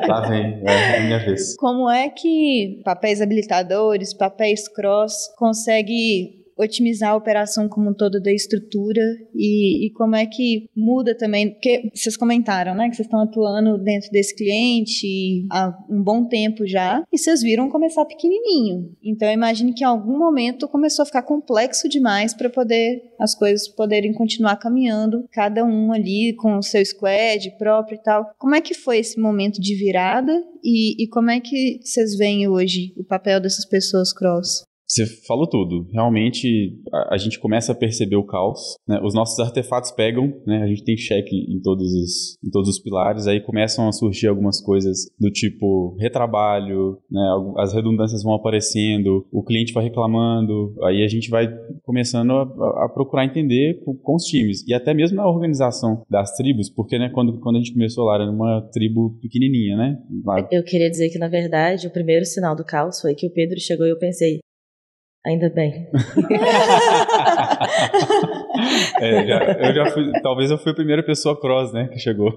Lá 0.07 0.21
vem, 0.27 0.61
é 0.65 0.97
a 0.97 1.01
minha 1.01 1.19
vez. 1.19 1.55
como 1.57 1.89
é 1.89 2.09
que 2.09 2.81
papéis 2.83 3.21
habilitadores, 3.21 4.13
papéis 4.13 4.67
cross 4.67 5.33
consegue 5.37 6.38
otimizar 6.59 7.11
a 7.11 7.15
operação 7.15 7.69
como 7.69 7.89
um 7.89 7.93
todo 7.93 8.21
da 8.21 8.31
estrutura 8.31 9.01
e, 9.33 9.87
e 9.87 9.91
como 9.91 10.15
é 10.15 10.25
que 10.25 10.69
muda 10.75 11.15
também, 11.15 11.51
porque 11.51 11.89
vocês 11.95 12.17
comentaram, 12.17 12.75
né, 12.75 12.89
que 12.89 12.95
vocês 12.95 13.05
estão 13.05 13.21
atuando 13.21 13.77
dentro 13.77 14.11
desse 14.11 14.35
cliente 14.35 15.47
há 15.49 15.73
um 15.89 16.03
bom 16.03 16.25
tempo 16.25 16.67
já 16.67 17.03
e 17.11 17.17
vocês 17.17 17.41
viram 17.41 17.69
começar 17.69 18.05
pequenininho. 18.05 18.91
Então 19.01 19.27
eu 19.27 19.33
imagino 19.33 19.73
que 19.73 19.83
em 19.83 19.87
algum 19.87 20.17
momento 20.17 20.67
começou 20.67 21.03
a 21.03 21.05
ficar 21.05 21.23
complexo 21.23 21.87
demais 21.87 22.33
para 22.33 22.49
poder 22.49 23.09
as 23.17 23.33
coisas 23.33 23.67
poderem 23.67 24.13
continuar 24.13 24.57
caminhando, 24.57 25.25
cada 25.31 25.63
um 25.63 25.93
ali 25.93 26.33
com 26.35 26.57
o 26.57 26.63
seu 26.63 26.85
squad 26.85 27.51
próprio 27.57 27.95
e 27.95 28.03
tal. 28.03 28.31
Como 28.37 28.55
é 28.55 28.61
que 28.61 28.73
foi 28.73 28.99
esse 28.99 29.19
momento 29.19 29.61
de 29.61 29.75
virada 29.75 30.43
e, 30.63 31.03
e 31.03 31.07
como 31.07 31.29
é 31.29 31.39
que 31.39 31.79
vocês 31.81 32.17
veem 32.17 32.47
hoje 32.47 32.93
o 32.97 33.03
papel 33.03 33.39
dessas 33.39 33.65
pessoas 33.65 34.11
cross? 34.11 34.68
Você 34.89 35.05
falou 35.27 35.47
tudo. 35.47 35.87
Realmente, 35.91 36.75
a, 36.91 37.13
a, 37.13 37.17
gente 37.17 37.39
começa 37.39 37.71
a 37.71 37.75
perceber 37.75 38.15
o 38.15 38.25
caos. 38.25 38.75
Né? 38.87 38.99
Os 39.03 39.13
nossos 39.13 39.39
artefatos 39.39 39.91
pegam, 39.91 40.33
né? 40.47 40.63
A 40.63 40.67
gente 40.67 40.83
tem 40.83 40.97
cheque 40.97 41.35
em 41.35 41.61
todos, 41.61 41.93
os, 41.93 42.37
em 42.43 42.49
todos 42.49 42.67
os 42.69 42.79
pilares. 42.79 43.27
Aí 43.27 43.39
começam 43.39 43.87
a 43.87 43.91
surgir 43.91 44.27
algumas 44.27 44.59
coisas 44.59 45.05
do 45.19 45.29
tipo 45.29 45.95
retrabalho, 45.99 46.97
né? 47.09 47.21
As 47.57 47.71
redundâncias 47.71 48.23
vão 48.23 48.33
aparecendo, 48.33 49.27
o 49.31 49.43
cliente 49.43 49.73
vai 49.73 49.83
reclamando. 49.83 50.75
Aí 50.83 51.03
a 51.03 51.07
gente 51.07 51.29
vai 51.29 51.47
começando 51.83 52.31
a, 52.31 52.85
a 52.85 52.89
procurar 52.91 53.25
entender 53.25 53.83
com, 53.85 53.95
com, 53.95 54.15
os 54.15 54.23
times. 54.23 54.67
E 54.67 54.73
até 54.73 54.91
mesmo 54.91 55.17
na 55.17 55.29
organização 55.29 56.03
das 56.09 56.35
tribos, 56.35 56.67
porque 56.67 56.97
né, 56.97 57.09
quando, 57.13 57.39
quando 57.39 57.57
a 57.57 57.59
gente 57.59 57.73
começou 57.73 58.05
lá, 58.05 58.15
era 58.15 58.29
uma 58.29 58.67
tribo 58.73 59.19
pequenininha, 59.21 59.77
né? 59.77 59.97
Lá... 60.25 60.47
Eu 60.51 60.63
queria 60.63 60.89
dizer 60.89 61.09
que, 61.09 61.19
na 61.19 61.27
verdade, 61.27 61.85
o 61.85 61.91
primeiro 61.91 62.25
sinal 62.25 62.55
do 62.55 62.65
caos 62.65 62.99
foi 62.99 63.13
que 63.13 63.27
o 63.27 63.31
Pedro 63.31 63.59
chegou 63.59 63.85
e 63.85 63.91
eu 63.91 63.99
pensei, 63.99 64.39
Ainda 65.25 65.49
bem. 65.49 65.89
é, 69.01 69.27
já, 69.27 69.51
eu 69.51 69.75
já 69.75 69.91
fui, 69.91 70.09
talvez 70.23 70.49
eu 70.49 70.57
fui 70.57 70.71
a 70.71 70.75
primeira 70.75 71.03
pessoa 71.03 71.37
cross, 71.39 71.73
né, 71.73 71.89
que 71.89 71.99
chegou. 71.99 72.31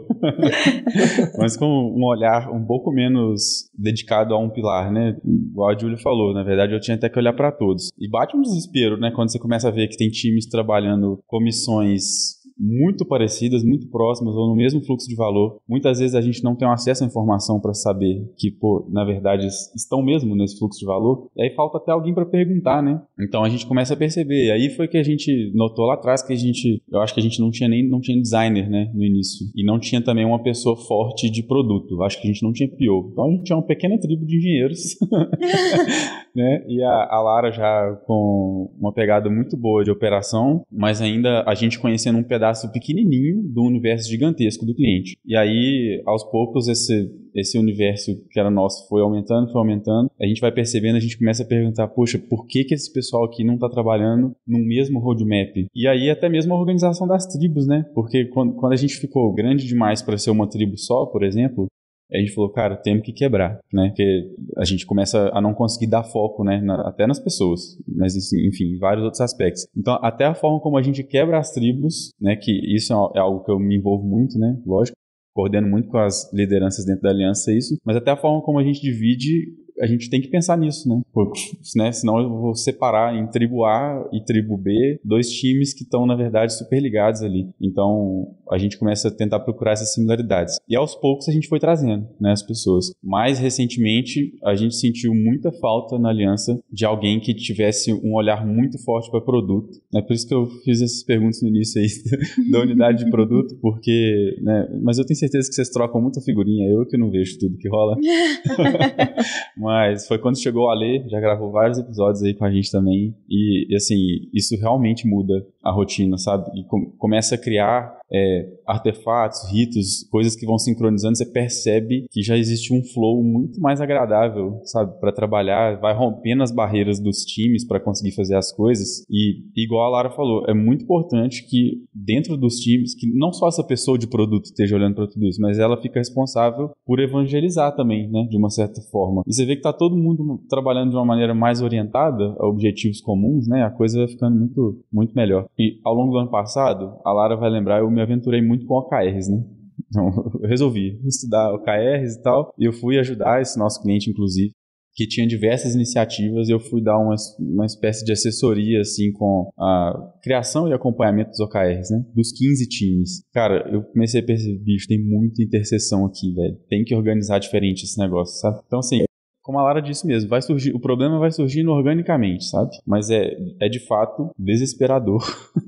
Mas 1.38 1.56
com 1.56 1.66
um 1.66 2.04
olhar 2.04 2.50
um 2.50 2.66
pouco 2.66 2.90
menos 2.90 3.70
dedicado 3.72 4.34
a 4.34 4.38
um 4.38 4.50
pilar, 4.50 4.90
né? 4.90 5.16
Igual 5.24 5.70
a 5.70 5.78
Júlia 5.78 5.98
falou, 5.98 6.34
na 6.34 6.42
verdade 6.42 6.74
eu 6.74 6.80
tinha 6.80 6.96
até 6.96 7.08
que 7.08 7.18
olhar 7.18 7.34
para 7.34 7.52
todos. 7.52 7.90
E 7.96 8.10
bate 8.10 8.36
um 8.36 8.42
desespero, 8.42 8.98
né, 8.98 9.12
quando 9.14 9.30
você 9.30 9.38
começa 9.38 9.68
a 9.68 9.72
ver 9.72 9.86
que 9.86 9.96
tem 9.96 10.08
times 10.08 10.48
trabalhando 10.48 11.22
comissões 11.28 12.41
muito 12.58 13.04
parecidas, 13.04 13.62
muito 13.64 13.88
próximas 13.88 14.34
ou 14.34 14.48
no 14.48 14.56
mesmo 14.56 14.82
fluxo 14.84 15.08
de 15.08 15.14
valor. 15.14 15.58
Muitas 15.68 15.98
vezes 15.98 16.14
a 16.14 16.20
gente 16.20 16.42
não 16.42 16.54
tem 16.54 16.68
acesso 16.68 17.04
à 17.04 17.06
informação 17.06 17.60
para 17.60 17.74
saber 17.74 18.30
que, 18.36 18.50
pô, 18.50 18.86
na 18.90 19.04
verdade 19.04 19.46
estão 19.46 20.02
mesmo 20.02 20.34
nesse 20.34 20.58
fluxo 20.58 20.78
de 20.78 20.86
valor. 20.86 21.28
E 21.36 21.42
aí 21.42 21.54
falta 21.54 21.78
até 21.78 21.92
alguém 21.92 22.14
para 22.14 22.26
perguntar, 22.26 22.82
né? 22.82 23.02
Então 23.20 23.44
a 23.44 23.48
gente 23.48 23.66
começa 23.66 23.94
a 23.94 23.96
perceber. 23.96 24.46
E 24.46 24.50
aí 24.50 24.70
foi 24.70 24.88
que 24.88 24.96
a 24.96 25.02
gente 25.02 25.52
notou 25.54 25.86
lá 25.86 25.94
atrás 25.94 26.22
que 26.22 26.32
a 26.32 26.36
gente, 26.36 26.82
eu 26.90 27.00
acho 27.00 27.14
que 27.14 27.20
a 27.20 27.22
gente 27.22 27.40
não 27.40 27.50
tinha 27.50 27.68
nem 27.68 27.88
não 27.88 28.00
tinha 28.00 28.20
designer, 28.20 28.68
né, 28.68 28.90
no 28.94 29.04
início. 29.04 29.46
E 29.54 29.64
não 29.64 29.78
tinha 29.78 30.02
também 30.02 30.24
uma 30.24 30.42
pessoa 30.42 30.76
forte 30.76 31.30
de 31.30 31.42
produto. 31.42 32.02
Acho 32.02 32.20
que 32.20 32.28
a 32.28 32.32
gente 32.32 32.42
não 32.42 32.52
tinha 32.52 32.68
PO. 32.68 33.10
Então 33.12 33.24
a 33.24 33.30
gente 33.30 33.44
tinha 33.44 33.56
uma 33.56 33.66
pequena 33.66 33.98
tribo 33.98 34.24
de 34.24 34.36
engenheiros. 34.36 34.96
né? 36.34 36.64
E 36.66 36.82
a, 36.82 37.08
a 37.10 37.22
Lara 37.22 37.50
já 37.50 37.96
com 38.06 38.70
uma 38.78 38.92
pegada 38.92 39.28
muito 39.30 39.56
boa 39.56 39.84
de 39.84 39.90
operação, 39.90 40.62
mas 40.70 41.00
ainda 41.00 41.44
a 41.46 41.54
gente 41.54 41.78
conhecendo 41.78 42.18
um 42.18 42.22
pedaço 42.22 42.70
pequenininho 42.72 43.42
do 43.42 43.62
universo 43.62 44.08
gigantesco 44.08 44.64
do 44.66 44.74
cliente. 44.74 45.16
E 45.24 45.36
aí, 45.36 46.02
aos 46.06 46.24
poucos, 46.24 46.68
esse, 46.68 47.10
esse 47.34 47.58
universo 47.58 48.12
que 48.30 48.38
era 48.38 48.50
nosso 48.50 48.88
foi 48.88 49.02
aumentando, 49.02 49.50
foi 49.50 49.60
aumentando. 49.60 50.10
A 50.20 50.26
gente 50.26 50.40
vai 50.40 50.52
percebendo, 50.52 50.96
a 50.96 51.00
gente 51.00 51.18
começa 51.18 51.42
a 51.42 51.46
perguntar, 51.46 51.88
poxa, 51.88 52.18
por 52.18 52.46
que, 52.46 52.64
que 52.64 52.74
esse 52.74 52.92
pessoal 52.92 53.24
aqui 53.24 53.44
não 53.44 53.54
está 53.54 53.68
trabalhando 53.68 54.34
no 54.46 54.58
mesmo 54.58 54.98
roadmap? 54.98 55.66
E 55.74 55.86
aí, 55.86 56.10
até 56.10 56.28
mesmo 56.28 56.54
a 56.54 56.58
organização 56.58 57.06
das 57.06 57.26
tribos, 57.26 57.66
né? 57.66 57.84
Porque 57.94 58.26
quando, 58.26 58.54
quando 58.54 58.72
a 58.72 58.76
gente 58.76 58.96
ficou 58.96 59.32
grande 59.32 59.66
demais 59.66 60.02
para 60.02 60.18
ser 60.18 60.30
uma 60.30 60.48
tribo 60.48 60.76
só, 60.76 61.06
por 61.06 61.22
exemplo, 61.22 61.66
a 62.12 62.18
gente 62.18 62.32
falou, 62.32 62.50
cara, 62.50 62.76
temos 62.76 63.04
que 63.04 63.12
quebrar, 63.12 63.58
né? 63.72 63.88
Porque 63.88 64.30
a 64.56 64.64
gente 64.64 64.86
começa 64.86 65.30
a 65.32 65.40
não 65.40 65.54
conseguir 65.54 65.88
dar 65.88 66.04
foco, 66.04 66.44
né? 66.44 66.60
Na, 66.60 66.88
até 66.88 67.06
nas 67.06 67.18
pessoas, 67.18 67.78
mas 67.88 68.14
enfim, 68.32 68.78
vários 68.78 69.04
outros 69.04 69.20
aspectos. 69.20 69.66
Então, 69.76 69.98
até 70.02 70.24
a 70.24 70.34
forma 70.34 70.60
como 70.60 70.76
a 70.76 70.82
gente 70.82 71.02
quebra 71.02 71.38
as 71.38 71.52
tribos, 71.52 72.10
né? 72.20 72.36
Que 72.36 72.52
isso 72.74 72.92
é 73.14 73.18
algo 73.18 73.44
que 73.44 73.50
eu 73.50 73.58
me 73.58 73.76
envolvo 73.76 74.06
muito, 74.06 74.38
né? 74.38 74.56
Lógico 74.66 74.96
coordeno 75.34 75.66
muito 75.68 75.88
com 75.88 75.98
as 75.98 76.30
lideranças 76.32 76.84
dentro 76.84 77.02
da 77.02 77.10
aliança 77.10 77.52
isso, 77.52 77.76
mas 77.84 77.96
até 77.96 78.10
a 78.10 78.16
forma 78.16 78.42
como 78.42 78.58
a 78.58 78.62
gente 78.62 78.80
divide 78.80 79.54
a 79.80 79.86
gente 79.86 80.10
tem 80.10 80.20
que 80.20 80.28
pensar 80.28 80.56
nisso, 80.56 80.88
né? 80.88 81.00
Porque, 81.12 81.40
né? 81.76 81.92
Senão 81.92 82.20
eu 82.20 82.28
vou 82.28 82.54
separar 82.54 83.16
em 83.16 83.26
tribo 83.28 83.64
A 83.64 84.08
e 84.12 84.20
tribo 84.24 84.56
B 84.56 85.00
dois 85.04 85.30
times 85.30 85.74
que 85.74 85.84
estão, 85.84 86.06
na 86.06 86.14
verdade, 86.14 86.56
super 86.56 86.80
ligados 86.80 87.22
ali. 87.22 87.48
Então, 87.60 88.34
a 88.50 88.58
gente 88.58 88.78
começa 88.78 89.08
a 89.08 89.10
tentar 89.10 89.40
procurar 89.40 89.72
essas 89.72 89.94
similaridades. 89.94 90.56
E 90.68 90.76
aos 90.76 90.94
poucos 90.94 91.28
a 91.28 91.32
gente 91.32 91.48
foi 91.48 91.58
trazendo, 91.58 92.06
né, 92.20 92.32
as 92.32 92.42
pessoas. 92.42 92.92
Mais 93.02 93.38
recentemente, 93.38 94.34
a 94.44 94.54
gente 94.54 94.76
sentiu 94.76 95.14
muita 95.14 95.50
falta 95.52 95.98
na 95.98 96.10
aliança 96.10 96.58
de 96.70 96.84
alguém 96.84 97.20
que 97.20 97.34
tivesse 97.34 97.92
um 97.92 98.14
olhar 98.14 98.46
muito 98.46 98.78
forte 98.84 99.10
para 99.10 99.20
produto. 99.20 99.70
É 99.94 100.02
por 100.02 100.12
isso 100.12 100.26
que 100.26 100.34
eu 100.34 100.46
fiz 100.64 100.80
essas 100.80 101.02
perguntas 101.02 101.40
no 101.42 101.48
início 101.48 101.80
aí 101.80 101.88
da 102.50 102.60
unidade 102.60 103.04
de 103.04 103.10
produto, 103.10 103.56
porque, 103.60 104.36
né, 104.42 104.68
mas 104.82 104.98
eu 104.98 105.06
tenho 105.06 105.18
certeza 105.18 105.48
que 105.48 105.54
vocês 105.54 105.70
trocam 105.70 106.00
muita 106.00 106.20
figurinha, 106.20 106.68
eu 106.68 106.86
que 106.86 106.96
não 106.96 107.10
vejo 107.10 107.38
tudo 107.38 107.56
que 107.56 107.68
rola. 107.68 107.96
mas 109.62 110.06
foi 110.06 110.18
quando 110.18 110.40
chegou 110.40 110.66
o 110.66 110.70
Ale, 110.70 111.08
já 111.08 111.20
gravou 111.20 111.50
vários 111.50 111.78
episódios 111.78 112.22
aí 112.22 112.34
com 112.34 112.44
a 112.44 112.50
gente 112.50 112.70
também. 112.70 113.14
E, 113.30 113.72
e 113.72 113.76
assim, 113.76 113.96
isso 114.34 114.58
realmente 114.60 115.06
muda 115.06 115.46
a 115.62 115.70
rotina, 115.70 116.18
sabe? 116.18 116.50
E 116.54 116.64
com, 116.64 116.86
começa 116.98 117.34
a 117.34 117.38
criar 117.38 117.98
é, 118.12 118.48
artefatos, 118.66 119.50
ritos, 119.50 120.06
coisas 120.10 120.36
que 120.36 120.46
vão 120.46 120.58
sincronizando, 120.58 121.16
você 121.16 121.26
percebe 121.26 122.06
que 122.10 122.22
já 122.22 122.36
existe 122.36 122.74
um 122.74 122.82
flow 122.82 123.22
muito 123.22 123.60
mais 123.60 123.80
agradável, 123.80 124.60
sabe, 124.64 124.98
para 125.00 125.12
trabalhar, 125.12 125.80
vai 125.80 125.94
rompendo 125.94 126.42
as 126.42 126.52
barreiras 126.52 127.00
dos 127.00 127.24
times 127.24 127.66
para 127.66 127.80
conseguir 127.80 128.12
fazer 128.12 128.36
as 128.36 128.52
coisas. 128.52 129.04
E 129.10 129.42
igual 129.56 129.86
a 129.86 129.90
Lara 129.90 130.10
falou, 130.10 130.44
é 130.46 130.54
muito 130.54 130.84
importante 130.84 131.46
que 131.48 131.84
dentro 131.94 132.36
dos 132.36 132.56
times, 132.56 132.94
que 132.94 133.06
não 133.14 133.32
só 133.32 133.48
essa 133.48 133.64
pessoa 133.64 133.96
de 133.96 134.06
produto 134.06 134.46
esteja 134.46 134.76
olhando 134.76 134.96
para 134.96 135.06
tudo 135.06 135.26
isso, 135.26 135.40
mas 135.40 135.58
ela 135.58 135.80
fica 135.80 135.98
responsável 135.98 136.70
por 136.84 137.00
evangelizar 137.00 137.74
também, 137.74 138.08
né, 138.10 138.26
de 138.28 138.36
uma 138.36 138.50
certa 138.50 138.80
forma. 138.90 139.22
E 139.26 139.32
você 139.32 139.46
vê 139.46 139.56
que 139.56 139.62
tá 139.62 139.72
todo 139.72 139.96
mundo 139.96 140.40
trabalhando 140.48 140.90
de 140.90 140.96
uma 140.96 141.04
maneira 141.04 141.34
mais 141.34 141.62
orientada 141.62 142.34
a 142.38 142.46
objetivos 142.46 143.00
comuns, 143.00 143.46
né? 143.48 143.62
A 143.62 143.70
coisa 143.70 143.98
vai 143.98 144.08
ficando 144.08 144.36
muito 144.38 144.82
muito 144.92 145.14
melhor. 145.14 145.46
E 145.58 145.78
ao 145.84 145.94
longo 145.94 146.12
do 146.12 146.18
ano 146.18 146.30
passado, 146.30 146.98
a 147.04 147.12
Lara 147.12 147.36
vai 147.36 147.50
lembrar, 147.50 147.80
eu 147.80 147.90
me 147.90 148.00
aventurei 148.00 148.40
muito 148.40 148.66
com 148.66 148.74
OKRs, 148.74 149.28
né? 149.30 149.44
Então, 149.88 150.08
eu 150.42 150.48
resolvi 150.48 150.98
estudar 151.06 151.52
OKRs 151.54 152.16
e 152.16 152.22
tal, 152.22 152.52
e 152.58 152.64
eu 152.64 152.72
fui 152.72 152.98
ajudar 152.98 153.40
esse 153.40 153.58
nosso 153.58 153.82
cliente, 153.82 154.10
inclusive, 154.10 154.52
que 154.94 155.06
tinha 155.06 155.26
diversas 155.26 155.74
iniciativas, 155.74 156.48
eu 156.48 156.60
fui 156.60 156.82
dar 156.82 156.98
uma, 156.98 157.14
uma 157.38 157.64
espécie 157.64 158.04
de 158.04 158.12
assessoria, 158.12 158.80
assim, 158.80 159.10
com 159.12 159.50
a 159.58 160.12
criação 160.22 160.68
e 160.68 160.72
acompanhamento 160.72 161.30
dos 161.30 161.40
OKRs, 161.40 161.90
né? 161.90 162.04
Dos 162.14 162.30
15 162.32 162.68
times. 162.68 163.10
Cara, 163.32 163.68
eu 163.72 163.82
comecei 163.82 164.20
a 164.20 164.24
perceber, 164.24 164.58
bicho, 164.58 164.86
tem 164.86 165.02
muita 165.02 165.42
interseção 165.42 166.04
aqui, 166.04 166.34
velho. 166.34 166.58
Tem 166.68 166.84
que 166.84 166.94
organizar 166.94 167.38
diferente 167.38 167.84
esse 167.84 167.98
negócio, 167.98 168.38
sabe? 168.38 168.60
Então, 168.66 168.80
assim, 168.80 169.04
como 169.42 169.58
a 169.58 169.62
Lara 169.62 169.82
disse 169.82 170.06
mesmo, 170.06 170.30
vai 170.30 170.40
surgir, 170.40 170.72
o 170.72 170.80
problema 170.80 171.18
vai 171.18 171.30
surgindo 171.30 171.72
organicamente, 171.72 172.44
sabe? 172.44 172.70
Mas 172.86 173.10
é, 173.10 173.36
é 173.60 173.68
de 173.68 173.80
fato 173.80 174.30
desesperador 174.38 175.20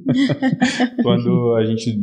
quando 1.03 1.55
a 1.57 1.65
gente 1.65 1.99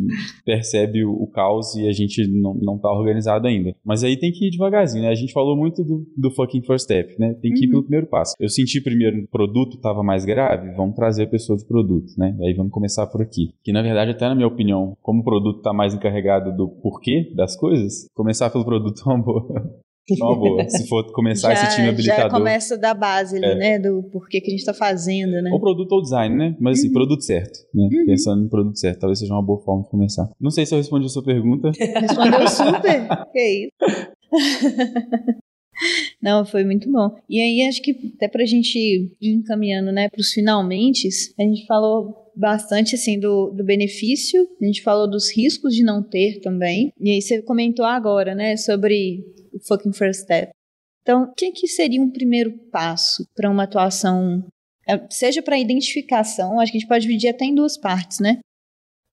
percebe 0.45 1.05
o, 1.05 1.11
o, 1.13 1.27
caos 1.27 1.75
e 1.75 1.87
a 1.87 1.91
gente 1.91 2.27
não, 2.27 2.53
não 2.55 2.77
tá 2.77 2.91
organizado 2.91 3.47
ainda. 3.47 3.73
Mas 3.85 4.03
aí 4.03 4.17
tem 4.17 4.31
que 4.31 4.47
ir 4.47 4.51
devagarzinho, 4.51 5.03
né? 5.03 5.09
A 5.09 5.15
gente 5.15 5.31
falou 5.31 5.55
muito 5.55 5.83
do, 5.83 6.05
do 6.17 6.31
fucking 6.31 6.63
first 6.63 6.85
step, 6.85 7.15
né? 7.17 7.33
Tem 7.41 7.53
que 7.53 7.61
uhum. 7.61 7.65
ir 7.65 7.69
pelo 7.69 7.83
primeiro 7.83 8.07
passo. 8.07 8.35
Eu 8.39 8.49
senti 8.49 8.81
primeiro 8.81 9.23
o 9.23 9.27
produto 9.27 9.79
tava 9.79 10.03
mais 10.03 10.25
grave, 10.25 10.75
vamos 10.75 10.95
trazer 10.95 11.23
a 11.23 11.27
pessoa 11.27 11.57
de 11.57 11.65
produto, 11.65 12.13
né? 12.17 12.35
Aí 12.41 12.53
vamos 12.53 12.71
começar 12.71 13.07
por 13.07 13.21
aqui. 13.21 13.53
Que 13.63 13.71
na 13.71 13.81
verdade, 13.81 14.11
até 14.11 14.27
na 14.27 14.35
minha 14.35 14.47
opinião, 14.47 14.97
como 15.01 15.21
o 15.21 15.23
produto 15.23 15.61
tá 15.61 15.71
mais 15.71 15.93
encarregado 15.93 16.55
do 16.55 16.67
porquê 16.67 17.31
das 17.35 17.55
coisas, 17.55 18.07
começar 18.13 18.49
pelo 18.49 18.65
produto 18.65 19.01
é 19.05 19.09
uma 19.09 19.23
boa, 19.23 19.81
uma 20.19 20.35
boa. 20.35 20.69
Se 20.69 20.87
for 20.87 21.11
começar 21.11 21.53
já, 21.55 21.63
esse 21.63 21.75
time 21.75 21.89
habilitador. 21.89 22.23
Já 22.23 22.29
começa 22.29 22.77
da 22.77 22.93
base 22.93 23.37
ali, 23.37 23.45
é. 23.45 23.55
né? 23.55 23.79
Do 23.79 24.03
porquê 24.03 24.41
que 24.41 24.47
a 24.47 24.51
gente 24.51 24.59
está 24.59 24.73
fazendo, 24.73 25.41
né? 25.41 25.49
Ou 25.51 25.59
produto 25.59 25.91
ou 25.91 26.01
design, 26.01 26.35
né? 26.35 26.55
Mas 26.59 26.79
assim, 26.79 26.87
uhum. 26.87 26.93
produto 26.93 27.23
certo. 27.23 27.59
Né? 27.73 27.83
Uhum. 27.83 28.05
Pensando 28.05 28.45
em 28.45 28.49
produto 28.49 28.77
certo. 28.77 28.99
Talvez 28.99 29.19
seja 29.19 29.33
uma 29.33 29.43
boa 29.43 29.59
forma 29.59 29.83
de 29.83 29.89
começar. 29.89 30.29
Não 30.39 30.51
sei 30.51 30.65
se 30.65 30.73
eu 30.73 30.77
respondi 30.77 31.05
a 31.05 31.09
sua 31.09 31.23
pergunta. 31.23 31.71
Respondeu 31.77 32.47
super. 32.47 33.07
que 33.31 33.41
isso. 33.65 33.71
Não, 36.21 36.45
foi 36.45 36.63
muito 36.63 36.91
bom. 36.91 37.15
E 37.29 37.41
aí, 37.41 37.67
acho 37.67 37.81
que 37.81 38.13
até 38.15 38.27
pra 38.27 38.45
gente 38.45 38.77
ir 38.77 39.33
encaminhando, 39.33 39.91
né, 39.91 40.09
pros 40.09 40.31
finalmente, 40.31 41.09
a 41.39 41.43
gente 41.43 41.65
falou 41.65 42.31
bastante, 42.35 42.95
assim, 42.95 43.19
do, 43.19 43.49
do 43.49 43.63
benefício, 43.63 44.47
a 44.61 44.65
gente 44.65 44.81
falou 44.81 45.09
dos 45.09 45.35
riscos 45.35 45.73
de 45.73 45.83
não 45.83 46.03
ter 46.03 46.39
também. 46.39 46.93
E 46.99 47.11
aí, 47.11 47.21
você 47.21 47.41
comentou 47.41 47.85
agora, 47.85 48.35
né, 48.35 48.55
sobre 48.57 49.25
o 49.53 49.59
fucking 49.59 49.93
first 49.93 50.21
step. 50.21 50.51
Então, 51.01 51.23
o 51.23 51.33
que, 51.33 51.51
que 51.51 51.67
seria 51.67 52.01
um 52.01 52.11
primeiro 52.11 52.51
passo 52.71 53.27
para 53.35 53.49
uma 53.49 53.63
atuação, 53.63 54.45
é, 54.87 54.99
seja 55.09 55.41
para 55.41 55.59
identificação, 55.59 56.59
acho 56.59 56.71
que 56.71 56.77
a 56.77 56.81
gente 56.81 56.89
pode 56.89 57.07
dividir 57.07 57.29
até 57.29 57.45
em 57.45 57.55
duas 57.55 57.77
partes, 57.77 58.19
né? 58.19 58.39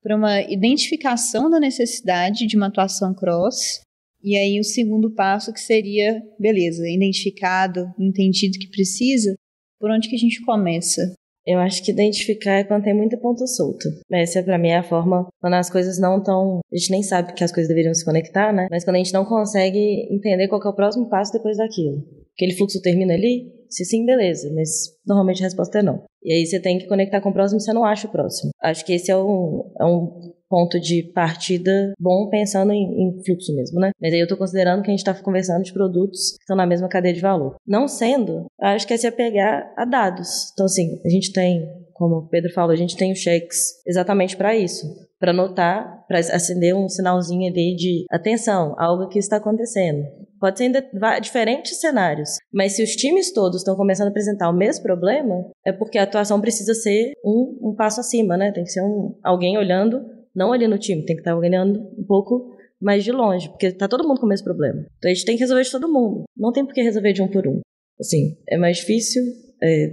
Para 0.02 0.16
uma 0.16 0.40
identificação 0.42 1.50
da 1.50 1.58
necessidade 1.58 2.46
de 2.46 2.56
uma 2.56 2.66
atuação 2.66 3.14
cross, 3.14 3.80
e 4.22 4.36
aí 4.36 4.60
o 4.60 4.64
segundo 4.64 5.14
passo 5.14 5.52
que 5.52 5.60
seria, 5.60 6.22
beleza, 6.38 6.88
identificado, 6.88 7.92
entendido 7.98 8.58
que 8.58 8.68
precisa, 8.68 9.34
por 9.78 9.90
onde 9.90 10.08
que 10.08 10.16
a 10.16 10.18
gente 10.18 10.44
começa? 10.44 11.14
Eu 11.48 11.58
acho 11.60 11.82
que 11.82 11.90
identificar 11.90 12.58
é 12.58 12.64
quando 12.64 12.84
tem 12.84 12.92
muita 12.92 13.16
ponta 13.16 13.46
solta. 13.46 13.88
Essa, 14.12 14.42
pra 14.42 14.58
mim, 14.58 14.68
é 14.68 14.76
a 14.76 14.82
forma 14.82 15.26
quando 15.40 15.54
as 15.54 15.70
coisas 15.70 15.98
não 15.98 16.18
estão. 16.18 16.60
A 16.70 16.76
gente 16.76 16.90
nem 16.90 17.02
sabe 17.02 17.32
que 17.32 17.42
as 17.42 17.50
coisas 17.50 17.68
deveriam 17.68 17.94
se 17.94 18.04
conectar, 18.04 18.52
né? 18.52 18.66
Mas 18.70 18.84
quando 18.84 18.96
a 18.96 18.98
gente 18.98 19.14
não 19.14 19.24
consegue 19.24 20.06
entender 20.14 20.46
qual 20.48 20.62
é 20.62 20.68
o 20.68 20.74
próximo 20.74 21.08
passo 21.08 21.32
depois 21.32 21.56
daquilo. 21.56 22.04
Aquele 22.34 22.54
fluxo 22.54 22.82
termina 22.82 23.14
ali, 23.14 23.50
Se 23.70 23.82
sim, 23.86 24.04
beleza, 24.04 24.52
mas 24.54 24.94
normalmente 25.06 25.42
a 25.42 25.46
resposta 25.46 25.78
é 25.78 25.82
não. 25.82 26.04
E 26.22 26.34
aí 26.34 26.44
você 26.44 26.60
tem 26.60 26.78
que 26.78 26.86
conectar 26.86 27.22
com 27.22 27.30
o 27.30 27.32
próximo 27.32 27.58
e 27.58 27.62
você 27.62 27.72
não 27.72 27.84
acha 27.84 28.06
o 28.06 28.12
próximo. 28.12 28.50
Acho 28.62 28.84
que 28.84 28.92
esse 28.92 29.10
é 29.10 29.16
um, 29.16 29.72
é 29.80 29.84
um 29.86 30.32
ponto 30.48 30.80
de 30.80 31.02
partida 31.14 31.92
bom 31.98 32.28
pensando 32.28 32.72
em, 32.72 32.82
em, 32.82 33.24
fluxo 33.24 33.54
mesmo, 33.54 33.80
né? 33.80 33.90
Mas 34.00 34.12
aí 34.12 34.20
eu 34.20 34.28
tô 34.28 34.36
considerando 34.36 34.82
que 34.82 34.90
a 34.90 34.94
gente 34.94 35.04
tá 35.04 35.14
conversando 35.14 35.62
de 35.62 35.72
produtos 35.72 36.32
que 36.32 36.42
estão 36.42 36.56
na 36.56 36.66
mesma 36.66 36.88
cadeia 36.88 37.14
de 37.14 37.20
valor. 37.20 37.56
Não 37.66 37.86
sendo, 37.86 38.46
acho 38.60 38.86
que 38.86 38.94
é 38.94 38.96
se 38.96 39.06
apegar 39.06 39.72
a 39.76 39.84
dados. 39.84 40.50
Então, 40.52 40.66
assim, 40.66 41.00
a 41.04 41.08
gente 41.08 41.32
tem, 41.32 41.68
como 41.92 42.16
o 42.16 42.28
Pedro 42.28 42.52
falou, 42.52 42.72
a 42.72 42.76
gente 42.76 42.96
tem 42.96 43.12
os 43.12 43.18
cheques 43.18 43.80
exatamente 43.86 44.36
para 44.36 44.56
isso. 44.56 44.86
Para 45.18 45.32
notar, 45.32 46.04
para 46.06 46.20
acender 46.20 46.74
um 46.74 46.88
sinalzinho 46.88 47.50
ali 47.50 47.74
de 47.74 48.04
atenção, 48.10 48.74
algo 48.78 49.08
que 49.08 49.18
está 49.18 49.36
acontecendo. 49.36 50.06
Pode 50.40 50.56
ser 50.56 50.66
em 50.66 51.20
diferentes 51.20 51.80
cenários, 51.80 52.36
mas 52.52 52.76
se 52.76 52.82
os 52.84 52.94
times 52.94 53.32
todos 53.32 53.58
estão 53.58 53.74
começando 53.74 54.06
a 54.06 54.10
apresentar 54.10 54.48
o 54.48 54.56
mesmo 54.56 54.84
problema, 54.84 55.50
é 55.66 55.72
porque 55.72 55.98
a 55.98 56.04
atuação 56.04 56.40
precisa 56.40 56.74
ser 56.74 57.12
um, 57.24 57.58
um 57.60 57.74
passo 57.74 57.98
acima, 57.98 58.36
né? 58.36 58.52
Tem 58.52 58.62
que 58.62 58.70
ser 58.70 58.82
um, 58.82 59.18
alguém 59.24 59.58
olhando 59.58 60.17
não 60.38 60.52
ali 60.52 60.68
no 60.68 60.78
time, 60.78 61.04
tem 61.04 61.16
que 61.16 61.22
estar 61.22 61.36
olhando 61.36 61.80
um 61.98 62.04
pouco 62.04 62.56
mais 62.80 63.02
de 63.02 63.10
longe, 63.10 63.48
porque 63.48 63.72
tá 63.72 63.88
todo 63.88 64.06
mundo 64.06 64.20
com 64.20 64.26
o 64.26 64.28
mesmo 64.28 64.44
problema. 64.44 64.86
Então 64.96 65.10
a 65.10 65.14
gente 65.14 65.24
tem 65.24 65.34
que 65.34 65.42
resolver 65.42 65.64
de 65.64 65.70
todo 65.70 65.92
mundo. 65.92 66.22
Não 66.36 66.52
tem 66.52 66.64
por 66.64 66.72
que 66.72 66.80
resolver 66.80 67.12
de 67.12 67.20
um 67.20 67.28
por 67.28 67.46
um. 67.46 67.60
Assim, 67.98 68.38
é 68.48 68.56
mais 68.56 68.76
difícil, 68.76 69.22
é 69.60 69.92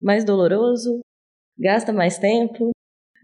mais 0.00 0.24
doloroso, 0.24 1.00
gasta 1.58 1.92
mais 1.92 2.18
tempo. 2.18 2.70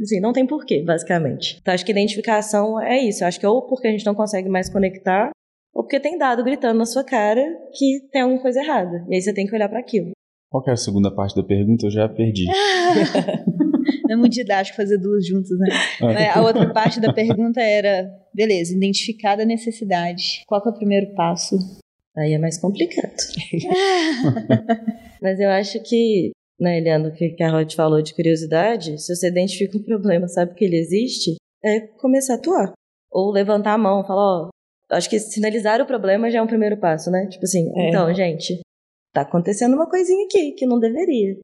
Assim, 0.02 0.20
não 0.20 0.32
tem 0.32 0.44
porquê, 0.44 0.82
basicamente. 0.82 1.58
Então 1.60 1.72
acho 1.72 1.84
que 1.84 1.92
identificação 1.92 2.80
é 2.82 2.98
isso. 2.98 3.24
Acho 3.24 3.38
que 3.38 3.46
ou 3.46 3.62
porque 3.62 3.86
a 3.86 3.92
gente 3.92 4.04
não 4.04 4.14
consegue 4.14 4.48
mais 4.48 4.68
conectar, 4.68 5.30
ou 5.72 5.84
porque 5.84 6.00
tem 6.00 6.18
dado 6.18 6.42
gritando 6.42 6.78
na 6.78 6.84
sua 6.84 7.04
cara 7.04 7.42
que 7.72 8.00
tem 8.10 8.22
alguma 8.22 8.42
coisa 8.42 8.60
errada. 8.60 9.06
E 9.08 9.14
aí 9.14 9.22
você 9.22 9.32
tem 9.32 9.46
que 9.46 9.54
olhar 9.54 9.68
para 9.68 9.78
aquilo. 9.78 10.10
Qual 10.50 10.64
é 10.66 10.72
a 10.72 10.76
segunda 10.76 11.14
parte 11.14 11.36
da 11.36 11.44
pergunta? 11.44 11.86
Eu 11.86 11.90
já 11.90 12.08
perdi. 12.08 12.46
Não 14.04 14.14
é 14.14 14.16
muito 14.16 14.32
didático 14.32 14.76
fazer 14.76 14.98
duas 14.98 15.26
juntas, 15.26 15.58
né? 15.58 15.68
É. 16.02 16.30
A 16.30 16.42
outra 16.42 16.72
parte 16.72 17.00
da 17.00 17.12
pergunta 17.12 17.60
era: 17.60 18.08
beleza, 18.34 18.74
identificada 18.74 19.42
a 19.42 19.46
necessidade. 19.46 20.42
Qual 20.46 20.62
é 20.64 20.68
o 20.68 20.74
primeiro 20.74 21.14
passo? 21.14 21.56
Aí 22.16 22.32
é 22.32 22.38
mais 22.38 22.58
complicado. 22.58 23.12
Mas 25.20 25.38
eu 25.38 25.50
acho 25.50 25.82
que, 25.82 26.30
né, 26.58 26.78
Eliana, 26.78 27.08
o 27.08 27.12
que 27.12 27.42
a 27.42 27.50
Rod 27.50 27.74
falou 27.74 28.00
de 28.00 28.14
curiosidade, 28.14 29.00
se 29.00 29.14
você 29.14 29.28
identifica 29.28 29.76
um 29.76 29.82
problema, 29.82 30.26
sabe 30.26 30.54
que 30.54 30.64
ele 30.64 30.76
existe, 30.76 31.36
é 31.62 31.80
começar 31.80 32.34
a 32.34 32.36
atuar. 32.36 32.72
Ou 33.10 33.30
levantar 33.30 33.74
a 33.74 33.78
mão, 33.78 34.04
falar, 34.04 34.22
ó, 34.22 34.48
acho 34.92 35.10
que 35.10 35.18
sinalizar 35.18 35.80
o 35.80 35.86
problema 35.86 36.30
já 36.30 36.38
é 36.38 36.42
um 36.42 36.46
primeiro 36.46 36.78
passo, 36.78 37.10
né? 37.10 37.26
Tipo 37.30 37.44
assim, 37.44 37.70
é. 37.76 37.88
então, 37.88 38.12
gente, 38.14 38.60
tá 39.12 39.22
acontecendo 39.22 39.74
uma 39.74 39.88
coisinha 39.88 40.24
aqui 40.24 40.52
que 40.52 40.66
não 40.66 40.78
deveria. 40.78 41.36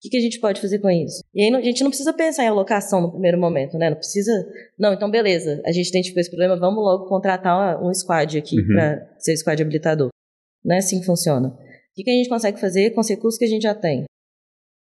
O 0.00 0.02
que, 0.02 0.08
que, 0.08 0.16
a 0.16 0.20
gente 0.20 0.40
pode 0.40 0.62
fazer 0.62 0.78
com 0.78 0.90
isso? 0.90 1.22
E 1.34 1.42
aí 1.42 1.54
a 1.54 1.60
gente 1.60 1.82
não 1.82 1.90
precisa 1.90 2.10
pensar 2.14 2.42
em 2.42 2.48
alocação 2.48 3.02
no 3.02 3.10
primeiro 3.10 3.38
momento, 3.38 3.76
né? 3.76 3.90
Não 3.90 3.98
precisa. 3.98 4.32
Não, 4.78 4.94
então 4.94 5.10
beleza, 5.10 5.60
a 5.62 5.72
gente 5.72 5.90
identificou 5.90 6.22
esse 6.22 6.30
problema, 6.30 6.58
vamos 6.58 6.82
logo 6.82 7.06
contratar 7.06 7.82
um 7.84 7.92
squad 7.92 8.38
aqui 8.38 8.58
uhum. 8.58 8.66
para 8.66 9.14
ser 9.18 9.36
squad 9.36 9.60
habilitador. 9.60 10.08
Não 10.64 10.74
é 10.74 10.78
assim 10.78 11.00
que 11.00 11.06
funciona. 11.06 11.48
O 11.48 11.94
que, 11.94 12.02
que 12.02 12.10
a 12.10 12.14
gente 12.14 12.30
consegue 12.30 12.58
fazer 12.58 12.90
com 12.92 13.00
os 13.02 13.10
recursos 13.10 13.38
que 13.38 13.44
a 13.44 13.48
gente 13.48 13.62
já 13.62 13.74
tem? 13.74 14.04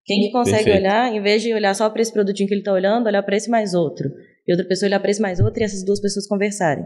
Quem 0.05 0.21
que 0.21 0.31
consegue 0.31 0.65
Perfeito. 0.65 0.81
olhar, 0.81 1.13
em 1.13 1.21
vez 1.21 1.43
de 1.43 1.53
olhar 1.53 1.75
só 1.75 1.91
para 1.91 2.01
esse 2.01 2.13
produtinho 2.13 2.49
que 2.49 2.55
ele 2.55 2.61
está 2.61 2.73
olhando, 2.73 3.09
olhar 3.09 3.23
para 3.25 3.37
esse 3.37 3.51
mais 3.51 3.75
outro. 3.75 4.09
E 4.47 4.53
outra 4.53 4.67
pessoa 4.67 4.89
olhar 4.89 5.01
para 5.01 5.11
esse 5.11 5.21
mais 5.21 5.41
outro 5.41 5.61
e 5.61 5.65
essas 5.65 5.85
duas 5.85 6.01
pessoas 6.01 6.29
conversarem. 6.29 6.85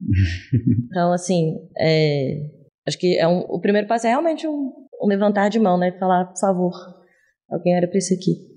então, 0.90 1.12
assim, 1.12 1.56
é, 1.78 2.46
acho 2.86 2.98
que 2.98 3.18
é 3.18 3.26
um, 3.26 3.40
o 3.40 3.58
primeiro 3.58 3.88
passo 3.88 4.06
é 4.06 4.10
realmente 4.10 4.46
um, 4.46 4.72
um 5.02 5.06
levantar 5.08 5.48
de 5.48 5.58
mão, 5.58 5.78
né? 5.78 5.92
Falar, 5.98 6.26
por 6.26 6.38
favor, 6.38 6.72
Alguém 7.50 7.76
era 7.76 7.88
para 7.88 7.98
isso 7.98 8.14
aqui. 8.14 8.54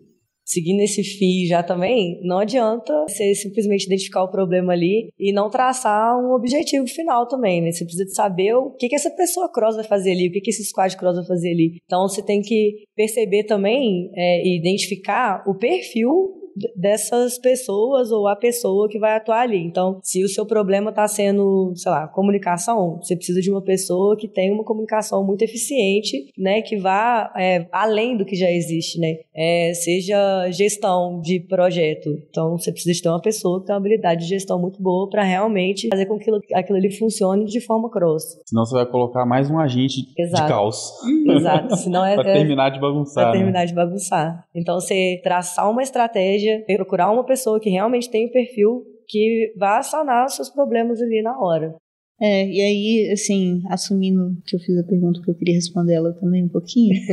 Seguindo 0.47 0.79
esse 0.79 1.03
fio 1.03 1.45
já 1.45 1.61
também, 1.61 2.21
não 2.23 2.39
adianta 2.39 2.93
você 3.05 3.35
simplesmente 3.35 3.85
identificar 3.85 4.23
o 4.23 4.31
problema 4.31 4.71
ali 4.71 5.09
e 5.19 5.33
não 5.33 5.49
traçar 5.49 6.17
um 6.17 6.31
objetivo 6.33 6.87
final 6.87 7.27
também, 7.27 7.61
né? 7.61 7.69
Você 7.69 7.83
precisa 7.83 8.07
saber 8.13 8.53
o 8.53 8.71
que, 8.71 8.87
que 8.87 8.95
essa 8.95 9.11
pessoa 9.11 9.51
cross 9.51 9.75
vai 9.75 9.83
fazer 9.83 10.11
ali, 10.11 10.29
o 10.29 10.31
que, 10.31 10.39
que 10.39 10.49
esse 10.49 10.63
squad 10.63 10.95
cross 10.95 11.17
vai 11.17 11.25
fazer 11.25 11.49
ali. 11.49 11.81
Então 11.83 12.07
você 12.07 12.23
tem 12.23 12.41
que 12.41 12.85
perceber 12.95 13.43
também 13.43 14.09
é, 14.15 14.41
e 14.41 14.57
identificar 14.57 15.43
o 15.45 15.53
perfil 15.53 16.46
dessas 16.75 17.37
pessoas 17.39 18.11
ou 18.11 18.27
a 18.27 18.35
pessoa 18.35 18.87
que 18.87 18.99
vai 18.99 19.15
atuar 19.15 19.41
ali. 19.41 19.57
Então, 19.57 19.99
se 20.03 20.23
o 20.23 20.29
seu 20.29 20.45
problema 20.45 20.89
está 20.89 21.07
sendo, 21.07 21.73
sei 21.75 21.91
lá, 21.91 22.07
comunicação, 22.07 22.99
você 23.01 23.15
precisa 23.15 23.41
de 23.41 23.49
uma 23.49 23.61
pessoa 23.61 24.15
que 24.15 24.27
tenha 24.27 24.53
uma 24.53 24.63
comunicação 24.63 25.25
muito 25.25 25.41
eficiente, 25.41 26.31
né, 26.37 26.61
que 26.61 26.77
vá 26.77 27.33
é, 27.35 27.67
além 27.71 28.15
do 28.15 28.25
que 28.25 28.35
já 28.35 28.51
existe, 28.51 28.99
né, 28.99 29.17
é, 29.35 29.73
seja 29.73 30.49
gestão 30.51 31.19
de 31.21 31.39
projeto. 31.39 32.09
Então, 32.29 32.57
você 32.57 32.71
precisa 32.71 32.93
de 32.93 33.01
ter 33.01 33.09
uma 33.09 33.21
pessoa 33.21 33.59
que 33.59 33.67
tem 33.67 33.73
uma 33.73 33.79
habilidade 33.79 34.21
de 34.21 34.29
gestão 34.29 34.59
muito 34.59 34.81
boa 34.81 35.09
para 35.09 35.23
realmente 35.23 35.87
fazer 35.89 36.05
com 36.05 36.17
que 36.17 36.23
aquilo, 36.23 36.41
aquilo 36.53 36.77
ali 36.77 36.91
funcione 36.91 37.45
de 37.45 37.61
forma 37.61 37.89
cross. 37.89 38.39
Senão 38.45 38.65
você 38.65 38.75
vai 38.75 38.85
colocar 38.85 39.25
mais 39.25 39.49
um 39.49 39.59
agente 39.59 40.07
Exato. 40.17 40.43
de 40.43 40.49
caos. 40.49 40.91
Exato. 41.27 41.75
Senão 41.77 42.05
é 42.05 42.15
para 42.15 42.33
terminar 42.33 42.69
de 42.69 42.79
bagunçar. 42.79 43.23
Para 43.23 43.33
né? 43.33 43.37
terminar 43.39 43.65
de 43.65 43.73
bagunçar. 43.73 44.45
Então, 44.53 44.79
você 44.79 45.19
traçar 45.23 45.69
uma 45.69 45.81
estratégia 45.81 46.46
procurar 46.65 47.11
uma 47.11 47.25
pessoa 47.25 47.59
que 47.59 47.69
realmente 47.69 48.09
tem 48.09 48.25
o 48.25 48.29
um 48.29 48.31
perfil 48.31 48.85
que 49.07 49.53
vá 49.57 49.81
sanar 49.81 50.25
os 50.25 50.35
seus 50.35 50.49
problemas 50.49 51.01
ali 51.01 51.21
na 51.21 51.39
hora. 51.39 51.75
É, 52.19 52.47
e 52.47 52.61
aí, 52.61 53.11
assim, 53.11 53.61
assumindo 53.69 54.35
que 54.45 54.55
eu 54.55 54.59
fiz 54.59 54.75
a 54.77 54.83
pergunta 54.83 55.21
que 55.21 55.29
eu 55.29 55.35
queria 55.35 55.53
responder 55.53 55.93
ela 55.93 56.11
também 56.13 56.43
um 56.43 56.49
pouquinho. 56.49 56.95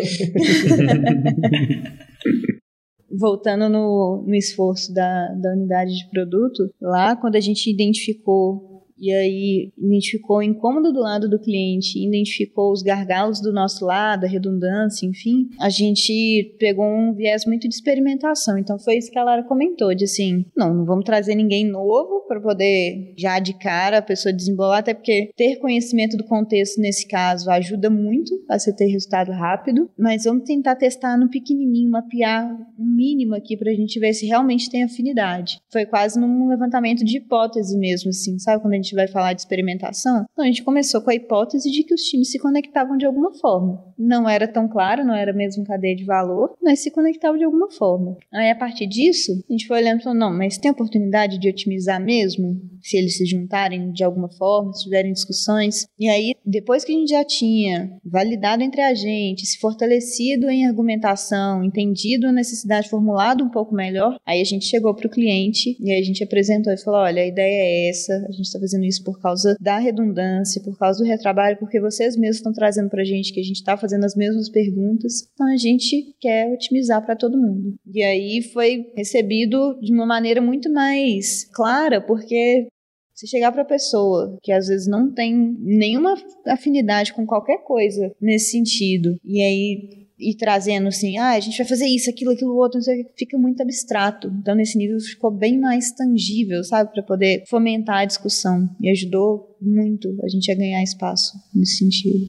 Voltando 3.16 3.68
no, 3.68 4.24
no 4.26 4.34
esforço 4.34 4.92
da, 4.92 5.28
da 5.34 5.52
unidade 5.52 5.94
de 5.94 6.08
produto, 6.10 6.68
lá 6.80 7.14
quando 7.14 7.36
a 7.36 7.40
gente 7.40 7.70
identificou 7.70 8.73
e 8.98 9.12
aí 9.12 9.72
identificou 9.76 10.38
o 10.38 10.42
incômodo 10.42 10.92
do 10.92 11.00
lado 11.00 11.28
do 11.28 11.38
cliente, 11.38 11.98
identificou 11.98 12.72
os 12.72 12.82
gargalos 12.82 13.40
do 13.40 13.52
nosso 13.52 13.84
lado, 13.84 14.24
a 14.24 14.28
redundância, 14.28 15.06
enfim, 15.06 15.48
a 15.60 15.68
gente 15.68 16.56
pegou 16.58 16.86
um 16.86 17.14
viés 17.14 17.44
muito 17.46 17.68
de 17.68 17.74
experimentação. 17.74 18.58
Então 18.58 18.78
foi 18.78 18.96
isso 18.96 19.10
que 19.10 19.18
a 19.18 19.24
Lara 19.24 19.42
comentou, 19.44 19.94
de 19.94 20.04
assim, 20.04 20.44
não, 20.56 20.74
não 20.74 20.84
vamos 20.84 21.04
trazer 21.04 21.34
ninguém 21.34 21.66
novo 21.66 22.24
para 22.26 22.40
poder 22.40 23.14
já 23.16 23.38
de 23.38 23.54
cara 23.54 23.98
a 23.98 24.02
pessoa 24.02 24.32
desembolar, 24.32 24.78
até 24.78 24.94
porque 24.94 25.30
ter 25.36 25.56
conhecimento 25.56 26.16
do 26.16 26.24
contexto 26.24 26.80
nesse 26.80 27.06
caso 27.06 27.50
ajuda 27.50 27.90
muito 27.90 28.32
a 28.48 28.58
você 28.58 28.74
ter 28.74 28.86
resultado 28.86 29.32
rápido, 29.32 29.90
mas 29.98 30.24
vamos 30.24 30.44
tentar 30.44 30.76
testar 30.76 31.16
no 31.16 31.28
pequenininho, 31.28 31.90
mapear 31.90 32.44
um 32.78 32.84
mínimo 32.84 33.34
aqui 33.34 33.56
para 33.56 33.70
a 33.70 33.74
gente 33.74 33.98
ver 33.98 34.12
se 34.12 34.26
realmente 34.26 34.70
tem 34.70 34.84
afinidade. 34.84 35.58
Foi 35.72 35.86
quase 35.86 36.18
num 36.18 36.48
levantamento 36.48 37.04
de 37.04 37.18
hipótese 37.18 37.76
mesmo, 37.78 38.10
assim, 38.10 38.38
sabe? 38.38 38.62
Quando 38.62 38.74
a 38.74 38.76
gente 38.76 38.83
vai 38.92 39.06
falar 39.06 39.32
de 39.32 39.42
experimentação, 39.42 40.24
então 40.32 40.44
a 40.44 40.48
gente 40.48 40.64
começou 40.64 41.00
com 41.00 41.10
a 41.10 41.14
hipótese 41.14 41.70
de 41.70 41.84
que 41.84 41.94
os 41.94 42.02
times 42.02 42.32
se 42.32 42.38
conectavam 42.38 42.96
de 42.96 43.06
alguma 43.06 43.32
forma. 43.34 43.93
Não 43.98 44.28
era 44.28 44.46
tão 44.46 44.68
claro, 44.68 45.04
não 45.04 45.14
era 45.14 45.32
mesmo 45.32 45.64
cadeia 45.64 45.96
de 45.96 46.04
valor, 46.04 46.54
mas 46.62 46.80
se 46.80 46.90
conectavam 46.90 47.38
de 47.38 47.44
alguma 47.44 47.70
forma. 47.70 48.16
Aí 48.32 48.50
a 48.50 48.56
partir 48.56 48.86
disso, 48.86 49.32
a 49.48 49.52
gente 49.52 49.66
foi 49.66 49.78
olhando 49.78 50.00
e 50.00 50.02
falou, 50.02 50.18
não, 50.18 50.36
mas 50.36 50.58
tem 50.58 50.70
oportunidade 50.70 51.38
de 51.38 51.48
otimizar 51.48 52.02
mesmo? 52.02 52.60
Se 52.82 52.96
eles 52.96 53.16
se 53.16 53.24
juntarem 53.24 53.92
de 53.92 54.04
alguma 54.04 54.28
forma, 54.28 54.72
se 54.72 54.84
tiverem 54.84 55.12
discussões. 55.12 55.86
E 55.98 56.08
aí, 56.08 56.34
depois 56.44 56.84
que 56.84 56.92
a 56.92 56.94
gente 56.94 57.10
já 57.10 57.24
tinha 57.24 57.98
validado 58.04 58.62
entre 58.62 58.80
a 58.80 58.94
gente, 58.94 59.46
se 59.46 59.58
fortalecido 59.58 60.50
em 60.50 60.66
argumentação, 60.66 61.64
entendido 61.64 62.26
a 62.26 62.32
necessidade, 62.32 62.88
formulado 62.88 63.44
um 63.44 63.50
pouco 63.50 63.74
melhor, 63.74 64.16
aí 64.26 64.40
a 64.40 64.44
gente 64.44 64.66
chegou 64.66 64.94
para 64.94 65.06
o 65.06 65.10
cliente 65.10 65.76
e 65.80 65.90
aí 65.90 66.00
a 66.00 66.04
gente 66.04 66.22
apresentou 66.22 66.72
e 66.72 66.78
falou, 66.78 67.00
olha, 67.00 67.22
a 67.22 67.26
ideia 67.26 67.64
é 67.64 67.90
essa, 67.90 68.12
a 68.28 68.32
gente 68.32 68.46
está 68.46 68.58
fazendo 68.58 68.84
isso 68.84 69.02
por 69.02 69.20
causa 69.20 69.56
da 69.60 69.78
redundância, 69.78 70.62
por 70.62 70.76
causa 70.76 71.02
do 71.02 71.08
retrabalho, 71.08 71.56
porque 71.58 71.80
vocês 71.80 72.16
mesmos 72.16 72.36
estão 72.36 72.52
trazendo 72.52 72.90
para 72.90 73.02
a 73.02 73.04
gente 73.04 73.32
que 73.32 73.40
a 73.40 73.44
gente 73.44 73.56
está 73.56 73.76
fazendo 73.84 74.04
as 74.04 74.16
mesmas 74.16 74.48
perguntas. 74.48 75.28
Então 75.32 75.46
a 75.52 75.56
gente 75.56 76.14
quer 76.18 76.50
otimizar 76.52 77.04
para 77.04 77.14
todo 77.14 77.40
mundo. 77.40 77.74
E 77.92 78.02
aí 78.02 78.42
foi 78.42 78.90
recebido 78.96 79.78
de 79.80 79.92
uma 79.92 80.06
maneira 80.06 80.40
muito 80.40 80.72
mais 80.72 81.44
clara, 81.52 82.00
porque 82.00 82.66
se 83.14 83.28
chegar 83.28 83.52
para 83.52 83.62
a 83.62 83.66
pessoa 83.66 84.38
que 84.42 84.50
às 84.50 84.66
vezes 84.66 84.88
não 84.88 85.12
tem 85.12 85.34
nenhuma 85.60 86.14
afinidade 86.46 87.12
com 87.12 87.26
qualquer 87.26 87.58
coisa 87.58 88.10
nesse 88.20 88.50
sentido, 88.50 89.16
e 89.24 89.40
aí 89.40 90.04
e 90.18 90.34
trazendo 90.34 90.88
assim, 90.88 91.18
ah, 91.18 91.32
a 91.32 91.40
gente 91.40 91.58
vai 91.58 91.66
fazer 91.66 91.86
isso, 91.86 92.08
aquilo, 92.08 92.30
aquilo 92.30 92.56
outro, 92.56 92.80
fica 93.16 93.36
muito 93.36 93.62
abstrato. 93.62 94.28
Então, 94.40 94.54
nesse 94.54 94.78
nível 94.78 94.98
ficou 95.00 95.30
bem 95.30 95.58
mais 95.58 95.92
tangível, 95.92 96.62
sabe, 96.62 96.92
para 96.92 97.02
poder 97.02 97.44
fomentar 97.48 97.98
a 97.98 98.04
discussão. 98.04 98.68
E 98.80 98.88
ajudou 98.90 99.56
muito 99.60 100.16
a 100.22 100.28
gente 100.28 100.50
a 100.50 100.54
ganhar 100.54 100.82
espaço 100.82 101.32
nesse 101.54 101.78
sentido. 101.78 102.26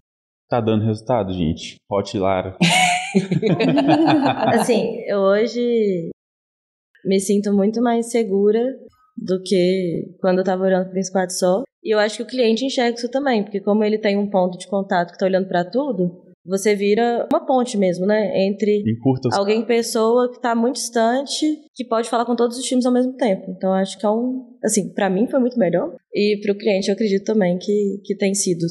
Tá 0.49 0.61
dando 0.61 0.85
resultado, 0.85 1.33
gente. 1.33 1.75
Hot 1.89 2.17
Lara. 2.17 2.57
assim, 4.53 5.01
eu 5.07 5.19
hoje 5.19 6.09
me 7.03 7.19
sinto 7.19 7.53
muito 7.53 7.81
mais 7.81 8.11
segura 8.11 8.61
do 9.17 9.41
que 9.41 10.15
quando 10.19 10.39
eu 10.39 10.43
tava 10.43 10.63
olhando 10.63 10.89
para 10.89 10.99
um 10.99 11.03
squad 11.03 11.33
só. 11.33 11.63
E 11.83 11.93
eu 11.93 11.99
acho 11.99 12.17
que 12.17 12.23
o 12.23 12.27
cliente 12.27 12.65
enxerga 12.65 12.97
isso 12.97 13.09
também, 13.09 13.43
porque 13.43 13.59
como 13.59 13.83
ele 13.83 13.97
tem 13.97 14.17
um 14.17 14.29
ponto 14.29 14.57
de 14.57 14.67
contato 14.67 15.11
que 15.11 15.19
tá 15.19 15.25
olhando 15.25 15.47
para 15.47 15.63
tudo, 15.63 16.25
você 16.45 16.75
vira 16.75 17.27
uma 17.31 17.45
ponte 17.45 17.77
mesmo, 17.77 18.05
né? 18.05 18.45
Entre 18.45 18.83
alguém 19.33 19.65
pessoa 19.65 20.29
que 20.29 20.37
está 20.37 20.53
muito 20.53 20.75
distante, 20.75 21.45
que 21.73 21.83
pode 21.83 22.09
falar 22.09 22.25
com 22.25 22.35
todos 22.35 22.57
os 22.57 22.63
times 22.63 22.85
ao 22.85 22.93
mesmo 22.93 23.13
tempo. 23.13 23.49
Então 23.49 23.73
acho 23.73 23.97
que 23.97 24.05
é 24.05 24.09
um, 24.09 24.55
assim, 24.63 24.93
para 24.93 25.09
mim 25.09 25.27
foi 25.27 25.39
muito 25.39 25.57
melhor 25.57 25.95
e 26.13 26.39
para 26.41 26.53
o 26.53 26.57
cliente 26.57 26.89
eu 26.89 26.93
acredito 26.93 27.23
também 27.23 27.57
que 27.57 27.99
que 28.03 28.15
tem 28.15 28.33
sido. 28.33 28.65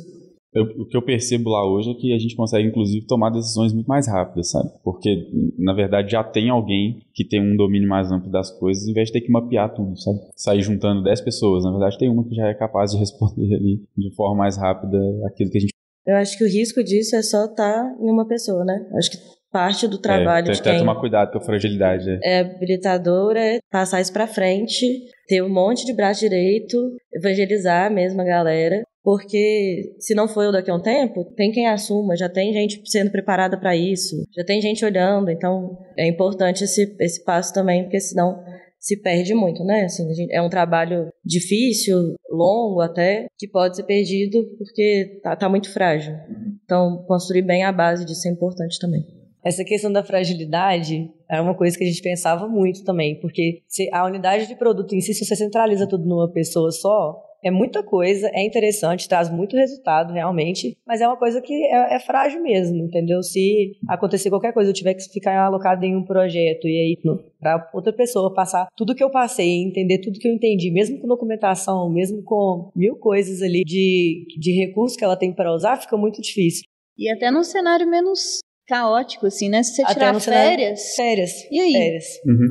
Eu, 0.55 0.65
o 0.83 0.87
que 0.87 0.97
eu 0.97 1.03
percebo 1.03 1.51
lá 1.51 1.69
hoje 1.69 1.91
é 1.91 1.95
que 1.95 2.15
a 2.15 2.19
gente 2.19 2.37
consegue, 2.37 2.69
inclusive, 2.69 3.05
tomar 3.07 3.31
decisões 3.31 3.73
muito 3.73 3.89
mais 3.89 4.07
rápidas, 4.07 4.53
sabe? 4.53 4.71
Porque, 4.85 5.29
na 5.59 5.75
verdade, 5.75 6.13
já 6.13 6.23
tem 6.23 6.49
alguém 6.49 7.03
que 7.13 7.27
tem 7.27 7.41
um 7.41 7.57
domínio 7.57 7.89
mais 7.89 8.13
amplo 8.13 8.31
das 8.31 8.57
coisas, 8.57 8.87
em 8.87 8.93
vez 8.93 9.09
de 9.09 9.15
ter 9.15 9.21
que 9.23 9.33
mapear 9.33 9.75
tudo, 9.75 9.99
sabe? 9.99 10.21
Sair 10.37 10.63
juntando 10.63 11.03
10 11.03 11.23
pessoas. 11.23 11.65
Na 11.65 11.73
verdade, 11.73 11.99
tem 11.99 12.09
uma 12.09 12.25
que 12.25 12.37
já 12.37 12.47
é 12.47 12.55
capaz 12.55 12.93
de 12.93 12.99
responder 13.03 13.53
ali 13.53 13.83
de 13.99 14.15
forma 14.15 14.37
mais 14.37 14.57
rápida 14.57 14.97
aquilo 15.27 15.51
que 15.51 15.59
a 15.59 15.61
gente. 15.61 15.75
Eu 16.07 16.17
acho 16.17 16.39
que 16.39 16.45
o 16.45 16.49
risco 16.49 16.85
disso 16.85 17.17
é 17.17 17.23
só 17.23 17.47
estar 17.47 17.83
tá 17.83 17.97
em 18.01 18.11
uma 18.11 18.27
pessoa, 18.29 18.65
né? 18.65 18.87
Eu 18.93 18.99
acho 18.99 19.11
que 19.11 19.17
parte 19.51 19.89
do 19.89 19.99
trabalho 19.99 20.51
é, 20.51 20.53
de 20.53 20.63
quem 20.63 20.79
tomar 20.79 21.01
cuidado 21.01 21.33
com 21.33 21.39
a 21.39 21.41
fragilidade. 21.41 22.11
É, 22.11 22.19
é 22.23 22.41
habilitador, 22.41 23.37
é 23.37 23.59
passar 23.71 24.01
isso 24.01 24.13
para 24.13 24.27
frente, 24.27 24.87
ter 25.27 25.43
um 25.43 25.49
monte 25.49 25.85
de 25.85 25.95
braço 25.95 26.21
direito, 26.21 26.77
evangelizar 27.13 27.91
mesmo 27.93 28.21
a 28.21 28.25
galera 28.25 28.85
porque 29.05 29.95
se 29.99 30.15
não 30.15 30.27
for 30.27 30.45
eu 30.45 30.51
daqui 30.51 30.71
a 30.71 30.75
um 30.75 30.81
tempo, 30.81 31.27
tem 31.37 31.53
quem 31.53 31.69
assuma, 31.69 32.17
já 32.17 32.27
tem 32.27 32.55
gente 32.55 32.81
sendo 32.87 33.11
preparada 33.11 33.61
para 33.61 33.77
isso, 33.77 34.17
já 34.35 34.43
tem 34.43 34.63
gente 34.63 34.83
olhando, 34.83 35.31
então 35.31 35.79
é 35.95 36.09
importante 36.09 36.65
esse, 36.65 36.97
esse 36.99 37.23
passo 37.23 37.53
também, 37.53 37.83
porque 37.83 38.01
senão 38.01 38.43
se 38.81 39.01
perde 39.01 39.35
muito, 39.35 39.63
né? 39.63 39.85
Assim, 39.85 40.07
é 40.31 40.41
um 40.41 40.49
trabalho 40.49 41.09
difícil, 41.25 42.15
longo 42.31 42.81
até, 42.81 43.27
que 43.39 43.47
pode 43.47 43.77
ser 43.77 43.83
perdido 43.83 44.43
porque 44.57 45.21
tá, 45.23 45.37
tá 45.37 45.49
muito 45.51 45.71
frágil. 45.71 46.15
Então, 46.65 47.05
construir 47.07 47.43
bem 47.43 47.63
a 47.63 47.73
base 47.73 48.07
disso 48.07 48.27
é 48.27 48.31
importante 48.31 48.79
também. 48.79 49.03
Essa 49.45 49.65
questão 49.65 49.93
da 49.93 50.03
fragilidade 50.03 51.11
era 51.31 51.43
uma 51.43 51.55
coisa 51.55 51.77
que 51.77 51.85
a 51.85 51.87
gente 51.87 52.01
pensava 52.01 52.49
muito 52.49 52.83
também, 52.85 53.21
porque 53.21 53.63
se 53.69 53.91
a 53.93 54.07
unidade 54.07 54.47
de 54.47 54.55
produto 54.55 54.95
em 54.95 55.03
si, 55.03 55.13
se 55.13 55.27
você 55.27 55.37
centraliza 55.37 55.87
tudo 55.87 56.07
numa 56.07 56.33
pessoa 56.33 56.71
só, 56.71 57.23
é 57.45 57.51
muita 57.51 57.83
coisa, 57.83 58.31
é 58.33 58.45
interessante, 58.45 59.09
traz 59.09 59.31
muito 59.31 59.57
resultado 59.57 60.13
realmente, 60.13 60.77
mas 60.87 61.01
é 61.01 61.07
uma 61.07 61.17
coisa 61.17 61.41
que 61.43 61.53
é, 61.53 61.97
é 61.97 62.01
frágil 62.01 62.43
mesmo, 62.43 62.79
entendeu? 62.79 63.23
Se 63.23 63.77
acontecer 63.87 64.31
qualquer 64.31 64.53
coisa, 64.53 64.71
eu 64.71 64.75
tiver 64.75 64.95
que 64.95 65.05
ficar 65.13 65.39
alocado 65.39 65.85
em 65.85 65.95
um 65.95 66.05
projeto 66.05 66.67
e 66.67 66.81
aí 66.81 67.19
para 67.39 67.71
outra 67.75 67.93
pessoa 67.93 68.33
passar 68.33 68.67
tudo 68.75 68.95
que 68.95 69.05
eu 69.05 69.11
passei, 69.11 69.63
entender 69.63 69.99
tudo 69.99 70.19
que 70.19 70.27
eu 70.27 70.33
entendi, 70.33 70.71
mesmo 70.71 70.99
com 70.99 71.07
documentação, 71.07 71.93
mesmo 71.93 72.23
com 72.23 72.71
mil 72.75 72.97
coisas 72.97 73.43
ali 73.43 73.63
de, 73.65 74.27
de 74.39 74.53
recursos 74.53 74.97
que 74.97 75.05
ela 75.05 75.17
tem 75.17 75.33
para 75.33 75.55
usar, 75.55 75.77
fica 75.77 75.97
muito 75.97 76.23
difícil. 76.23 76.65
E 76.97 77.11
até 77.13 77.31
num 77.31 77.43
cenário 77.43 77.87
menos 77.87 78.39
caótico, 78.67 79.27
assim, 79.27 79.49
né? 79.49 79.63
Se 79.63 79.77
você 79.77 79.83
Até 79.83 79.95
tirar 79.95 80.21
férias. 80.21 80.95
Férias. 80.95 81.33
E 81.51 81.61
aí? 81.61 81.73
Férias. 81.73 82.05
Uhum. 82.27 82.51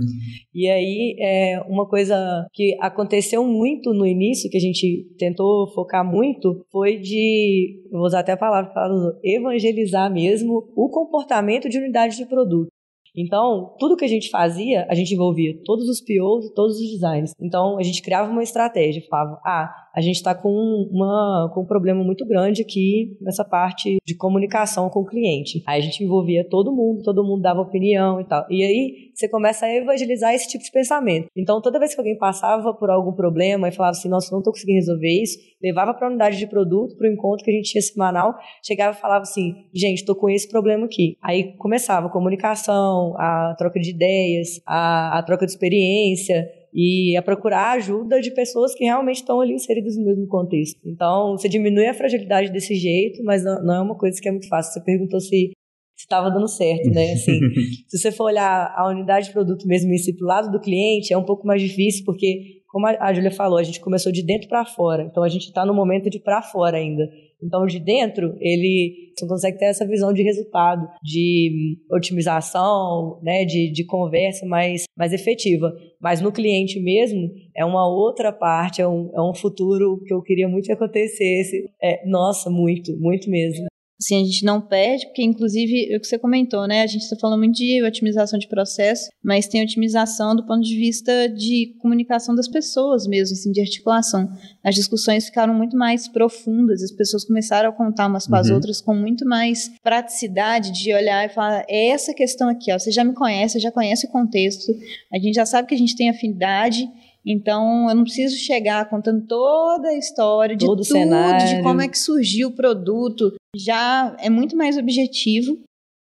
E 0.53 0.70
aí, 0.70 1.16
é 1.20 1.59
uma 1.68 1.88
coisa 1.88 2.47
que 2.53 2.78
aconteceu 2.80 3.43
muito 3.45 3.93
no 3.93 4.05
início, 4.05 4.49
que 4.49 4.57
a 4.57 4.61
gente 4.61 5.07
tentou 5.18 5.68
focar 5.74 6.05
muito, 6.05 6.66
foi 6.72 6.97
de, 6.97 7.82
vou 7.91 8.03
usar 8.03 8.20
até 8.20 8.34
a 8.34 8.38
palavra 8.38 8.70
que 8.70 8.74
fala, 8.74 9.20
evangelizar 9.24 10.11
mesmo 10.11 10.72
o 10.76 10.89
comportamento 10.89 11.70
de 11.70 11.78
unidade 11.78 12.18
de 12.18 12.26
produto. 12.26 12.70
Então, 13.16 13.76
tudo 13.78 13.95
que 13.95 14.05
a 14.05 14.09
gente 14.09 14.30
fazia, 14.30 14.88
a 14.89 14.95
gente 14.95 15.14
envolvia 15.14 15.55
todos 15.64 15.88
os 15.88 16.01
POs 16.01 16.45
e 16.45 16.53
todos 16.53 16.80
os 16.80 16.89
designs. 16.89 17.32
Então, 17.39 17.78
a 17.78 17.84
gente 17.84 18.01
criava 18.01 18.32
uma 18.32 18.41
estratégia, 18.41 19.03
falava, 19.07 19.39
ah, 19.45 19.72
a 19.94 20.02
gente 20.02 20.16
está 20.16 20.34
com, 20.34 20.50
uma, 20.91 21.52
com 21.54 21.62
um 21.62 21.66
problema 21.66 22.04
muito 22.04 22.26
grande 22.26 22.64
aqui 22.64 23.16
nessa 23.22 23.46
parte 23.46 23.98
de 24.04 24.16
comunicação 24.16 24.89
com 24.89 25.02
o 25.02 25.06
cliente. 25.06 25.62
Aí 25.68 25.80
a 25.80 25.84
gente 25.84 26.04
envolvia 26.04 26.48
todo 26.50 26.74
mundo, 26.74 27.04
todo 27.04 27.24
mundo 27.24 27.41
dava 27.41 27.62
opinião 27.62 28.20
e 28.20 28.26
tal. 28.26 28.46
E 28.50 28.64
aí 28.64 29.12
você 29.14 29.30
começa 29.30 29.68
a 29.68 29.76
evangelizar 29.76 30.34
esse 30.34 30.48
tipo 30.48 30.64
de 30.64 30.72
pensamento. 30.72 31.28
Então, 31.38 31.62
toda 31.62 31.78
vez 31.78 31.94
que 31.94 32.02
alguém 32.02 32.18
passava 32.18 32.74
por 32.74 32.89
algum 32.89 33.14
problema 33.14 33.68
e 33.68 33.72
falava 33.72 33.91
assim, 33.91 34.10
nossa, 34.10 34.32
não 34.32 34.39
estou 34.39 34.52
conseguindo 34.52 34.80
resolver 34.80 35.22
isso, 35.22 35.38
levava 35.62 35.94
para 35.94 36.08
a 36.08 36.10
unidade 36.10 36.38
de 36.38 36.48
produto, 36.48 36.98
para 36.98 37.08
o 37.08 37.14
encontro 37.14 37.46
que 37.46 37.52
a 37.52 37.54
gente 37.54 37.72
tinha 37.72 37.82
semanal, 37.82 38.34
chegava 38.66 38.98
e 38.98 39.00
falava 39.00 39.22
assim, 39.22 39.54
gente, 39.72 40.00
estou 40.00 40.16
com 40.16 40.28
esse 40.28 40.50
problema 40.50 40.86
aqui. 40.86 41.16
Aí 41.22 41.56
começava 41.58 42.08
a 42.08 42.10
comunicação, 42.10 43.14
a 43.18 43.54
troca 43.58 43.80
de 43.80 43.91
ideias, 43.91 44.60
a, 44.66 45.20
a 45.20 45.24
troca 45.24 45.46
de 45.46 45.52
experiência, 45.52 46.50
e 46.74 47.16
a 47.16 47.22
procurar 47.22 47.74
ajuda 47.74 48.20
de 48.20 48.32
pessoas 48.32 48.74
que 48.74 48.84
realmente 48.84 49.18
estão 49.18 49.40
ali 49.40 49.54
inseridas 49.54 49.96
no 49.96 50.06
mesmo 50.06 50.28
contexto. 50.28 50.80
Então, 50.86 51.38
você 51.38 51.48
diminui 51.48 51.86
a 51.86 51.94
fragilidade 51.94 52.52
desse 52.52 52.76
jeito, 52.76 53.24
mas 53.24 53.44
não, 53.44 53.76
é 53.76 53.82
uma 53.82 53.96
coisa 53.96 54.20
que 54.20 54.28
é 54.28 54.32
muito 54.32 54.48
fácil. 54.48 54.74
Você 54.74 54.82
perguntou 54.82 55.20
se 55.20 55.52
estava 55.96 56.32
dando 56.32 56.48
certo, 56.48 56.90
né? 56.90 57.14
Assim, 57.14 57.40
se 57.88 57.98
você 57.98 58.12
for 58.12 58.26
olhar 58.26 58.74
a 58.76 58.90
unidade 58.90 59.28
de 59.28 59.34
produto 59.34 59.68
mesmo 59.68 59.94
em 59.94 59.98
si 59.98 60.16
pro 60.18 60.26
lado 60.26 60.52
do 60.52 60.60
cliente, 60.60 61.14
é 61.14 61.18
um 61.18 61.26
pouco 61.26 61.46
mais 61.46 61.62
difícil, 61.62 62.04
porque, 62.04 62.62
como 62.68 62.88
a 62.88 63.14
Júlia 63.14 63.32
falou, 63.32 63.60
a 63.60 63.64
gente 63.64 63.80
começou 63.80 64.12
de 64.12 64.26
dentro 64.26 64.50
para 64.50 64.66
fora. 64.66 65.04
Então, 65.04 65.24
a 65.24 65.30
gente 65.30 65.48
está 65.48 65.64
no 65.66 65.76
momento 65.76 66.10
de 66.10 66.20
para 66.20 66.42
fora 66.42 66.78
ainda. 66.78 67.08
Então, 67.46 67.66
de 67.66 67.80
dentro, 67.80 68.36
ele 68.39 69.04
você 69.18 69.28
consegue 69.28 69.58
ter 69.60 69.66
essa 69.66 69.88
visão 69.88 70.12
de 70.12 70.24
resultado, 70.24 70.88
de 71.04 71.78
otimização, 71.91 73.20
né, 73.22 73.46
de, 73.46 73.72
de 73.72 73.86
conversa 73.86 74.46
mais, 74.46 74.86
mais 74.98 75.14
efetiva. 75.14 75.72
Mas 76.02 76.20
no 76.20 76.32
cliente 76.32 76.80
mesmo, 76.80 77.30
é 77.56 77.64
uma 77.64 77.88
outra 77.88 78.32
parte, 78.32 78.82
é 78.82 78.88
um, 78.88 79.12
é 79.16 79.22
um 79.22 79.36
futuro 79.36 80.02
que 80.06 80.14
eu 80.14 80.22
queria 80.22 80.48
muito 80.48 80.66
que 80.66 80.72
acontecesse. 80.72 81.70
É, 81.82 82.08
nossa, 82.08 82.50
muito, 82.50 82.98
muito 83.00 83.30
mesmo 83.30 83.68
assim, 84.00 84.22
a 84.22 84.26
gente 84.26 84.44
não 84.44 84.62
perde, 84.62 85.06
porque 85.08 85.24
inclusive, 85.24 85.94
é 85.94 85.98
o 85.98 86.00
que 86.00 86.08
você 86.08 86.18
comentou, 86.18 86.68
né, 86.68 86.82
a 86.82 86.88
gente 86.88 87.04
está 87.04 87.16
falando 87.16 87.39
muito 87.39 87.56
de 87.56 87.84
otimização 87.84 88.38
de 88.38 88.48
processo, 88.48 89.10
mas 89.24 89.48
tem 89.48 89.64
otimização 89.64 90.36
do 90.36 90.46
ponto 90.46 90.62
de 90.62 90.76
vista 90.76 91.30
de 91.30 91.76
comunicação 91.80 92.36
das 92.36 92.48
pessoas 92.48 93.08
mesmo, 93.08 93.34
assim, 93.34 93.52
de 93.52 93.62
articulação. 93.62 94.30
As 94.64 94.76
discussões 94.76 95.26
ficaram 95.26 95.54
muito 95.54 95.78
mais 95.78 96.08
profundas, 96.08 96.84
as 96.84 96.91
pessoas 96.91 97.24
começaram 97.24 97.70
a 97.70 97.74
contar 97.74 98.08
umas 98.08 98.28
com 98.28 98.36
as 98.36 98.50
uhum. 98.50 98.56
outras 98.56 98.82
com 98.82 98.94
muito 98.94 99.26
mais 99.26 99.72
praticidade 99.82 100.72
de 100.72 100.94
olhar 100.94 101.26
e 101.26 101.30
falar, 101.30 101.66
é 101.70 101.88
essa 101.88 102.14
questão 102.14 102.50
aqui, 102.50 102.72
ó, 102.72 102.80
você 102.80 102.91
já 102.91 103.04
me 103.04 103.14
conhece, 103.14 103.60
já 103.60 103.72
conhece 103.72 104.06
o 104.08 104.10
contexto, 104.10 104.74
a 105.14 105.18
gente 105.18 105.36
já 105.36 105.46
sabe 105.46 105.68
que 105.68 105.76
a 105.76 105.78
gente 105.78 105.96
tem 105.96 106.10
afinidade, 106.10 106.88
então, 107.26 107.89
eu 107.89 107.96
não 107.96 108.04
preciso 108.04 108.36
chegar 108.36 108.89
contando 108.89 109.26
toda 109.26 109.88
a 109.88 109.98
história 109.98 110.56
de 110.56 110.66
Todo 110.66 110.84
tudo, 110.84 110.86
cenário. 110.86 111.58
de 111.58 111.64
como 111.64 111.82
é 111.82 111.88
que 111.88 111.98
surgiu 111.98 112.50
o 112.50 112.52
produto. 112.52 113.34
Já 113.56 114.16
é 114.20 114.30
muito 114.30 114.56
mais 114.58 114.78
objetivo. 114.78 115.58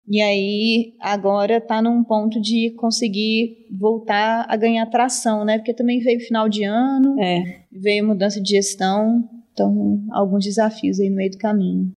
E 0.08 0.22
aí, 0.22 0.94
agora 1.00 1.56
está 1.56 1.82
num 1.82 2.04
ponto 2.04 2.40
de 2.40 2.72
conseguir 2.76 3.66
voltar 3.76 4.46
a 4.48 4.56
ganhar 4.56 4.86
tração, 4.86 5.44
né? 5.44 5.58
Porque 5.58 5.74
também 5.74 5.98
veio 5.98 6.20
final 6.20 6.48
de 6.48 6.62
ano, 6.62 7.20
é. 7.20 7.64
veio 7.72 8.06
mudança 8.06 8.40
de 8.40 8.50
gestão. 8.50 9.28
Então, 9.52 10.04
alguns 10.12 10.44
desafios 10.44 11.00
aí 11.00 11.10
no 11.10 11.16
meio 11.16 11.32
do 11.32 11.38
caminho. 11.38 11.90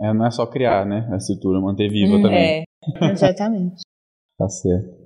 É, 0.00 0.12
não 0.12 0.26
é 0.26 0.30
só 0.30 0.44
criar, 0.46 0.84
né? 0.84 1.08
A 1.10 1.16
estrutura, 1.16 1.60
manter 1.60 1.88
viva 1.88 2.16
hum, 2.16 2.22
também. 2.22 2.60
É, 2.60 2.64
exatamente. 3.10 3.80
tá 4.38 4.48
certo. 4.48 5.01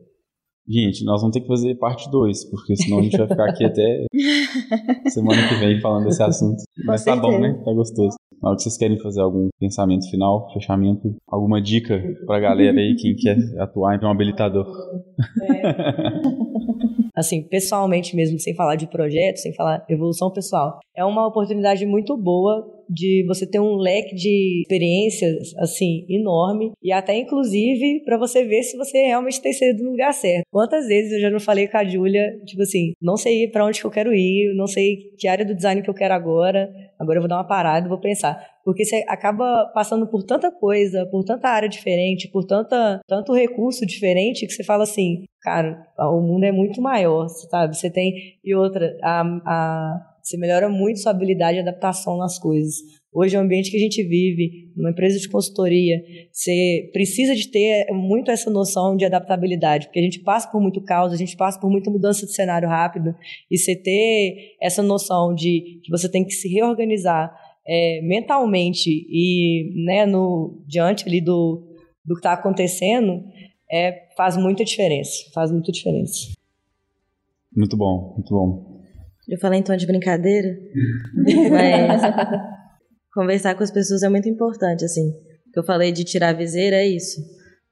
Gente, 0.68 1.04
nós 1.04 1.20
vamos 1.20 1.32
ter 1.32 1.40
que 1.40 1.46
fazer 1.46 1.76
parte 1.76 2.10
2, 2.10 2.50
porque 2.50 2.74
senão 2.76 2.98
a 2.98 3.02
gente 3.02 3.16
vai 3.16 3.28
ficar 3.28 3.48
aqui 3.48 3.64
até 3.64 4.06
semana 5.10 5.48
que 5.48 5.54
vem 5.54 5.80
falando 5.80 6.04
desse 6.06 6.22
assunto. 6.22 6.62
Mas 6.84 7.04
tá 7.04 7.14
bom, 7.14 7.38
né? 7.38 7.54
Tá 7.64 7.72
gostoso. 7.72 8.16
Na 8.42 8.50
hora 8.50 8.56
que 8.56 8.64
vocês 8.64 8.76
querem 8.76 8.98
fazer 8.98 9.20
algum 9.20 9.48
pensamento 9.58 10.10
final, 10.10 10.52
fechamento, 10.52 11.14
alguma 11.26 11.62
dica 11.62 12.02
pra 12.26 12.40
galera 12.40 12.78
aí, 12.78 12.96
quem 12.96 13.14
quer 13.14 13.36
atuar 13.58 13.96
em 13.96 14.04
um 14.04 14.10
habilitador. 14.10 14.66
É. 15.42 15.74
assim, 17.14 17.42
pessoalmente 17.42 18.14
mesmo, 18.14 18.38
sem 18.38 18.54
falar 18.54 18.76
de 18.76 18.86
projeto, 18.88 19.38
sem 19.38 19.54
falar 19.54 19.84
evolução 19.88 20.30
pessoal. 20.30 20.80
É 20.94 21.04
uma 21.04 21.26
oportunidade 21.26 21.86
muito 21.86 22.16
boa 22.16 22.75
de 22.88 23.24
você 23.26 23.46
ter 23.46 23.60
um 23.60 23.76
leque 23.76 24.14
de 24.14 24.62
experiências 24.62 25.54
assim 25.58 26.04
enorme 26.08 26.72
e 26.82 26.92
até 26.92 27.16
inclusive 27.16 28.02
para 28.04 28.18
você 28.18 28.44
ver 28.44 28.62
se 28.62 28.76
você 28.76 29.06
realmente 29.06 29.40
tem 29.40 29.52
sido 29.52 29.82
no 29.82 29.90
lugar 29.92 30.12
certo. 30.12 30.44
Quantas 30.50 30.86
vezes 30.86 31.12
eu 31.12 31.20
já 31.20 31.30
não 31.30 31.40
falei 31.40 31.66
com 31.66 31.78
a 31.78 31.84
Júlia, 31.84 32.38
tipo 32.44 32.62
assim, 32.62 32.92
não 33.00 33.16
sei 33.16 33.48
para 33.48 33.64
onde 33.64 33.80
que 33.80 33.86
eu 33.86 33.90
quero 33.90 34.14
ir, 34.14 34.54
não 34.54 34.66
sei 34.66 35.10
que 35.18 35.28
área 35.28 35.44
do 35.44 35.54
design 35.54 35.82
que 35.82 35.90
eu 35.90 35.94
quero 35.94 36.14
agora, 36.14 36.70
agora 36.98 37.18
eu 37.18 37.22
vou 37.22 37.28
dar 37.28 37.36
uma 37.36 37.44
parada 37.44 37.86
vou 37.88 37.98
pensar. 37.98 38.38
Porque 38.64 38.84
você 38.84 39.04
acaba 39.08 39.70
passando 39.74 40.06
por 40.06 40.22
tanta 40.22 40.50
coisa, 40.50 41.06
por 41.06 41.24
tanta 41.24 41.48
área 41.48 41.68
diferente, 41.68 42.28
por 42.28 42.44
tanta, 42.44 43.00
tanto 43.06 43.32
recurso 43.32 43.86
diferente, 43.86 44.46
que 44.46 44.52
você 44.52 44.64
fala 44.64 44.82
assim, 44.82 45.24
cara, 45.40 45.86
o 45.98 46.20
mundo 46.20 46.44
é 46.44 46.52
muito 46.52 46.80
maior, 46.82 47.28
sabe? 47.28 47.76
Você 47.76 47.90
tem. 47.90 48.38
E 48.44 48.54
outra, 48.54 48.96
a, 49.02 49.20
a, 49.46 50.15
você 50.26 50.36
melhora 50.36 50.68
muito 50.68 50.98
sua 50.98 51.12
habilidade 51.12 51.54
de 51.54 51.60
adaptação 51.60 52.16
nas 52.16 52.36
coisas. 52.36 52.74
Hoje, 53.14 53.36
o 53.36 53.40
ambiente 53.40 53.70
que 53.70 53.76
a 53.76 53.80
gente 53.80 54.02
vive, 54.02 54.72
numa 54.76 54.90
empresa 54.90 55.20
de 55.20 55.28
consultoria, 55.28 56.02
você 56.32 56.90
precisa 56.92 57.32
de 57.32 57.48
ter 57.48 57.86
muito 57.92 58.28
essa 58.32 58.50
noção 58.50 58.96
de 58.96 59.04
adaptabilidade, 59.04 59.86
porque 59.86 60.00
a 60.00 60.02
gente 60.02 60.18
passa 60.18 60.50
por 60.50 60.60
muito 60.60 60.82
caos, 60.82 61.12
a 61.12 61.16
gente 61.16 61.36
passa 61.36 61.60
por 61.60 61.70
muita 61.70 61.92
mudança 61.92 62.26
de 62.26 62.32
cenário 62.32 62.68
rápido, 62.68 63.14
e 63.48 63.56
você 63.56 63.76
ter 63.76 64.56
essa 64.60 64.82
noção 64.82 65.32
de 65.32 65.80
que 65.84 65.90
você 65.92 66.10
tem 66.10 66.24
que 66.24 66.32
se 66.32 66.48
reorganizar 66.48 67.32
é, 67.64 68.00
mentalmente 68.02 68.90
e 68.90 69.84
né, 69.84 70.06
no, 70.06 70.60
diante 70.66 71.06
ali 71.06 71.20
do, 71.20 71.62
do 72.04 72.14
que 72.14 72.18
está 72.18 72.32
acontecendo, 72.32 73.22
é, 73.70 74.08
faz 74.16 74.36
muita 74.36 74.64
diferença. 74.64 75.30
Faz 75.32 75.52
muita 75.52 75.70
diferença. 75.70 76.32
Muito 77.56 77.76
bom, 77.76 78.14
muito 78.16 78.34
bom. 78.34 78.75
Eu 79.28 79.38
falei 79.38 79.60
em 79.60 79.62
tom 79.62 79.76
de 79.76 79.86
brincadeira, 79.86 80.56
mas 81.50 82.02
conversar 83.12 83.54
com 83.54 83.64
as 83.64 83.70
pessoas 83.70 84.02
é 84.02 84.08
muito 84.08 84.28
importante, 84.28 84.84
assim. 84.84 85.08
O 85.48 85.52
que 85.52 85.58
eu 85.58 85.64
falei 85.64 85.90
de 85.90 86.04
tirar 86.04 86.28
a 86.28 86.32
viseira 86.32 86.76
é 86.76 86.86
isso. 86.86 87.20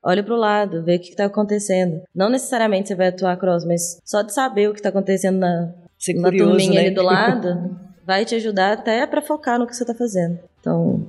Olha 0.04 0.22
para 0.22 0.34
o 0.34 0.38
lado, 0.38 0.84
vê 0.84 0.96
o 0.96 1.00
que 1.00 1.10
está 1.10 1.24
acontecendo. 1.24 2.02
Não 2.14 2.28
necessariamente 2.28 2.88
você 2.88 2.94
vai 2.94 3.08
atuar 3.08 3.36
cross, 3.38 3.64
mas 3.64 3.98
só 4.04 4.22
de 4.22 4.34
saber 4.34 4.68
o 4.68 4.72
que 4.72 4.80
está 4.80 4.90
acontecendo 4.90 5.38
na, 5.38 5.72
Ser 5.98 6.14
na 6.14 6.28
curioso, 6.28 6.50
turminha 6.50 6.74
né? 6.74 6.86
ali 6.86 6.94
do 6.94 7.02
lado 7.04 7.78
vai 8.06 8.24
te 8.24 8.34
ajudar 8.34 8.72
até 8.72 9.06
para 9.06 9.22
focar 9.22 9.58
no 9.58 9.66
que 9.66 9.74
você 9.74 9.82
está 9.82 9.94
fazendo. 9.94 10.38
Então, 10.60 11.06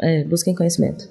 é, 0.00 0.22
busquem 0.24 0.54
conhecimento. 0.54 1.08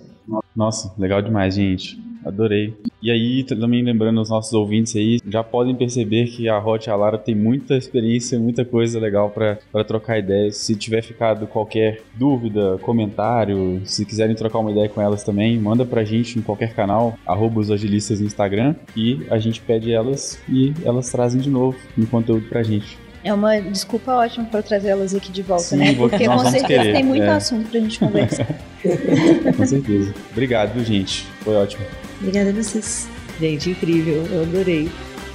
Nossa, 0.56 0.94
legal 0.98 1.22
demais, 1.22 1.56
gente. 1.56 2.00
Adorei. 2.26 2.74
E 3.02 3.12
aí, 3.12 3.44
também 3.44 3.84
lembrando 3.84 4.20
os 4.20 4.30
nossos 4.30 4.52
ouvintes 4.54 4.96
aí, 4.96 5.20
já 5.30 5.44
podem 5.44 5.76
perceber 5.76 6.26
que 6.26 6.50
a 6.50 6.58
Hot 6.60 6.88
e 6.88 6.92
a 6.92 6.96
Lara 6.96 7.20
tem 7.20 7.36
muita 7.36 7.78
experiência, 7.78 8.40
muita 8.40 8.66
coisa 8.66 9.00
legal 9.00 9.30
para 9.30 9.84
trocar 9.84 10.18
ideias. 10.18 10.58
Se 10.58 10.76
tiver 10.76 11.04
ficado 11.04 11.46
qualquer 11.46 12.02
dúvida, 12.16 12.80
comentário, 12.82 13.82
se 13.86 14.06
quiserem 14.06 14.36
trocar 14.36 14.60
uma 14.60 14.72
ideia 14.72 14.90
com 14.90 15.00
elas 15.00 15.24
também, 15.24 15.60
manda 15.60 15.86
pra 15.86 16.04
gente 16.04 16.40
em 16.40 16.42
qualquer 16.42 16.74
canal, 16.74 17.18
arroba 17.28 17.60
os 17.60 17.70
agilistas 17.70 18.20
no 18.20 18.26
Instagram, 18.26 18.76
e 18.96 19.26
a 19.30 19.38
gente 19.38 19.62
pede 19.62 19.94
elas 19.94 20.42
e 20.50 20.74
elas 20.84 21.12
trazem 21.12 21.40
de 21.40 21.50
novo 21.50 21.78
um 21.96 22.06
conteúdo 22.06 22.48
pra 22.48 22.64
gente. 22.64 22.98
É 23.24 23.34
uma 23.34 23.60
desculpa 23.60 24.14
ótima 24.14 24.46
para 24.46 24.62
trazê-las 24.62 25.16
aqui 25.16 25.32
de 25.32 25.42
volta, 25.42 25.64
Sim, 25.64 25.78
né? 25.78 25.96
Porque 25.96 26.28
com 26.28 26.40
certeza 26.40 26.68
querer. 26.68 26.94
tem 26.94 27.04
muito 27.04 27.24
é. 27.24 27.30
assunto 27.30 27.68
pra 27.70 27.80
gente 27.80 27.98
conversar. 27.98 28.46
com 29.58 29.66
certeza. 29.66 30.14
Obrigado, 30.32 30.84
gente. 30.84 31.26
Foi 31.42 31.56
ótimo. 31.56 31.84
Obrigada 32.26 32.50
a 32.50 32.54
vocês. 32.54 33.08
Gente, 33.40 33.70
incrível. 33.70 34.26
Eu 34.32 34.42
adorei. 34.42 34.90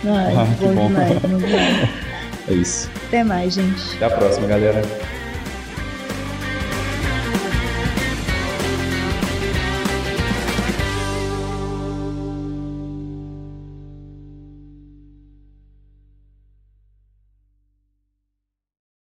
Ai, 0.05 0.35
ah, 0.35 0.45
bom, 0.59 0.75
bom 0.75 0.87
demais, 0.89 1.19
bom 1.21 1.39
demais. 1.39 1.89
É 2.49 2.55
isso. 2.55 2.91
Até 3.07 3.23
mais, 3.23 3.55
gente. 3.55 3.95
Até 3.97 4.07
a 4.07 4.11
próxima, 4.11 4.47
galera. 4.49 4.83